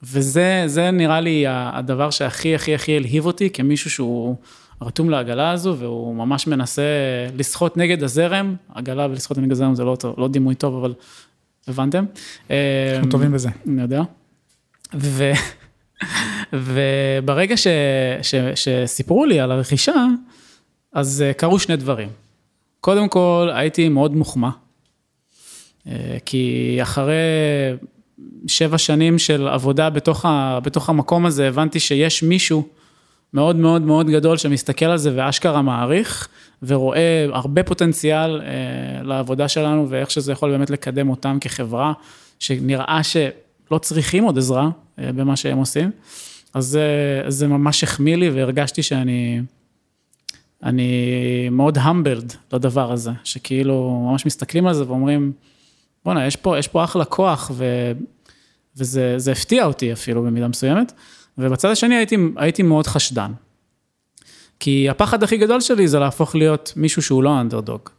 וזה 0.03 0.63
זה 0.65 0.91
נראה 0.91 1.21
לי 1.21 1.45
הדבר 1.47 2.09
שהכי 2.09 2.55
הכי 2.55 2.75
הכי 2.75 2.97
הלהיב 2.97 3.25
אותי 3.25 3.49
כמישהו 3.49 3.89
שהוא 3.89 4.35
רתום 4.81 5.09
לעגלה 5.09 5.51
הזו, 5.51 5.75
והוא 5.79 6.15
ממש 6.15 6.47
מנסה 6.47 6.83
לשחות 7.37 7.77
נגד 7.77 8.03
הזרם, 8.03 8.55
עגלה 8.73 9.07
ולשחות 9.09 9.37
נגד 9.37 9.51
הזרם 9.51 9.75
זה 9.75 9.83
לא, 9.83 9.97
לא 10.17 10.27
דימוי 10.27 10.55
טוב, 10.55 10.75
אבל 10.75 10.93
הבנתם? 11.67 12.05
אנחנו 12.49 13.11
טובים 13.11 13.31
בזה. 13.31 13.49
אני 13.67 13.81
יודע. 13.81 14.01
ו... 14.93 15.31
וברגע 16.53 17.57
ש... 17.57 17.67
ש... 18.21 18.35
שסיפרו 18.55 19.25
לי 19.25 19.39
על 19.39 19.51
הרכישה, 19.51 20.05
אז 20.93 21.21
אה, 21.21 21.33
קרו 21.33 21.59
שני 21.59 21.75
דברים. 21.75 22.09
קודם 22.81 23.09
כל, 23.09 23.49
הייתי 23.53 23.89
מאוד 23.89 24.15
מוחמא, 24.15 24.49
כי 26.25 26.77
אחרי 26.81 27.15
שבע 28.47 28.77
שנים 28.77 29.19
של 29.19 29.47
עבודה 29.47 29.89
בתוך, 29.89 30.25
ה... 30.25 30.59
בתוך 30.63 30.89
המקום 30.89 31.25
הזה, 31.25 31.47
הבנתי 31.47 31.79
שיש 31.79 32.23
מישהו 32.23 32.67
מאוד 33.33 33.55
מאוד 33.55 33.81
מאוד 33.81 34.09
גדול 34.09 34.37
שמסתכל 34.37 34.85
על 34.85 34.97
זה 34.97 35.11
ואשכרה 35.15 35.61
מעריך, 35.61 36.27
ורואה 36.63 37.25
הרבה 37.33 37.63
פוטנציאל 37.63 38.41
אה, 38.41 39.03
לעבודה 39.03 39.47
שלנו 39.47 39.89
ואיך 39.89 40.11
שזה 40.11 40.31
יכול 40.31 40.51
באמת 40.51 40.69
לקדם 40.69 41.09
אותם 41.09 41.37
כחברה, 41.41 41.93
שנראה 42.39 43.01
שלא 43.03 43.77
צריכים 43.77 44.23
עוד 44.23 44.37
עזרה 44.37 44.69
אה, 44.99 45.11
במה 45.11 45.35
שהם 45.35 45.57
עושים. 45.57 45.91
אז 46.53 46.65
זה, 46.65 46.87
זה 47.27 47.47
ממש 47.47 47.83
החמיא 47.83 48.15
לי 48.15 48.29
והרגשתי 48.29 48.83
שאני 48.83 49.41
אני 50.63 51.49
מאוד 51.51 51.77
המבלד 51.77 52.33
לדבר 52.53 52.91
הזה, 52.91 53.11
שכאילו 53.23 54.05
ממש 54.09 54.25
מסתכלים 54.25 54.67
על 54.67 54.73
זה 54.73 54.87
ואומרים, 54.87 55.31
בואנה, 56.05 56.27
יש 56.27 56.35
פה, 56.35 56.57
יש 56.57 56.67
פה 56.67 56.83
אחלה 56.83 57.05
כוח, 57.05 57.51
ו, 57.53 57.91
וזה 58.77 59.13
זה 59.17 59.31
הפתיע 59.31 59.65
אותי 59.65 59.93
אפילו 59.93 60.23
במידה 60.23 60.47
מסוימת. 60.47 60.93
ובצד 61.37 61.69
השני 61.69 61.95
הייתי, 61.95 62.17
הייתי 62.35 62.63
מאוד 62.63 62.87
חשדן. 62.87 63.31
כי 64.59 64.89
הפחד 64.89 65.23
הכי 65.23 65.37
גדול 65.37 65.61
שלי 65.61 65.87
זה 65.87 65.99
להפוך 65.99 66.35
להיות 66.35 66.73
מישהו 66.75 67.01
שהוא 67.01 67.23
לא 67.23 67.41
אנדרדוג. 67.41 67.89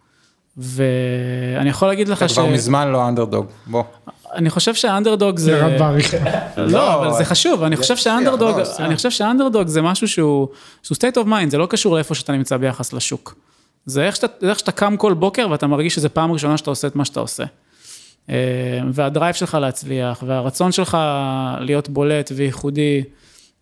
ואני 0.57 1.71
יכול 1.71 1.89
להגיד 1.89 2.09
לך 2.09 2.19
אתה 2.19 2.29
ש... 2.29 2.33
כבר 2.33 2.47
מזמן 2.47 2.89
לא 2.89 3.09
אנדרדוג, 3.09 3.47
בוא. 3.67 3.85
אני 4.35 4.51
חושב 4.51 4.75
שהאנדרדוג 4.75 5.39
זה... 5.39 5.53
ירד 5.53 5.79
בעריכה. 5.79 6.17
לא, 6.57 6.95
אבל 6.95 7.13
זה 7.13 7.25
חשוב, 7.25 7.63
אני 7.63 7.77
חושב 7.77 7.97
שהאנדרדוג, 7.97 8.59
לא, 8.59 8.65
סתם. 8.65 8.85
אני 8.85 8.97
חושב 8.97 9.11
שהאנדרדוג 9.11 9.69
זה 9.69 9.83
משהו 9.83 10.09
שהוא, 10.09 10.49
שהוא 10.83 10.97
state 10.97 11.17
of 11.17 11.27
mind, 11.27 11.51
זה 11.51 11.59
לא 11.59 11.67
קשור 11.67 11.95
לאיפה 11.95 12.15
שאתה 12.15 12.33
נמצא 12.33 12.57
ביחס 12.57 12.93
לשוק. 12.93 13.35
זה 13.87 14.07
איך 14.07 14.17
שאתה, 14.17 14.27
זה 14.41 14.51
איך 14.51 14.59
שאתה 14.59 14.73
קם 14.73 14.97
כל 14.97 15.15
בוקר 15.15 15.49
ואתה 15.51 15.67
מרגיש 15.67 15.95
שזו 15.95 16.09
פעם 16.13 16.33
ראשונה 16.33 16.57
שאתה 16.57 16.71
עושה 16.71 16.89
את 16.89 16.97
מה 16.97 17.05
שאתה 17.05 17.21
עושה. 17.21 17.45
אה, 18.31 18.81
והדרייב 18.93 19.35
שלך 19.35 19.55
להצליח, 19.55 20.23
והרצון 20.27 20.73
שלך 20.73 20.99
להיות 21.61 21.89
בולט 21.89 22.33
וייחודי, 22.35 23.03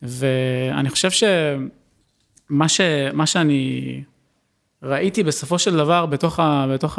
ואני 0.02 0.90
חושב 0.90 1.10
שמה 1.10 2.68
ש, 2.68 2.80
שאני 3.24 4.02
ראיתי 4.82 5.22
בסופו 5.22 5.58
של 5.58 5.76
דבר 5.76 6.06
בתוך, 6.06 6.40
ה, 6.40 6.66
בתוך 6.74 6.98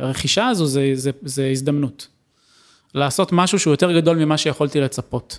הרכישה 0.00 0.46
הזו, 0.46 0.66
זה, 0.66 0.90
זה, 0.94 1.10
זה 1.22 1.48
הזדמנות. 1.50 2.08
לעשות 2.94 3.32
משהו 3.32 3.58
שהוא 3.58 3.72
יותר 3.72 3.92
גדול 3.92 4.16
ממה 4.16 4.38
שיכולתי 4.38 4.80
לצפות. 4.80 5.38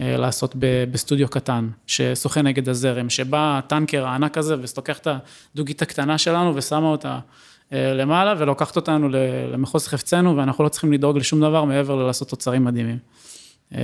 אה, 0.00 0.16
לעשות 0.16 0.54
בסטודיו 0.92 1.28
קטן, 1.28 1.68
ששוחה 1.86 2.42
נגד 2.42 2.68
הזרם, 2.68 3.10
שבא 3.10 3.58
הטנקר 3.58 4.06
הענק 4.06 4.38
הזה 4.38 4.54
ולוקח 4.54 4.98
את 4.98 5.08
הדוגית 5.54 5.82
הקטנה 5.82 6.18
שלנו 6.18 6.56
ושמה 6.56 6.88
אותה 6.88 7.08
אה, 7.08 7.18
למעלה 7.94 8.34
ולוקחת 8.38 8.76
אותנו 8.76 9.08
למחוז 9.52 9.86
חפצנו 9.86 10.36
ואנחנו 10.36 10.64
לא 10.64 10.68
צריכים 10.68 10.92
לדאוג 10.92 11.18
לשום 11.18 11.40
דבר 11.40 11.64
מעבר 11.64 11.94
ללעשות 11.94 12.28
תוצרים 12.28 12.64
מדהימים. 12.64 12.98
אה, 13.74 13.80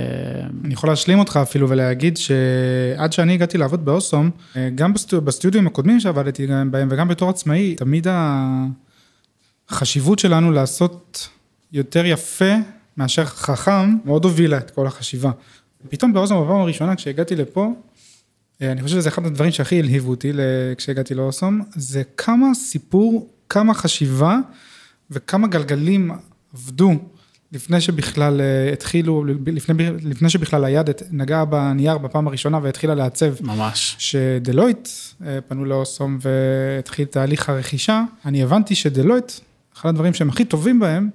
אני 0.63 0.73
יכול 0.73 0.89
להשלים 0.89 1.19
אותך 1.19 1.39
אפילו 1.41 1.69
ולהגיד 1.69 2.17
שעד 2.17 3.13
שאני 3.13 3.33
הגעתי 3.33 3.57
לעבוד 3.57 3.85
באוסום, 3.85 4.29
אה, 4.55 4.69
גם 4.75 4.93
בסטו, 4.93 5.21
בסטודיו 5.21 5.67
הקודמים 5.67 5.99
שעבדתי 5.99 6.47
בהם 6.71 6.87
וגם 6.91 7.07
בתור 7.07 7.29
עצמאי, 7.29 7.75
תמיד 7.75 8.07
החשיבות 9.69 10.19
שלנו 10.19 10.51
לעשות 10.51 11.29
יותר 11.71 12.05
יפה 12.05 12.53
מאשר 12.97 13.25
חכם, 13.25 13.95
מאוד 14.05 14.25
הובילה 14.25 14.57
את 14.57 14.71
כל 14.71 14.87
החשיבה. 14.87 15.31
פתאום 15.89 16.13
באוסום 16.13 16.43
בפעם 16.43 16.61
הראשונה 16.61 16.95
כשהגעתי 16.95 17.35
לפה, 17.35 17.73
אה, 18.61 18.71
אני 18.71 18.81
חושב 18.81 18.95
שזה 18.95 19.09
אחד 19.09 19.25
הדברים 19.25 19.51
שהכי 19.51 19.79
הלהיבו 19.79 20.09
אותי 20.09 20.31
כשהגעתי 20.77 21.13
לאוסום, 21.13 21.61
זה 21.75 22.03
כמה 22.17 22.53
סיפור, 22.53 23.29
כמה 23.51 23.73
חשיבה 23.73 24.37
וכמה 25.11 25.47
גלגלים 25.47 26.11
עבדו 26.53 26.91
לפני 27.51 27.81
שבכלל 27.81 28.41
אה, 28.41 28.73
התחילו, 28.73 29.25
לפני, 29.25 29.73
לפני 30.03 30.29
שבכלל 30.29 30.65
היד 30.65 30.89
נגעה 31.11 31.45
בנייר 31.45 31.97
בפעם 31.97 32.27
הראשונה 32.27 32.59
והתחילה 32.63 32.95
לעצב. 32.95 33.33
ממש. 33.41 33.95
שדלויט 33.99 34.89
אה, 35.25 35.39
פנו 35.47 35.65
לאוסום 35.65 36.19
והתחיל 36.21 37.05
תהליך 37.05 37.49
הרכישה, 37.49 38.03
אני 38.25 38.43
הבנתי 38.43 38.75
שדלויט, 38.75 39.31
אחד 39.75 39.89
הדברים 39.89 40.13
שהם 40.13 40.29
הכי 40.29 40.45
טובים 40.45 40.79
בהם, 40.79 41.09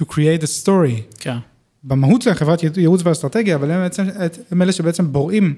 to 0.00 0.04
create 0.04 0.42
a 0.42 0.64
story. 0.64 1.18
כן. 1.18 1.36
במהות 1.84 2.22
שלהם 2.22 2.36
חברת 2.36 2.62
ייעוץ 2.76 3.00
ואסטרטגיה, 3.04 3.56
אבל 3.56 3.70
הם, 3.70 3.82
בעצם, 3.82 4.04
הם 4.50 4.62
אלה 4.62 4.72
שבעצם 4.72 5.12
בוראים 5.12 5.54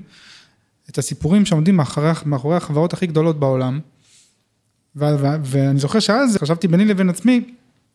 את 0.90 0.98
הסיפורים 0.98 1.46
שעומדים 1.46 1.76
מאחורי, 1.76 2.10
מאחורי 2.26 2.56
החברות 2.56 2.92
הכי 2.92 3.06
גדולות 3.06 3.40
בעולם. 3.40 3.80
ואני 4.96 5.78
זוכר 5.78 5.98
שאז 5.98 6.36
חשבתי 6.36 6.68
ביני 6.68 6.84
לבין 6.84 7.08
עצמי, 7.08 7.44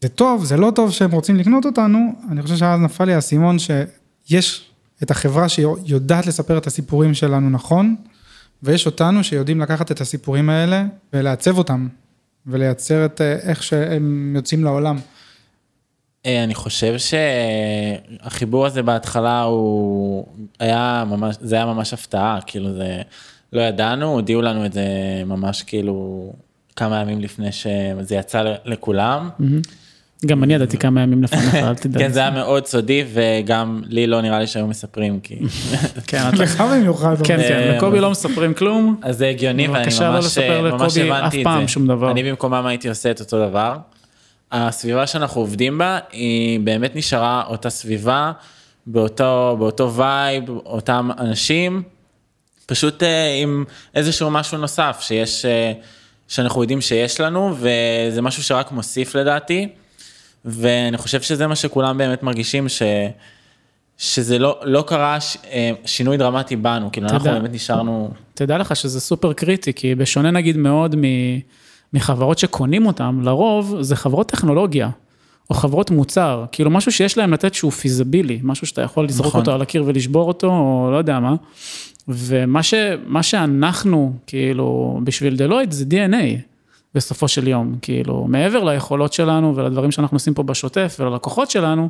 זה 0.01 0.09
טוב, 0.09 0.45
זה 0.45 0.57
לא 0.57 0.71
טוב 0.75 0.91
שהם 0.91 1.11
רוצים 1.11 1.35
לקנות 1.35 1.65
אותנו, 1.65 2.13
אני 2.31 2.41
חושב 2.41 2.55
שאז 2.55 2.79
נפל 2.79 3.05
לי 3.05 3.13
האסימון 3.13 3.57
שיש 3.59 4.71
את 5.03 5.11
החברה 5.11 5.49
שיודעת 5.49 6.27
לספר 6.27 6.57
את 6.57 6.67
הסיפורים 6.67 7.13
שלנו 7.13 7.49
נכון, 7.49 7.95
ויש 8.63 8.85
אותנו 8.85 9.23
שיודעים 9.23 9.61
לקחת 9.61 9.91
את 9.91 10.01
הסיפורים 10.01 10.49
האלה 10.49 10.85
ולעצב 11.13 11.57
אותם, 11.57 11.87
ולייצר 12.45 13.05
את 13.05 13.21
אה, 13.21 13.33
איך 13.33 13.63
שהם 13.63 14.33
יוצאים 14.35 14.63
לעולם. 14.63 14.97
אה, 16.25 16.43
אני 16.43 16.55
חושב 16.55 16.95
שהחיבור 16.97 18.65
הזה 18.65 18.81
בהתחלה 18.81 19.41
הוא 19.41 20.25
היה 20.59 21.03
ממש, 21.07 21.35
זה 21.41 21.55
היה 21.55 21.65
ממש 21.65 21.93
הפתעה, 21.93 22.39
כאילו 22.45 22.73
זה, 22.73 23.01
לא 23.53 23.61
ידענו, 23.61 24.05
הודיעו 24.05 24.41
לנו 24.41 24.65
את 24.65 24.73
זה 24.73 24.83
ממש 25.25 25.63
כאילו 25.63 26.33
כמה 26.75 27.01
ימים 27.01 27.21
לפני 27.21 27.51
שזה 27.51 28.15
יצא 28.15 28.43
לכולם. 28.65 29.29
גם 30.25 30.43
אני 30.43 30.53
ידעתי 30.53 30.77
כמה 30.77 31.01
ימים 31.01 31.23
לפניך, 31.23 31.55
אל 31.55 31.75
תדאג. 31.81 32.03
כן, 32.03 32.11
זה 32.11 32.19
היה 32.19 32.29
מאוד 32.29 32.65
סודי 32.65 33.03
וגם 33.13 33.81
לי 33.85 34.07
לא 34.07 34.21
נראה 34.21 34.39
לי 34.39 34.47
שהיו 34.47 34.67
מספרים, 34.67 35.19
כי... 35.19 35.35
כן, 36.07 36.23
לך 36.37 36.61
במיוחד. 36.61 37.15
כן, 37.17 37.37
כן, 37.37 37.41
אה, 37.41 37.77
לקובי 37.77 37.99
לא 37.99 38.11
מספרים 38.11 38.53
כלום. 38.53 38.99
אז 39.01 39.17
זה 39.17 39.27
הגיוני 39.27 39.67
ואני 39.67 39.83
בבקשה 39.83 40.09
לא 40.09 40.15
ממש, 40.15 40.25
לספר 40.25 40.61
ממש 40.61 40.73
לקובי 40.73 41.11
הבנתי 41.11 41.27
אף 41.27 41.33
את 41.33 41.37
זה. 41.39 41.43
פעם 41.43 41.67
שום 41.67 41.87
דבר. 41.87 42.11
אני 42.11 42.23
במקומם 42.23 42.65
הייתי 42.65 42.89
עושה 42.89 43.11
את 43.11 43.19
אותו 43.19 43.49
דבר. 43.49 43.77
הסביבה 44.51 45.07
שאנחנו 45.07 45.41
עובדים 45.41 45.77
בה 45.77 45.99
היא 46.11 46.59
באמת 46.59 46.95
נשארה 46.95 47.43
אותה 47.47 47.69
סביבה, 47.69 48.31
באותו, 48.85 49.55
באותו 49.59 49.93
וייב, 49.93 50.49
אותם 50.49 51.09
אנשים, 51.19 51.83
פשוט 52.65 53.03
אה, 53.03 53.35
עם 53.41 53.63
איזשהו 53.95 54.31
משהו 54.31 54.57
נוסף 54.57 54.97
שיש, 55.01 55.45
אה, 55.45 55.73
שאנחנו 56.31 56.61
יודעים 56.61 56.81
שיש 56.81 57.19
לנו 57.19 57.55
וזה 57.57 58.21
משהו 58.21 58.43
שרק 58.43 58.71
מוסיף 58.71 59.15
לדעתי. 59.15 59.67
ואני 60.45 60.97
חושב 60.97 61.21
שזה 61.21 61.47
מה 61.47 61.55
שכולם 61.55 61.97
באמת 61.97 62.23
מרגישים 62.23 62.69
ש... 62.69 62.81
שזה 63.97 64.39
לא, 64.39 64.59
לא 64.63 64.83
קרה 64.87 65.21
ש... 65.21 65.37
אה, 65.51 65.71
שינוי 65.85 66.17
דרמטי 66.17 66.55
בנו, 66.55 66.91
כאילו 66.91 67.07
אנחנו 67.07 67.19
תדע. 67.19 67.33
באמת 67.33 67.53
נשארנו 67.53 68.11
תדע 68.33 68.57
לך 68.57 68.75
שזה 68.75 68.99
סופר 68.99 69.33
קריטי, 69.33 69.73
כי 69.73 69.95
בשונה 69.95 70.31
נגיד 70.31 70.57
מאוד 70.57 70.95
מ... 70.95 71.01
מחברות 71.93 72.39
שקונים 72.39 72.85
אותם, 72.85 73.19
לרוב 73.23 73.77
זה 73.81 73.95
חברות 73.95 74.27
טכנולוגיה, 74.27 74.89
או 75.49 75.55
חברות 75.55 75.91
מוצר, 75.91 76.45
כאילו 76.51 76.69
משהו 76.69 76.91
שיש 76.91 77.17
להם 77.17 77.33
לתת 77.33 77.53
שהוא 77.53 77.71
פיזבילי, 77.71 78.39
משהו 78.43 78.67
שאתה 78.67 78.81
יכול 78.81 79.05
לזרוק 79.05 79.27
נכון. 79.27 79.39
אותו 79.39 79.51
על 79.51 79.61
הקיר 79.61 79.83
ולשבור 79.87 80.27
אותו, 80.27 80.47
או 80.47 80.89
לא 80.91 80.97
יודע 80.97 81.19
מה. 81.19 81.35
ומה 82.07 82.63
ש... 82.63 82.73
מה 83.07 83.23
שאנחנו, 83.23 84.13
כאילו, 84.27 84.99
בשביל 85.03 85.35
דלויט 85.35 85.71
זה 85.71 85.85
DNA, 85.89 86.41
בסופו 86.95 87.27
של 87.27 87.47
יום, 87.47 87.75
כאילו, 87.81 88.25
מעבר 88.29 88.63
ליכולות 88.63 89.13
שלנו 89.13 89.55
ולדברים 89.55 89.91
שאנחנו 89.91 90.15
עושים 90.15 90.33
פה 90.33 90.43
בשוטף 90.43 90.97
וללקוחות 90.99 91.51
שלנו, 91.51 91.89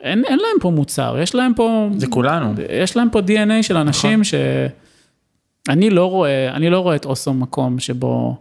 אין, 0.00 0.24
אין 0.24 0.38
להם 0.38 0.60
פה 0.60 0.70
מוצר, 0.70 1.16
יש 1.22 1.34
להם 1.34 1.52
פה... 1.56 1.88
זה 1.96 2.06
כולנו. 2.06 2.54
יש 2.70 2.96
להם 2.96 3.10
פה 3.10 3.18
DNA 3.18 3.62
של 3.62 3.76
אנשים 3.76 4.24
ש... 4.24 4.34
אני 5.68 5.90
לא 5.90 6.10
רואה, 6.10 6.54
אני 6.54 6.70
לא 6.70 6.78
רואה 6.80 6.96
את 6.96 7.04
אוסום 7.04 7.42
מקום 7.42 7.78
שבו, 7.78 8.36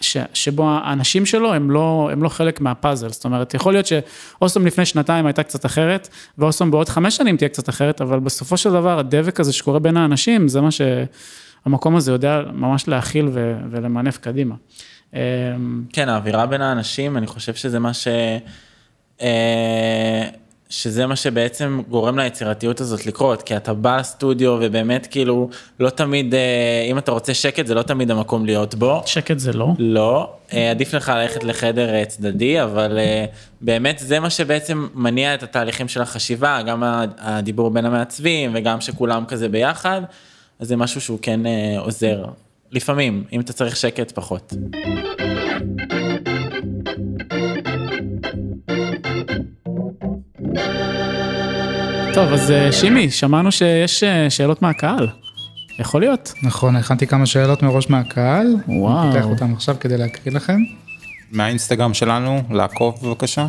ש, 0.00 0.16
שבו 0.34 0.70
האנשים 0.70 1.26
שלו 1.26 1.54
הם 1.54 1.70
לא, 1.70 2.08
הם 2.12 2.22
לא 2.22 2.28
חלק 2.28 2.60
מהפאזל, 2.60 3.08
זאת 3.08 3.24
אומרת, 3.24 3.54
יכול 3.54 3.72
להיות 3.72 3.86
שאוסום 3.86 4.66
לפני 4.66 4.86
שנתיים 4.86 5.26
הייתה 5.26 5.42
קצת 5.42 5.66
אחרת, 5.66 6.08
ואוסום 6.38 6.70
בעוד 6.70 6.88
חמש 6.88 7.16
שנים 7.16 7.36
תהיה 7.36 7.48
קצת 7.48 7.68
אחרת, 7.68 8.00
אבל 8.00 8.20
בסופו 8.20 8.56
של 8.56 8.70
דבר 8.70 8.98
הדבק 8.98 9.40
הזה 9.40 9.52
שקורה 9.52 9.78
בין 9.78 9.96
האנשים, 9.96 10.48
זה 10.48 10.60
מה 10.60 10.68
שהמקום 10.70 11.96
הזה 11.96 12.12
יודע 12.12 12.42
ממש 12.52 12.88
להכיל 12.88 13.28
ו, 13.32 13.54
ולמנף 13.70 14.18
קדימה. 14.18 14.54
אמ, 15.14 15.18
כן, 15.92 16.08
האווירה 16.08 16.46
בין 16.46 16.62
האנשים, 16.62 17.16
אני 17.16 17.26
חושב 17.26 17.54
שזה 17.54 17.78
מה 17.78 17.94
ש... 17.94 18.08
שזה 20.72 21.06
מה 21.06 21.16
שבעצם 21.16 21.82
גורם 21.88 22.18
ליצירתיות 22.18 22.80
הזאת 22.80 23.06
לקרות, 23.06 23.42
כי 23.42 23.56
אתה 23.56 23.74
בא 23.74 23.96
לסטודיו 23.96 24.58
ובאמת 24.60 25.06
כאילו, 25.06 25.48
לא 25.80 25.90
תמיד, 25.90 26.34
אה, 26.34 26.86
אם 26.90 26.98
אתה 26.98 27.12
רוצה 27.12 27.34
שקט, 27.34 27.66
זה 27.66 27.74
לא 27.74 27.82
תמיד 27.82 28.10
המקום 28.10 28.46
להיות 28.46 28.74
בו. 28.74 29.02
שקט 29.06 29.38
זה 29.38 29.52
לא. 29.52 29.68
לא, 29.78 30.32
אה, 30.52 30.70
עדיף 30.70 30.94
לך 30.94 31.12
ללכת 31.16 31.44
לחדר 31.44 31.94
אה, 31.94 32.04
צדדי, 32.04 32.62
אבל 32.62 32.98
באמת 33.60 33.98
זה 33.98 34.20
מה 34.20 34.30
שבעצם 34.30 34.88
מניע 34.94 35.34
את 35.34 35.42
התהליכים 35.42 35.88
של 35.88 36.02
החשיבה, 36.02 36.62
גם 36.62 36.82
הדיבור 37.18 37.70
בין 37.70 37.84
המעצבים 37.84 38.50
וגם 38.54 38.80
שכולם 38.80 39.24
כזה 39.28 39.48
ביחד, 39.48 40.02
אז 40.60 40.68
זה 40.68 40.76
משהו 40.76 41.00
שהוא 41.00 41.18
כן 41.22 41.40
עוזר. 41.78 42.24
לפעמים, 42.70 43.24
אם 43.32 43.40
אתה 43.40 43.52
צריך 43.52 43.76
שקט, 43.76 44.10
פחות. 44.10 44.52
טוב, 52.14 52.32
אז 52.32 52.50
אה, 52.50 52.72
שימי, 52.72 53.10
שמענו 53.10 53.52
שיש 53.52 54.02
אה, 54.02 54.30
שאלות 54.30 54.62
מהקהל. 54.62 55.08
יכול 55.78 56.00
להיות. 56.00 56.32
נכון, 56.42 56.76
הכנתי 56.76 57.06
כמה 57.06 57.26
שאלות 57.26 57.62
מראש 57.62 57.90
מהקהל. 57.90 58.56
וואו. 58.68 59.02
אני 59.02 59.12
פותח 59.12 59.24
אותם 59.24 59.52
עכשיו 59.52 59.76
כדי 59.80 59.96
להקריא 59.96 60.34
לכם. 60.34 60.58
מהאינסטגרם 61.30 61.94
שלנו, 61.94 62.42
לעקוב 62.50 62.98
בבקשה. 63.02 63.46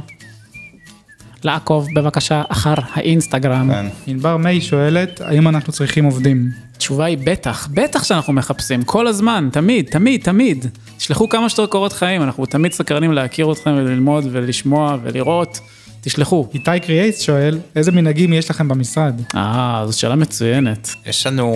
לעקוב 1.44 1.88
בבקשה 1.96 2.42
אחר 2.50 2.74
האינסטגרם. 2.94 3.70
כן. 3.74 3.86
ענבר 4.08 4.38
מיי 4.38 4.62
שואלת, 4.62 5.22
האם 5.22 5.48
אנחנו 5.48 5.74
צריכים 5.74 6.06
עובדים? 6.06 6.50
התשובה 6.76 7.06
היא 7.06 7.18
בטח, 7.24 7.68
בטח 7.74 8.04
שאנחנו 8.04 8.34
מחפשים, 8.34 8.84
כל 8.84 9.08
הזמן, 9.08 9.50
תמיד, 9.52 9.88
תמיד, 9.92 10.24
תמיד. 10.24 10.66
תשלחו 10.98 11.30
כמה 11.30 11.50
שיותר 11.50 11.66
קורות 11.72 11.94
חיים, 11.94 12.22
אנחנו 12.22 12.46
תמיד 12.46 12.74
סקרנים 12.74 13.12
להכיר 13.12 13.52
אתכם 13.52 13.72
וללמוד 13.72 14.26
ולשמוע 14.32 14.98
ולראות. 15.04 15.60
תשלחו. 16.04 16.48
איתי 16.54 16.80
קריאייס 16.82 17.22
שואל, 17.22 17.60
איזה 17.76 17.92
מנהגים 17.92 18.34
יש 18.34 18.50
לכם 18.50 18.68
במשרד? 18.68 19.22
אה, 19.36 19.84
זו 19.88 20.00
שאלה 20.00 20.16
מצוינת. 20.16 20.90
יש 21.06 21.28
לנו 21.28 21.56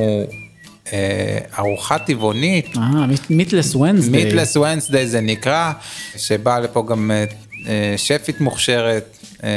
אה, 0.94 1.38
ארוחה 1.60 2.00
טבעונית, 2.00 2.78
אה, 2.78 3.06
מיטלס 3.30 3.76
ונסדיי. 3.76 4.26
מיטלס 4.26 4.58
וונסדיי 4.58 5.08
זה 5.08 5.22
נקרא, 5.22 5.72
שבאה 6.18 6.60
לפה 6.60 6.86
גם 6.90 7.12
אה, 7.12 7.26
אה, 7.68 7.94
שפית 7.98 8.42
מוכשרת. 8.42 9.18
אה, 9.44 9.50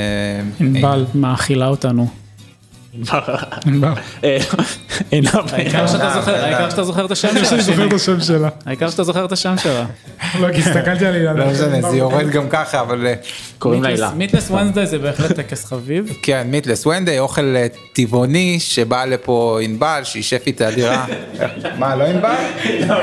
ענבל. 0.60 1.04
מאכילה 1.14 1.66
אותנו. 1.66 2.08
ענבר. 3.66 3.94
אה, 4.24 4.38
העיקר 5.52 5.86
שאתה 5.86 6.84
זוכר, 6.84 7.04
את 7.04 7.10
השם 7.10 7.28
שלה. 7.28 7.38
אני 7.38 7.44
זוכר 7.44 7.62
שימי. 7.62 7.88
את 7.88 7.92
השם 7.92 8.20
שלה. 8.20 8.48
העיקר 8.66 8.90
שאתה 8.90 9.04
זוכר 9.04 9.24
את 9.24 9.32
השם 9.32 9.54
שלה. 9.58 9.86
לא, 10.40 10.52
כי 10.52 10.60
הסתכלתי 10.60 11.06
על 11.06 11.14
אילן. 11.14 11.36
לא 11.36 11.50
משנה, 11.50 11.90
זה 11.90 11.96
יורד 11.96 12.30
גם 12.30 12.48
ככה, 12.48 12.80
אבל 12.80 13.06
קוראים 13.60 13.82
לה 13.82 13.88
הילה. 13.88 14.10
מיטלס 14.16 14.50
ונסדיי 14.50 14.86
זה 14.86 14.98
בהחלט 14.98 15.32
טקס 15.32 15.64
חביב. 15.64 16.12
כן, 16.22 16.46
מיטלס 16.50 16.86
ונדיי, 16.86 17.18
אוכל 17.18 17.56
אה, 17.56 17.66
טבעוני 17.92 18.60
שבא 18.60 19.04
לפה 19.04 19.58
ענבל, 19.62 20.00
שהיא 20.04 20.22
שפית 20.22 20.62
אדירה. 20.62 21.06
מה, 21.78 21.96
לא 21.96 22.04
ענבל? 22.04 22.34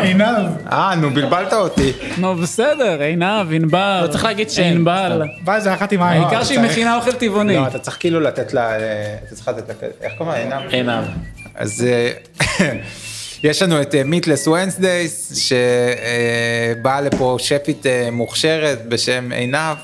עינב. 0.02 0.48
אה, 0.72 0.96
נו, 0.96 1.10
בלבלת 1.10 1.54
אותי. 1.54 1.92
נו 2.18 2.36
בסדר, 2.36 3.02
עינב, 3.02 3.52
ענבר. 3.52 4.02
לא 4.04 4.08
צריך 4.08 4.24
להגיד 4.24 4.50
שם. 4.50 4.64
ענבל. 4.64 5.22
וואי, 5.46 5.62
זה 5.62 5.74
אחת 5.74 5.92
עם 5.92 6.02
העין. 6.02 6.24
העיקר 6.24 6.44
שהיא 6.44 6.60
מכינה 6.60 6.96
אוכל 6.96 7.12
טבעוני. 7.12 7.56
לא, 7.56 7.68
אתה 7.68 7.80
צריך 7.80 7.98
כאילו 8.00 8.20
לתת 8.20 8.54
לה, 8.54 8.80
אה, 8.80 9.16
אתה 9.28 9.36
צריך 9.36 9.48
לתת 9.48 9.70
לה, 9.70 9.88
איך 10.02 10.14
קוראים 10.18 10.50
לה? 10.50 10.58
עינב? 10.58 10.74
עינב. 10.74 11.04
אז 11.56 11.88
אה, 11.88 12.12
יש 13.44 13.62
לנו 13.62 13.82
את 13.82 13.96
מיטלס 14.06 14.48
ונסדייס, 14.48 15.34
שבאה 15.36 17.02
לפה 17.02 17.38
שפית 17.40 17.86
מוכשרת 18.12 18.86
בשם 18.86 19.32
עינב, 19.32 19.78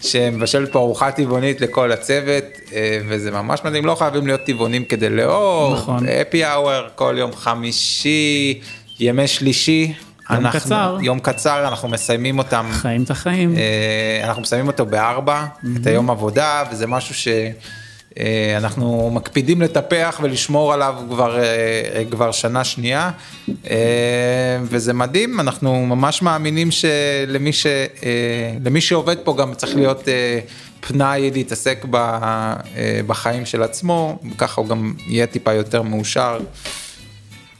שמבשלת 0.00 0.72
פה 0.72 0.78
ארוחה 0.78 1.12
טבעונית 1.12 1.60
לכל 1.60 1.92
הצוות, 1.92 2.44
אה, 2.72 2.98
וזה 3.08 3.30
ממש 3.30 3.60
מדהים, 3.64 3.86
לא 3.86 3.94
חייבים 3.94 4.26
להיות 4.26 4.40
טבעונים 4.40 4.84
כדי 4.84 5.08
לאור, 5.10 5.74
נכון. 5.74 6.06
אפי 6.08 6.44
האוור 6.44 6.82
כל 6.94 7.14
יום 7.18 7.30
חמישי, 7.36 8.60
ימי 9.00 9.26
שלישי. 9.28 9.92
יום 10.30 10.46
אנחנו- 10.46 10.60
קצר. 10.60 10.96
יום 11.02 11.18
קצר, 11.20 11.68
אנחנו 11.68 11.88
מסיימים 11.88 12.38
אותם 12.38 12.66
חיים 12.72 13.02
את 13.02 13.10
החיים. 13.10 13.54
אה, 13.56 14.20
אנחנו 14.24 14.42
מסיימים 14.42 14.66
אותו 14.66 14.86
בארבע, 14.86 15.44
את 15.80 15.86
היום 15.86 16.10
עבודה, 16.10 16.64
וזה 16.72 16.86
משהו 16.86 17.14
שאנחנו 18.18 19.10
מקפידים 19.14 19.62
לטפח 19.62 20.20
ולשמור 20.22 20.72
עליו 20.72 20.94
כבר, 21.10 21.38
אה, 21.42 22.02
כבר 22.10 22.32
שנה 22.32 22.64
שנייה, 22.64 23.10
אה, 23.70 23.76
וזה 24.62 24.92
מדהים, 24.92 25.40
אנחנו 25.40 25.86
ממש 25.86 26.22
מאמינים 26.22 26.68
שלמי 26.70 27.52
ש, 27.52 27.66
אה, 27.66 27.80
למי 28.64 28.80
שעובד 28.80 29.16
פה 29.24 29.36
גם 29.38 29.54
צריך 29.54 29.76
להיות 29.76 30.08
אה, 30.08 30.38
פנאי 30.80 31.30
להתעסק 31.34 31.84
ב- 31.90 31.96
אה, 31.96 32.60
בחיים 33.06 33.46
של 33.46 33.62
עצמו, 33.62 34.18
ככה 34.38 34.60
הוא 34.60 34.68
גם 34.68 34.94
יהיה 35.06 35.26
טיפה 35.26 35.52
יותר 35.52 35.82
מאושר. 35.82 36.38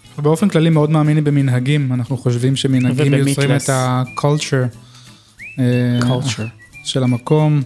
אנחנו 0.09 0.23
באופן 0.23 0.49
כללי 0.49 0.71
מאוד 0.71 0.91
מאמינים 0.91 1.25
במנהגים, 1.25 1.93
אנחנו 1.93 2.17
חושבים 2.17 2.57
שמנהגים. 2.57 3.15
יוצרים 3.15 3.57
את 3.57 3.69
ה-culture. 3.69 4.77
אה, 5.59 5.65
culture. 6.01 6.43
של 6.85 7.03
המקום. 7.03 7.63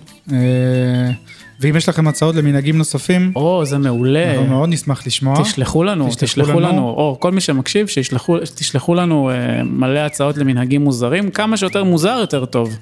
ואם 1.65 1.77
יש 1.77 1.89
לכם 1.89 2.09
הצעות 2.09 2.35
למנהגים 2.37 2.79
נוספים, 2.79 3.33
או, 3.37 3.65
זה 3.65 3.79
מעולה. 3.79 4.31
אנחנו 4.31 4.47
מאוד 4.47 4.69
נשמח 4.69 5.07
לשמוע. 5.07 5.43
תשלחו 5.43 5.85
לנו, 5.85 6.05
תשלחו 6.09 6.25
תשלחו 6.25 6.61
לנו. 6.61 6.69
לנו, 6.73 6.89
או 6.89 7.17
כל 7.21 7.33
מי 7.33 7.41
שמקשיב, 7.41 7.87
שישלחו, 7.87 8.37
תשלחו 8.55 8.95
לנו 8.95 9.31
אה, 9.31 9.35
מלא 9.63 9.99
הצעות 9.99 10.37
למנהגים 10.39 10.85
מוזרים, 10.85 11.31
כמה 11.31 11.57
שיותר 11.57 11.85
מוזר 11.85 12.17
יותר 12.21 12.45
טוב. 12.45 12.77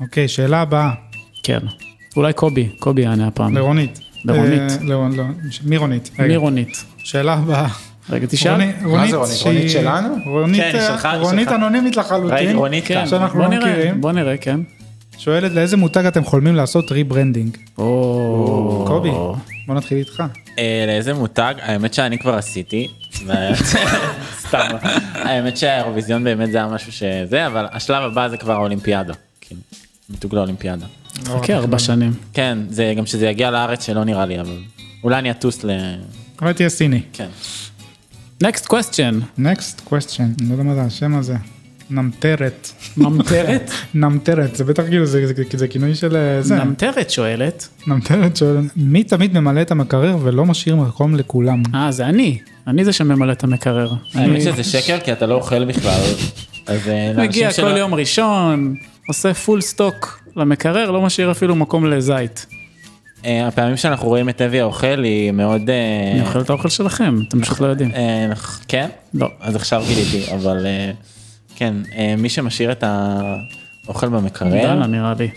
אוקיי, 0.00 0.28
שאלה 0.28 0.60
הבאה, 0.60 0.90
כן. 1.42 1.58
אולי 2.16 2.32
קובי, 2.32 2.68
קובי 2.78 3.02
יענה 3.02 3.26
הפעם. 3.26 3.56
לרונית. 3.56 3.98
לרונית. 4.24 4.60
אה, 4.60 4.76
לרון- 4.82 5.16
לא, 5.16 5.24
מירונית. 5.64 6.10
רגע. 6.18 6.28
מירונית. 6.28 6.84
שאלה 6.98 7.32
הבאה. 7.34 7.68
רגע, 8.10 8.26
תשאל. 8.26 8.52
רוני- 8.52 8.72
רונית, 8.84 9.10
זה 9.10 9.16
רונית? 9.16 9.36
שהיא- 9.36 9.52
רונית 9.52 9.70
שלנו? 9.70 10.08
רונית, 10.26 10.60
כן, 10.62 10.84
שלך, 10.88 11.08
רונית 11.20 11.44
שלך. 11.48 11.54
אנונימית 11.54 11.96
לחלוטין. 11.96 12.56
רונית 12.56 12.84
כן. 12.86 13.06
שאנחנו 13.06 13.38
בוא 13.40 13.48
לא 13.48 13.50
נראה, 13.58 13.72
מכירים. 13.72 14.00
בוא 14.00 14.12
נראה, 14.12 14.36
כן. 14.36 14.60
שואלת 15.24 15.52
לאיזה 15.52 15.76
מותג 15.76 16.06
אתם 16.06 16.24
חולמים 16.24 16.54
לעשות 16.54 16.92
rebranding? 16.92 17.56
או... 17.78 18.84
קובי, 18.86 19.10
בוא 19.66 19.74
נתחיל 19.74 19.98
איתך. 19.98 20.22
אה, 20.58 20.84
לאיזה 20.86 21.14
מותג? 21.14 21.54
האמת 21.58 21.94
שאני 21.94 22.18
כבר 22.18 22.34
עשיתי. 22.34 22.88
סתם. 24.48 24.68
האמת 25.14 25.56
שהאירוויזיון 25.56 26.24
באמת 26.24 26.50
זה 26.52 26.58
היה 26.58 26.66
משהו 26.66 26.92
שזה, 26.92 27.46
אבל 27.46 27.66
השלב 27.72 28.02
הבא 28.02 28.28
זה 28.28 28.36
כבר 28.36 28.52
האולימפיאדה. 28.52 29.14
מיתוג 30.10 30.34
לאולימפיאדה. 30.34 30.86
חכה 31.24 31.54
ארבע 31.54 31.78
שנים. 31.78 32.12
כן, 32.32 32.58
זה 32.68 32.94
גם 32.96 33.06
שזה 33.06 33.26
יגיע 33.26 33.50
לארץ 33.50 33.86
שלא 33.86 34.04
נראה 34.04 34.26
לי, 34.26 34.40
אבל 34.40 34.58
אולי 35.04 35.18
אני 35.18 35.30
אטוס 35.30 35.64
ל... 35.64 35.70
אולי 36.40 36.54
תהיה 36.54 36.68
סיני. 36.68 37.02
כן. 37.12 37.28
next 38.44 38.66
question. 38.66 39.38
next 39.38 39.88
question, 39.90 40.40
אני 40.40 40.48
לא 40.48 40.52
יודע 40.52 40.62
מה 40.62 40.74
זה 40.74 40.82
השם 40.82 41.14
הזה. 41.16 41.36
נמטרת. 41.92 42.68
ממטרת? 42.96 43.70
נמטרת, 43.94 44.54
זה 44.56 44.64
בטח 44.64 44.82
כאילו, 44.88 45.06
זה, 45.06 45.26
זה, 45.26 45.34
זה, 45.50 45.58
זה 45.58 45.68
כינוי 45.68 45.94
של 45.94 46.16
אה, 46.16 46.42
זה. 46.42 46.64
ממטרת 46.64 47.10
שואלת. 47.10 47.68
נמטרת 47.86 48.36
שואל, 48.36 48.56
מי 48.76 49.04
תמיד 49.04 49.38
ממלא 49.38 49.62
את 49.62 49.70
המקרר 49.70 50.16
ולא 50.22 50.44
משאיר 50.46 50.76
מקום 50.76 51.14
לכולם? 51.14 51.62
אה, 51.74 51.92
זה 51.92 52.06
אני. 52.06 52.38
אני 52.66 52.84
זה 52.84 52.92
שממלא 52.92 53.32
את 53.32 53.44
המקרר. 53.44 53.92
האמת 54.14 54.42
שזה 54.42 54.64
שקר 54.64 54.98
כי 55.04 55.12
אתה 55.12 55.26
לא 55.26 55.34
אוכל 55.34 55.64
בכלל. 55.64 56.00
אז 56.66 56.88
אה, 56.88 57.12
מגיע 57.16 57.50
שלא- 57.52 57.70
כל 57.70 57.76
יום 57.76 57.94
ראשון, 57.94 58.74
עושה 59.08 59.34
פול 59.34 59.60
סטוק 59.60 60.22
למקרר, 60.36 60.90
לא 60.90 61.02
משאיר 61.02 61.30
אפילו 61.30 61.56
מקום 61.56 61.86
לזית. 61.86 62.46
אה, 63.24 63.46
הפעמים 63.48 63.76
שאנחנו 63.76 64.08
רואים 64.08 64.28
את 64.28 64.40
אבי 64.40 64.60
האוכל 64.60 65.02
היא 65.02 65.30
מאוד... 65.30 65.62
אני 66.12 66.20
אוכל 66.20 66.40
את 66.40 66.50
האוכל 66.50 66.68
שלכם, 66.68 67.18
אתם 67.28 67.40
פשוט 67.42 67.60
לא 67.60 67.66
יודעים. 67.66 67.90
כן? 68.68 68.88
לא. 69.14 69.28
אז 69.40 69.56
עכשיו 69.56 69.84
גיליתי, 69.88 70.34
אבל 70.34 70.66
כן, 71.56 71.74
אה, 71.96 72.14
מי 72.18 72.28
שמשאיר 72.28 72.72
את 72.72 72.84
האוכל 73.86 74.08
במקרר, 74.08 74.50
דנה 74.50 74.86
נראה 74.86 75.14
לי. 75.18 75.30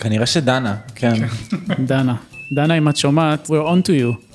כנראה 0.00 0.26
שדנה, 0.26 0.76
כן. 0.94 1.14
דנה. 1.88 2.14
דנה, 2.52 2.78
אם 2.78 2.88
את 2.88 2.96
שומעת, 2.96 3.46
we're 3.46 3.66
on 3.66 3.88
to 3.88 3.90
you. 3.90 4.34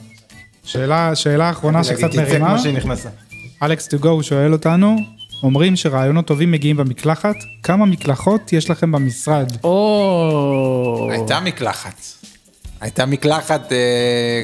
שאלה, 0.64 1.16
שאלה 1.16 1.50
אחרונה 1.50 1.84
שקצת 1.84 2.16
מרימה. 2.16 2.56
אלכס 3.64 3.88
טו 3.88 4.00
גו 4.00 4.24
שואל 4.24 4.54
אותנו, 4.54 4.98
אומרים 5.44 5.76
שרעיונות 5.76 6.28
טובים 6.28 6.52
מגיעים 6.52 6.78
במקלחת, 6.78 7.36
כמה 7.64 7.86
מקלחות 7.86 8.54
יש 8.54 8.70
לכם 8.70 8.92
במשרד? 8.92 9.52
או... 9.64 11.10
הייתה 11.12 11.40
מקלחת. 11.40 12.02
הייתה 12.82 13.06
מקלחת 13.06 13.72
אה, 13.72 13.78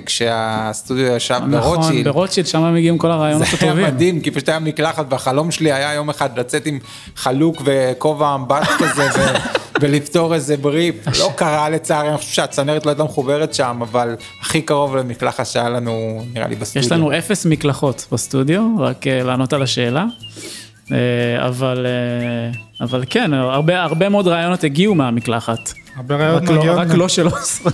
כשהסטודיו 0.06 1.06
ישב 1.06 1.40
נכון, 1.48 1.52
ברוטשילד. 1.52 2.08
ברוטשילד, 2.08 2.48
שם 2.48 2.74
מגיעים 2.74 2.98
כל 2.98 3.12
הרעיונות 3.12 3.48
זה 3.48 3.58
היה 3.62 3.72
הטובים. 3.72 3.86
מדהים, 3.86 4.22
כי 4.22 4.32
פשוט 4.32 4.50
היה 4.50 4.60
מקלחת, 4.60 5.06
והחלום 5.10 5.52
שלי 5.52 5.72
היה 5.72 5.94
יום 5.94 6.10
אחד 6.10 6.40
לצאת 6.40 6.66
עם 6.66 6.80
חלוק 7.16 7.62
וכובע 7.66 8.36
אמבט 8.36 8.68
כזה, 8.80 9.04
ו- 9.20 9.36
ולפתור 9.82 10.34
איזה 10.34 10.58
בריף. 10.58 10.96
לא 11.20 11.32
קרה 11.36 11.70
לצערי, 11.70 12.10
אני 12.10 12.18
חושב 12.18 12.32
שהצנרת 12.32 12.86
לא 12.86 12.92
הייתה 12.92 13.04
מחוברת 13.04 13.54
שם, 13.54 13.80
אבל 13.82 14.16
הכי 14.42 14.62
קרוב 14.62 14.96
למקלחת 14.96 15.46
שהיה 15.46 15.70
לנו, 15.70 16.24
נראה 16.34 16.48
לי 16.48 16.56
בסטודיו. 16.56 16.86
יש 16.86 16.92
לנו 16.92 17.18
אפס 17.18 17.46
מקלחות 17.46 18.08
בסטודיו, 18.12 18.70
רק 18.80 19.08
אה, 19.08 19.24
לענות 19.24 19.54
על 19.54 19.62
השאלה. 19.62 20.06
אה, 20.92 21.48
אבל, 21.48 21.86
אה, 21.86 22.86
אבל 22.86 23.04
כן, 23.10 23.34
הרבה, 23.34 23.84
הרבה 23.84 24.10
מאוד 24.10 24.28
רעיונות 24.28 24.64
הגיעו 24.64 24.96
מהמקלחת. 24.96 25.74
הרבה 25.96 26.16
רעיונות 26.16 26.44
רק 26.44 26.50
לא, 26.50 26.58
מגיעות, 26.58 26.78
רק 26.78 26.88
לא 26.88 27.10
שלא, 27.10 27.32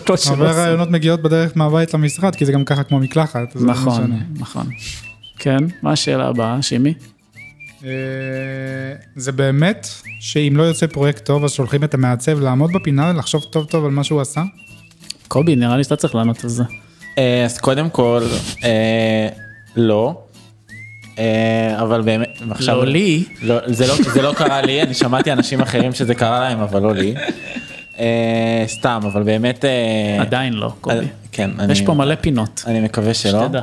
לא 0.10 0.18
שלא. 0.18 0.34
הרבה 0.34 0.52
רעיונות 0.52 0.90
מגיעות 0.90 1.22
בדרך 1.22 1.52
מהבית 1.56 1.94
למשרד, 1.94 2.36
כי 2.36 2.46
זה 2.46 2.52
גם 2.52 2.66
ככה 2.66 2.84
כמו 2.84 3.00
מקלחת. 3.00 3.56
לא 3.56 3.72
נכון. 3.72 4.20
נכון. 4.40 4.68
כן, 5.38 5.58
מה 5.82 5.92
השאלה 5.92 6.28
הבאה, 6.28 6.62
שימי? 6.62 6.94
אה, 7.86 7.90
זה 9.16 9.32
באמת 9.32 9.88
שאם 10.20 10.54
לא 10.56 10.64
יוצא 10.64 10.88
פרויקט 10.88 11.26
טוב, 11.26 11.44
אז 11.44 11.52
שולחים 11.52 11.84
את 11.84 11.94
המעצב 11.94 12.40
לעמוד 12.40 12.72
בפינה 12.74 13.12
ולחשוב 13.16 13.44
טוב 13.44 13.66
טוב 13.66 13.86
על 13.86 13.92
מה 13.92 14.04
שהוא 14.04 14.22
עשה? 14.22 14.42
קובי, 15.28 15.56
נראה 15.56 15.78
לי 15.78 15.84
שאתה 15.84 15.96
צריך 15.96 16.16
לענות 16.16 16.44
על 16.44 16.50
זה. 16.50 16.64
אז 17.46 17.58
קודם 17.58 17.90
כל, 17.90 18.22
לא. 19.76 20.24
אה, 21.22 21.82
אבל 21.82 22.02
באמת, 22.02 22.42
עכשיו, 22.52 22.76
לא 22.78 22.86
לי. 22.86 23.24
לא, 23.42 23.56
זה 23.66 23.88
לא, 23.88 23.96
זה 24.14 24.22
לא 24.22 24.34
קרה 24.34 24.62
לי, 24.62 24.82
אני 24.82 24.94
שמעתי 24.94 25.32
אנשים 25.32 25.62
אחרים 25.62 25.94
שזה 25.94 26.16
קרה 26.16 26.40
להם, 26.40 26.60
אבל 26.60 26.82
לא 26.82 26.94
לי. 26.96 27.14
אה, 28.00 28.64
סתם, 28.68 29.02
אבל 29.04 29.24
באמת... 29.24 29.66
אה, 29.66 30.22
עדיין 30.22 30.54
לא, 30.54 30.74
קובי. 30.82 31.06
כן, 31.32 31.50
אני, 31.60 31.72
יש 31.74 31.82
פה 31.82 31.94
מלא 31.94 32.16
פינות. 32.16 32.64
אני 32.68 32.80
מקווה 32.80 33.14
שלא. 33.14 33.44
שתדע. 33.46 33.62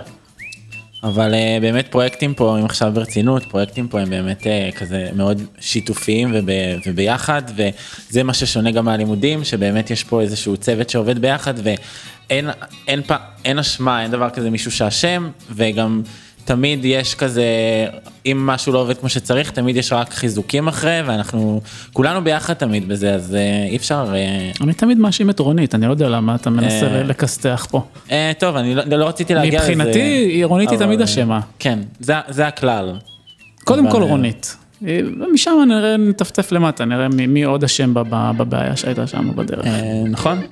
אבל 1.02 1.34
באמת 1.60 1.88
פרויקטים 1.88 2.34
פה, 2.34 2.58
אם 2.58 2.64
עכשיו 2.64 2.92
ברצינות, 2.94 3.42
פרויקטים 3.44 3.88
פה 3.88 4.00
הם 4.00 4.10
באמת 4.10 4.46
כזה 4.76 5.08
מאוד 5.16 5.42
שיתופיים 5.60 6.30
וב, 6.34 6.46
וביחד, 6.86 7.42
וזה 7.56 8.22
מה 8.22 8.34
ששונה 8.34 8.70
גם 8.70 8.84
מהלימודים, 8.84 9.44
שבאמת 9.44 9.90
יש 9.90 10.04
פה 10.04 10.20
איזשהו 10.20 10.56
צוות 10.56 10.90
שעובד 10.90 11.18
ביחד, 11.18 11.54
ואין 11.62 12.50
אין, 12.88 13.02
פ- 13.02 13.12
אין 13.44 13.58
אשמה, 13.58 14.02
אין 14.02 14.10
דבר 14.10 14.30
כזה 14.30 14.50
מישהו 14.50 14.70
שאשם, 14.72 15.28
וגם 15.50 16.02
תמיד 16.48 16.84
יש 16.84 17.14
כזה, 17.14 17.44
אם 18.26 18.46
משהו 18.46 18.72
לא 18.72 18.78
עובד 18.78 18.98
כמו 18.98 19.08
שצריך, 19.08 19.50
תמיד 19.50 19.76
יש 19.76 19.92
רק 19.92 20.12
חיזוקים 20.12 20.68
אחרי, 20.68 21.00
ואנחנו 21.06 21.60
כולנו 21.92 22.24
ביחד 22.24 22.54
תמיד 22.54 22.88
בזה, 22.88 23.14
אז 23.14 23.34
uh, 23.34 23.70
אי 23.70 23.76
אפשר... 23.76 24.12
Uh, 24.12 24.62
אני 24.64 24.72
תמיד 24.74 24.98
מאשים 24.98 25.30
את 25.30 25.38
רונית, 25.38 25.74
אני 25.74 25.86
לא 25.86 25.90
יודע 25.90 26.08
למה 26.08 26.34
אתה 26.34 26.50
מנסה 26.50 26.86
אה, 26.86 27.02
לכסתח 27.02 27.66
פה. 27.70 27.82
uh, 28.06 28.10
טוב, 28.38 28.56
אני 28.56 28.74
לא, 28.74 28.84
לא 28.84 29.04
רציתי 29.08 29.34
להגיע 29.34 29.60
לזה. 29.60 29.74
מבחינתי, 29.74 30.40
רונית 30.44 30.70
היא 30.70 30.78
תמיד 30.78 30.98
אה, 30.98 31.04
אשמה. 31.04 31.40
כן, 31.58 31.78
זה, 32.00 32.14
זה 32.28 32.46
הכלל. 32.46 32.92
קודם 33.64 33.84
אבל, 33.86 33.92
כל 33.92 34.02
אה, 34.02 34.08
רונית. 34.08 34.56
אה, 34.86 35.00
ומשם 35.20 35.50
נראה, 35.68 35.96
נטפטף 35.96 36.52
למטה, 36.52 36.84
נראה 36.84 37.08
מי, 37.08 37.26
מי 37.26 37.42
עוד 37.42 37.64
אשם 37.64 37.94
בב- 37.94 38.30
בבעיה 38.36 38.76
שהייתה 38.76 39.06
שם 39.06 39.36
בדרך. 39.36 39.66
אה, 39.66 40.02
נכון? 40.10 40.42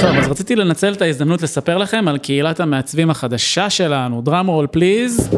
טוב, 0.00 0.16
אז 0.16 0.28
רציתי 0.30 0.56
לנצל 0.56 0.92
את 0.92 1.02
ההזדמנות 1.02 1.42
לספר 1.42 1.78
לכם 1.78 2.08
על 2.08 2.18
קהילת 2.18 2.60
המעצבים 2.60 3.10
החדשה 3.10 3.70
שלנו. 3.70 4.22
דראם 4.22 4.46
רול 4.46 4.66
פליז. 4.66 5.30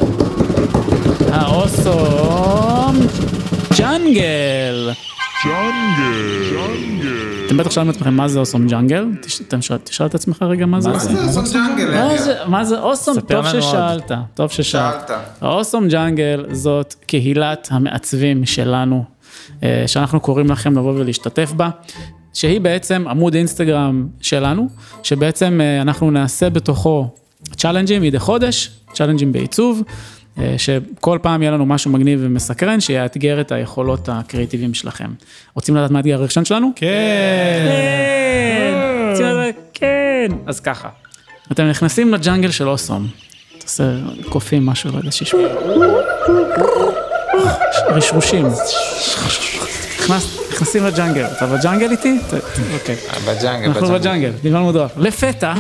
האוסום 1.33 2.97
ג'אנגל. 3.79 4.91
אתם 7.47 7.57
בטח 7.57 7.71
שואלים 7.71 7.91
את 7.91 7.97
עצמכם 7.97 8.15
מה 8.15 8.29
זה 8.29 8.39
אוסום 8.41 8.67
ג'אנגל? 8.67 9.07
תשאל 9.85 10.07
את 10.07 10.15
עצמך 10.15 10.43
רגע 10.43 10.67
מה 10.67 10.81
זה 10.81 10.91
Awesome. 10.91 11.15
Jungle, 11.53 11.95
מה 12.47 12.65
זה- 12.65 12.81
אוסום? 12.81 13.21
טוב. 13.21 13.47
ששאלת, 13.49 14.13
טוב 14.35 14.51
ששאלת. 14.51 14.65
שאלת. 15.09 15.11
ה 15.41 15.47
Awesome 15.47 15.89
Jungle 15.89 16.45
זאת 16.53 16.95
קהילת 17.07 17.69
המעצבים 17.71 18.45
שלנו, 18.47 19.05
אה, 19.63 19.85
שאנחנו 19.87 20.21
קוראים 20.21 20.51
לכם 20.51 20.79
לבוא 20.79 20.93
ולהשתתף 20.93 21.53
בה, 21.53 21.69
שהיא 22.35 22.61
בעצם 22.61 23.09
עמוד 23.09 23.35
אינסטגרם 23.35 24.07
שלנו, 24.21 24.69
שבעצם 25.03 25.61
אה, 25.61 25.83
אנחנו 25.83 26.11
נעשה 26.11 26.51
בתוכו 26.51 27.09
צ'אלנג'ים 27.57 28.03
מדי 28.03 28.19
חודש, 28.19 28.71
צ'אלנג'ים 28.93 29.33
בעיצוב. 29.33 29.83
אה, 30.39 30.55
שכל 30.59 31.19
פעם 31.23 31.43
יהיה 31.43 31.53
לנו 31.53 31.67
משהו 31.67 31.91
מגניב 31.91 32.21
ומסקרן, 32.23 32.81
שיאתגר 32.81 33.41
את 33.41 33.53
היכולות 33.53 34.09
הקריאיטיביים 34.09 34.75
שלכם. 34.75 35.11
רוצים 35.55 35.77
לדעת 35.77 35.91
מה 35.91 35.99
האתגר 35.99 36.15
הראשון 36.15 36.45
שלנו? 36.45 36.71
כן. 36.77 36.87
כן, 39.19 39.25
לדעת? 39.25 39.55
כן. 39.75 40.33
אז 40.47 40.61
ככה, 40.61 40.89
אתם 41.53 41.65
נכנסים 41.65 42.15
לג'אנגל 42.15 42.51
של 42.51 42.69
אוסום, 42.69 43.07
תעשה 43.59 43.85
קופים 44.29 44.67
משהו, 44.67 44.93
לא 44.93 44.99
יודע, 44.99 45.11
שישמע. 45.11 45.41
רשרושים. 47.89 48.47
נכנס- 50.11 50.39
נכנסים 50.53 50.85
לג'אנגל, 50.85 51.27
אתה 51.27 51.47
בג'אנגל 51.47 51.91
איתי? 51.91 52.19
אוקיי. 52.75 52.97
בג'אנגל, 53.27 53.67
אנחנו 53.67 53.87
בג'אנגל. 53.87 53.99
בג'אנגל, 53.99 54.31
דיברנו 54.43 54.73
דואר. 54.73 54.87
לפתע, 54.97 55.55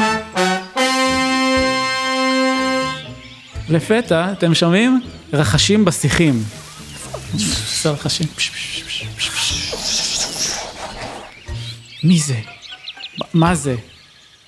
לפתע, 3.69 4.33
אתם 4.33 4.55
שומעים? 4.55 5.01
רחשים 5.33 5.85
בשיחים. 5.85 6.43
עושה 7.33 7.91
רחשים. 7.91 8.27
מי 12.05 12.19
זה? 12.21 12.35
מה 13.35 13.55
זה? 13.55 13.75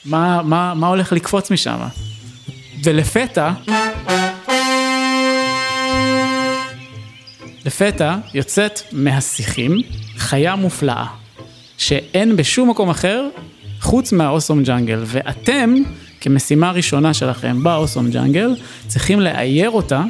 מה, 0.04 0.42
מה, 0.42 0.74
מה 0.74 0.86
הולך 0.86 1.12
לקפוץ 1.12 1.50
משם? 1.50 1.78
ולפתע, 2.84 3.50
לפתע 7.66 8.16
יוצאת 8.34 8.80
מהשיחים 8.92 9.78
חיה 10.16 10.56
מופלאה, 10.56 11.06
שאין 11.78 12.36
בשום 12.36 12.70
מקום 12.70 12.90
אחר 12.90 13.28
חוץ 13.80 14.12
מהאוסום 14.12 14.62
ג'אנגל, 14.62 15.02
ואתם, 15.06 15.74
כמשימה 16.20 16.70
ראשונה 16.70 17.14
שלכם 17.14 17.62
באוסום 17.62 18.10
ג'אנגל, 18.10 18.56
צריכים 18.86 19.20
לאייר 19.20 19.70
אותה 19.70 20.02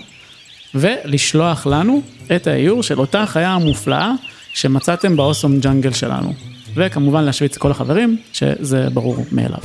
ולשלוח 0.75 1.67
לנו 1.67 2.03
את 2.37 2.47
האיור 2.47 2.83
של 2.83 2.99
אותה 2.99 3.27
חיה 3.27 3.51
המופלאה 3.51 4.13
שמצאתם 4.55 5.17
באוסום 5.17 5.61
ג'אנגל 5.61 5.93
שלנו. 5.93 6.33
וכמובן 6.75 7.25
להשוויץ 7.25 7.53
את 7.53 7.59
כל 7.59 7.71
החברים, 7.71 8.17
שזה 8.33 8.91
ברור 8.91 9.25
מאליו. 9.33 9.59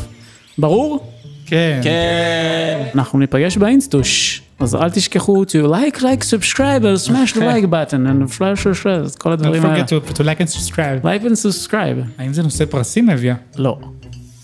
ברור? 0.57 1.11
כן. 1.45 1.79
כן. 1.83 2.83
אנחנו 2.95 3.19
ניפגש 3.19 3.57
באינסטוש, 3.57 4.41
אז 4.59 4.75
אל 4.75 4.89
תשכחו 4.89 5.43
to 5.43 5.67
like, 5.67 5.97
like, 5.97 6.23
subscribe, 6.23 6.81
and 6.81 7.09
smash 7.09 7.33
the 7.33 7.39
like 7.39 7.69
button, 7.69 8.07
and 8.07 8.31
flash, 8.33 8.59
flash, 8.63 8.83
flash, 8.83 9.17
כל 9.17 9.29
Don't 9.29 9.33
הדברים 9.33 9.65
האלה. 9.65 9.85
forget 9.85 9.87
to 9.87 10.13
to 10.13 10.19
like 10.19 10.41
and 10.41 10.49
subscribe. 10.49 11.03
like 11.03 11.23
and 11.23 11.35
subscribe. 11.35 11.97
האם 12.17 12.33
זה 12.33 12.43
נושא 12.43 12.65
פרסים 12.65 13.09
אביה? 13.09 13.35
לא. 13.57 13.77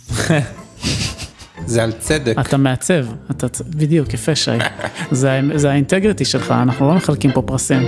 זה 1.65 1.83
על 1.83 1.91
צדק. 1.91 2.35
אתה 2.39 2.57
מעצב, 2.57 3.05
אתה, 3.31 3.47
בדיוק, 3.69 4.13
יפה 4.13 4.35
שי. 4.35 4.51
זה, 5.11 5.39
זה 5.55 5.71
האינטגריטי 5.71 6.25
שלך, 6.25 6.51
אנחנו 6.51 6.87
לא 6.87 6.95
מחלקים 6.95 7.31
פה 7.31 7.41
פרסים. 7.41 7.81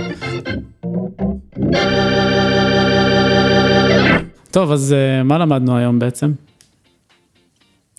טוב, 4.50 4.72
אז 4.72 4.92
אה, 4.92 5.22
מה 5.22 5.38
למדנו 5.38 5.76
היום 5.76 5.98
בעצם? 5.98 6.32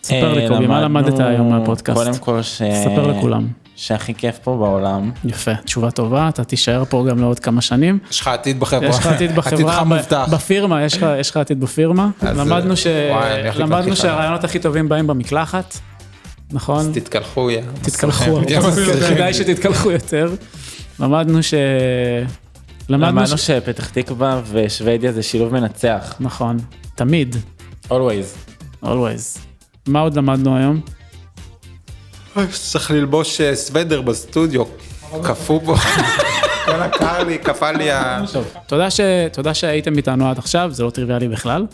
ספר 0.04 0.34
לי 0.34 0.44
אה, 0.44 0.50
קובי, 0.50 0.68
מה 0.68 0.82
למדת 0.82 1.20
היום 1.20 1.50
מהפודקאסט? 1.50 2.00
קודם 2.00 2.18
כל 2.18 2.42
ש... 2.42 2.62
ספר 2.84 3.08
לכולם. 3.08 3.48
שהכי 3.80 4.14
כיף 4.14 4.38
פה 4.44 4.58
בעולם. 4.58 5.12
יפה, 5.26 5.52
תשובה 5.56 5.92
טובה, 5.92 6.30
אתה 6.30 6.44
תישאר 6.44 6.86
פה 6.86 7.06
גם 7.10 7.20
לעוד 7.20 7.40
כמה 7.40 7.62
שנים. 7.62 8.00
יש 8.12 8.20
לך 8.22 8.28
עתיד 8.28 8.60
בחברה. 8.60 8.90
יש 8.90 9.00
לך 9.00 9.06
עתיד 9.06 9.36
בחברה, 9.38 9.54
עתידך 9.56 9.80
ב- 9.80 9.84
מובטח. 9.84 10.28
בפירמה, 10.32 10.84
יש 10.84 10.94
לך- 11.32 11.38
עתיד 11.38 11.60
בפירמה. 11.60 12.10
אז, 12.22 12.38
למדנו. 13.58 13.96
שהרעיונות 13.96 14.44
הכי 14.44 14.60
טובים 14.60 14.90
באים 14.90 15.08
במקלחת, 15.08 15.78
נכון? 16.52 16.92
תתקלחו, 16.94 17.52
יא. 17.52 17.62
תתקלחו, 17.82 18.40
יא, 18.50 18.60
מסריחים. 18.60 19.16
כדאי 19.16 19.34
שתתקלחו 19.34 19.92
יותר. 19.92 20.32
למדנו 21.00 21.44
ש... 21.44 21.54
למדנו 22.90 23.08
למדנו 23.20 23.38
ש... 23.38 23.48
שפתח 23.48 23.90
תקווה 23.90 24.42
ושוודיה 24.52 25.12
זה 25.12 25.24
שילוב 25.24 25.54
מנצח. 25.54 26.16
נכון, 26.20 26.58
תמיד, 26.96 27.36
always. 27.90 28.56
always. 28.86 29.40
מה 29.88 30.00
עוד 30.00 30.16
למדנו 30.18 30.58
היום? 30.58 30.82
צריך 32.54 32.92
ללבוש 32.92 33.42
אה, 33.42 33.56
סוודר 33.56 34.02
בסטודיו. 34.02 34.64
קפוא 35.24 35.60
פה. 35.66 35.76
כל 36.66 36.82
הקר 36.82 37.24
לי, 37.24 37.38
קפא 37.38 37.72
לי 37.78 37.92
ה... 37.92 38.22
תודה, 38.68 38.90
ש... 38.90 39.00
תודה 39.32 39.54
שהייתם 39.54 39.98
איתנו 39.98 40.30
עד 40.30 40.38
עכשיו, 40.38 40.70
זה 40.72 40.84
לא 40.84 40.90
טריוויאלי 40.90 41.28
בכלל, 41.28 41.66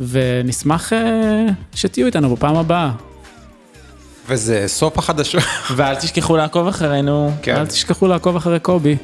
ונשמח 0.00 0.92
אה, 0.92 1.46
שתהיו 1.74 2.06
איתנו 2.06 2.36
בפעם 2.36 2.56
הבאה. 2.56 2.90
וזה 4.28 4.64
סוף 4.66 4.98
החדשות. 4.98 5.42
ואל 5.76 5.94
תשכחו 5.94 6.36
לעקוב 6.36 6.66
אחרינו. 6.68 7.30
כן. 7.42 7.56
אל 7.56 7.66
תשכחו 7.66 8.08
לעקוב 8.08 8.36
אחרי 8.36 8.60
קובי. 8.60 8.96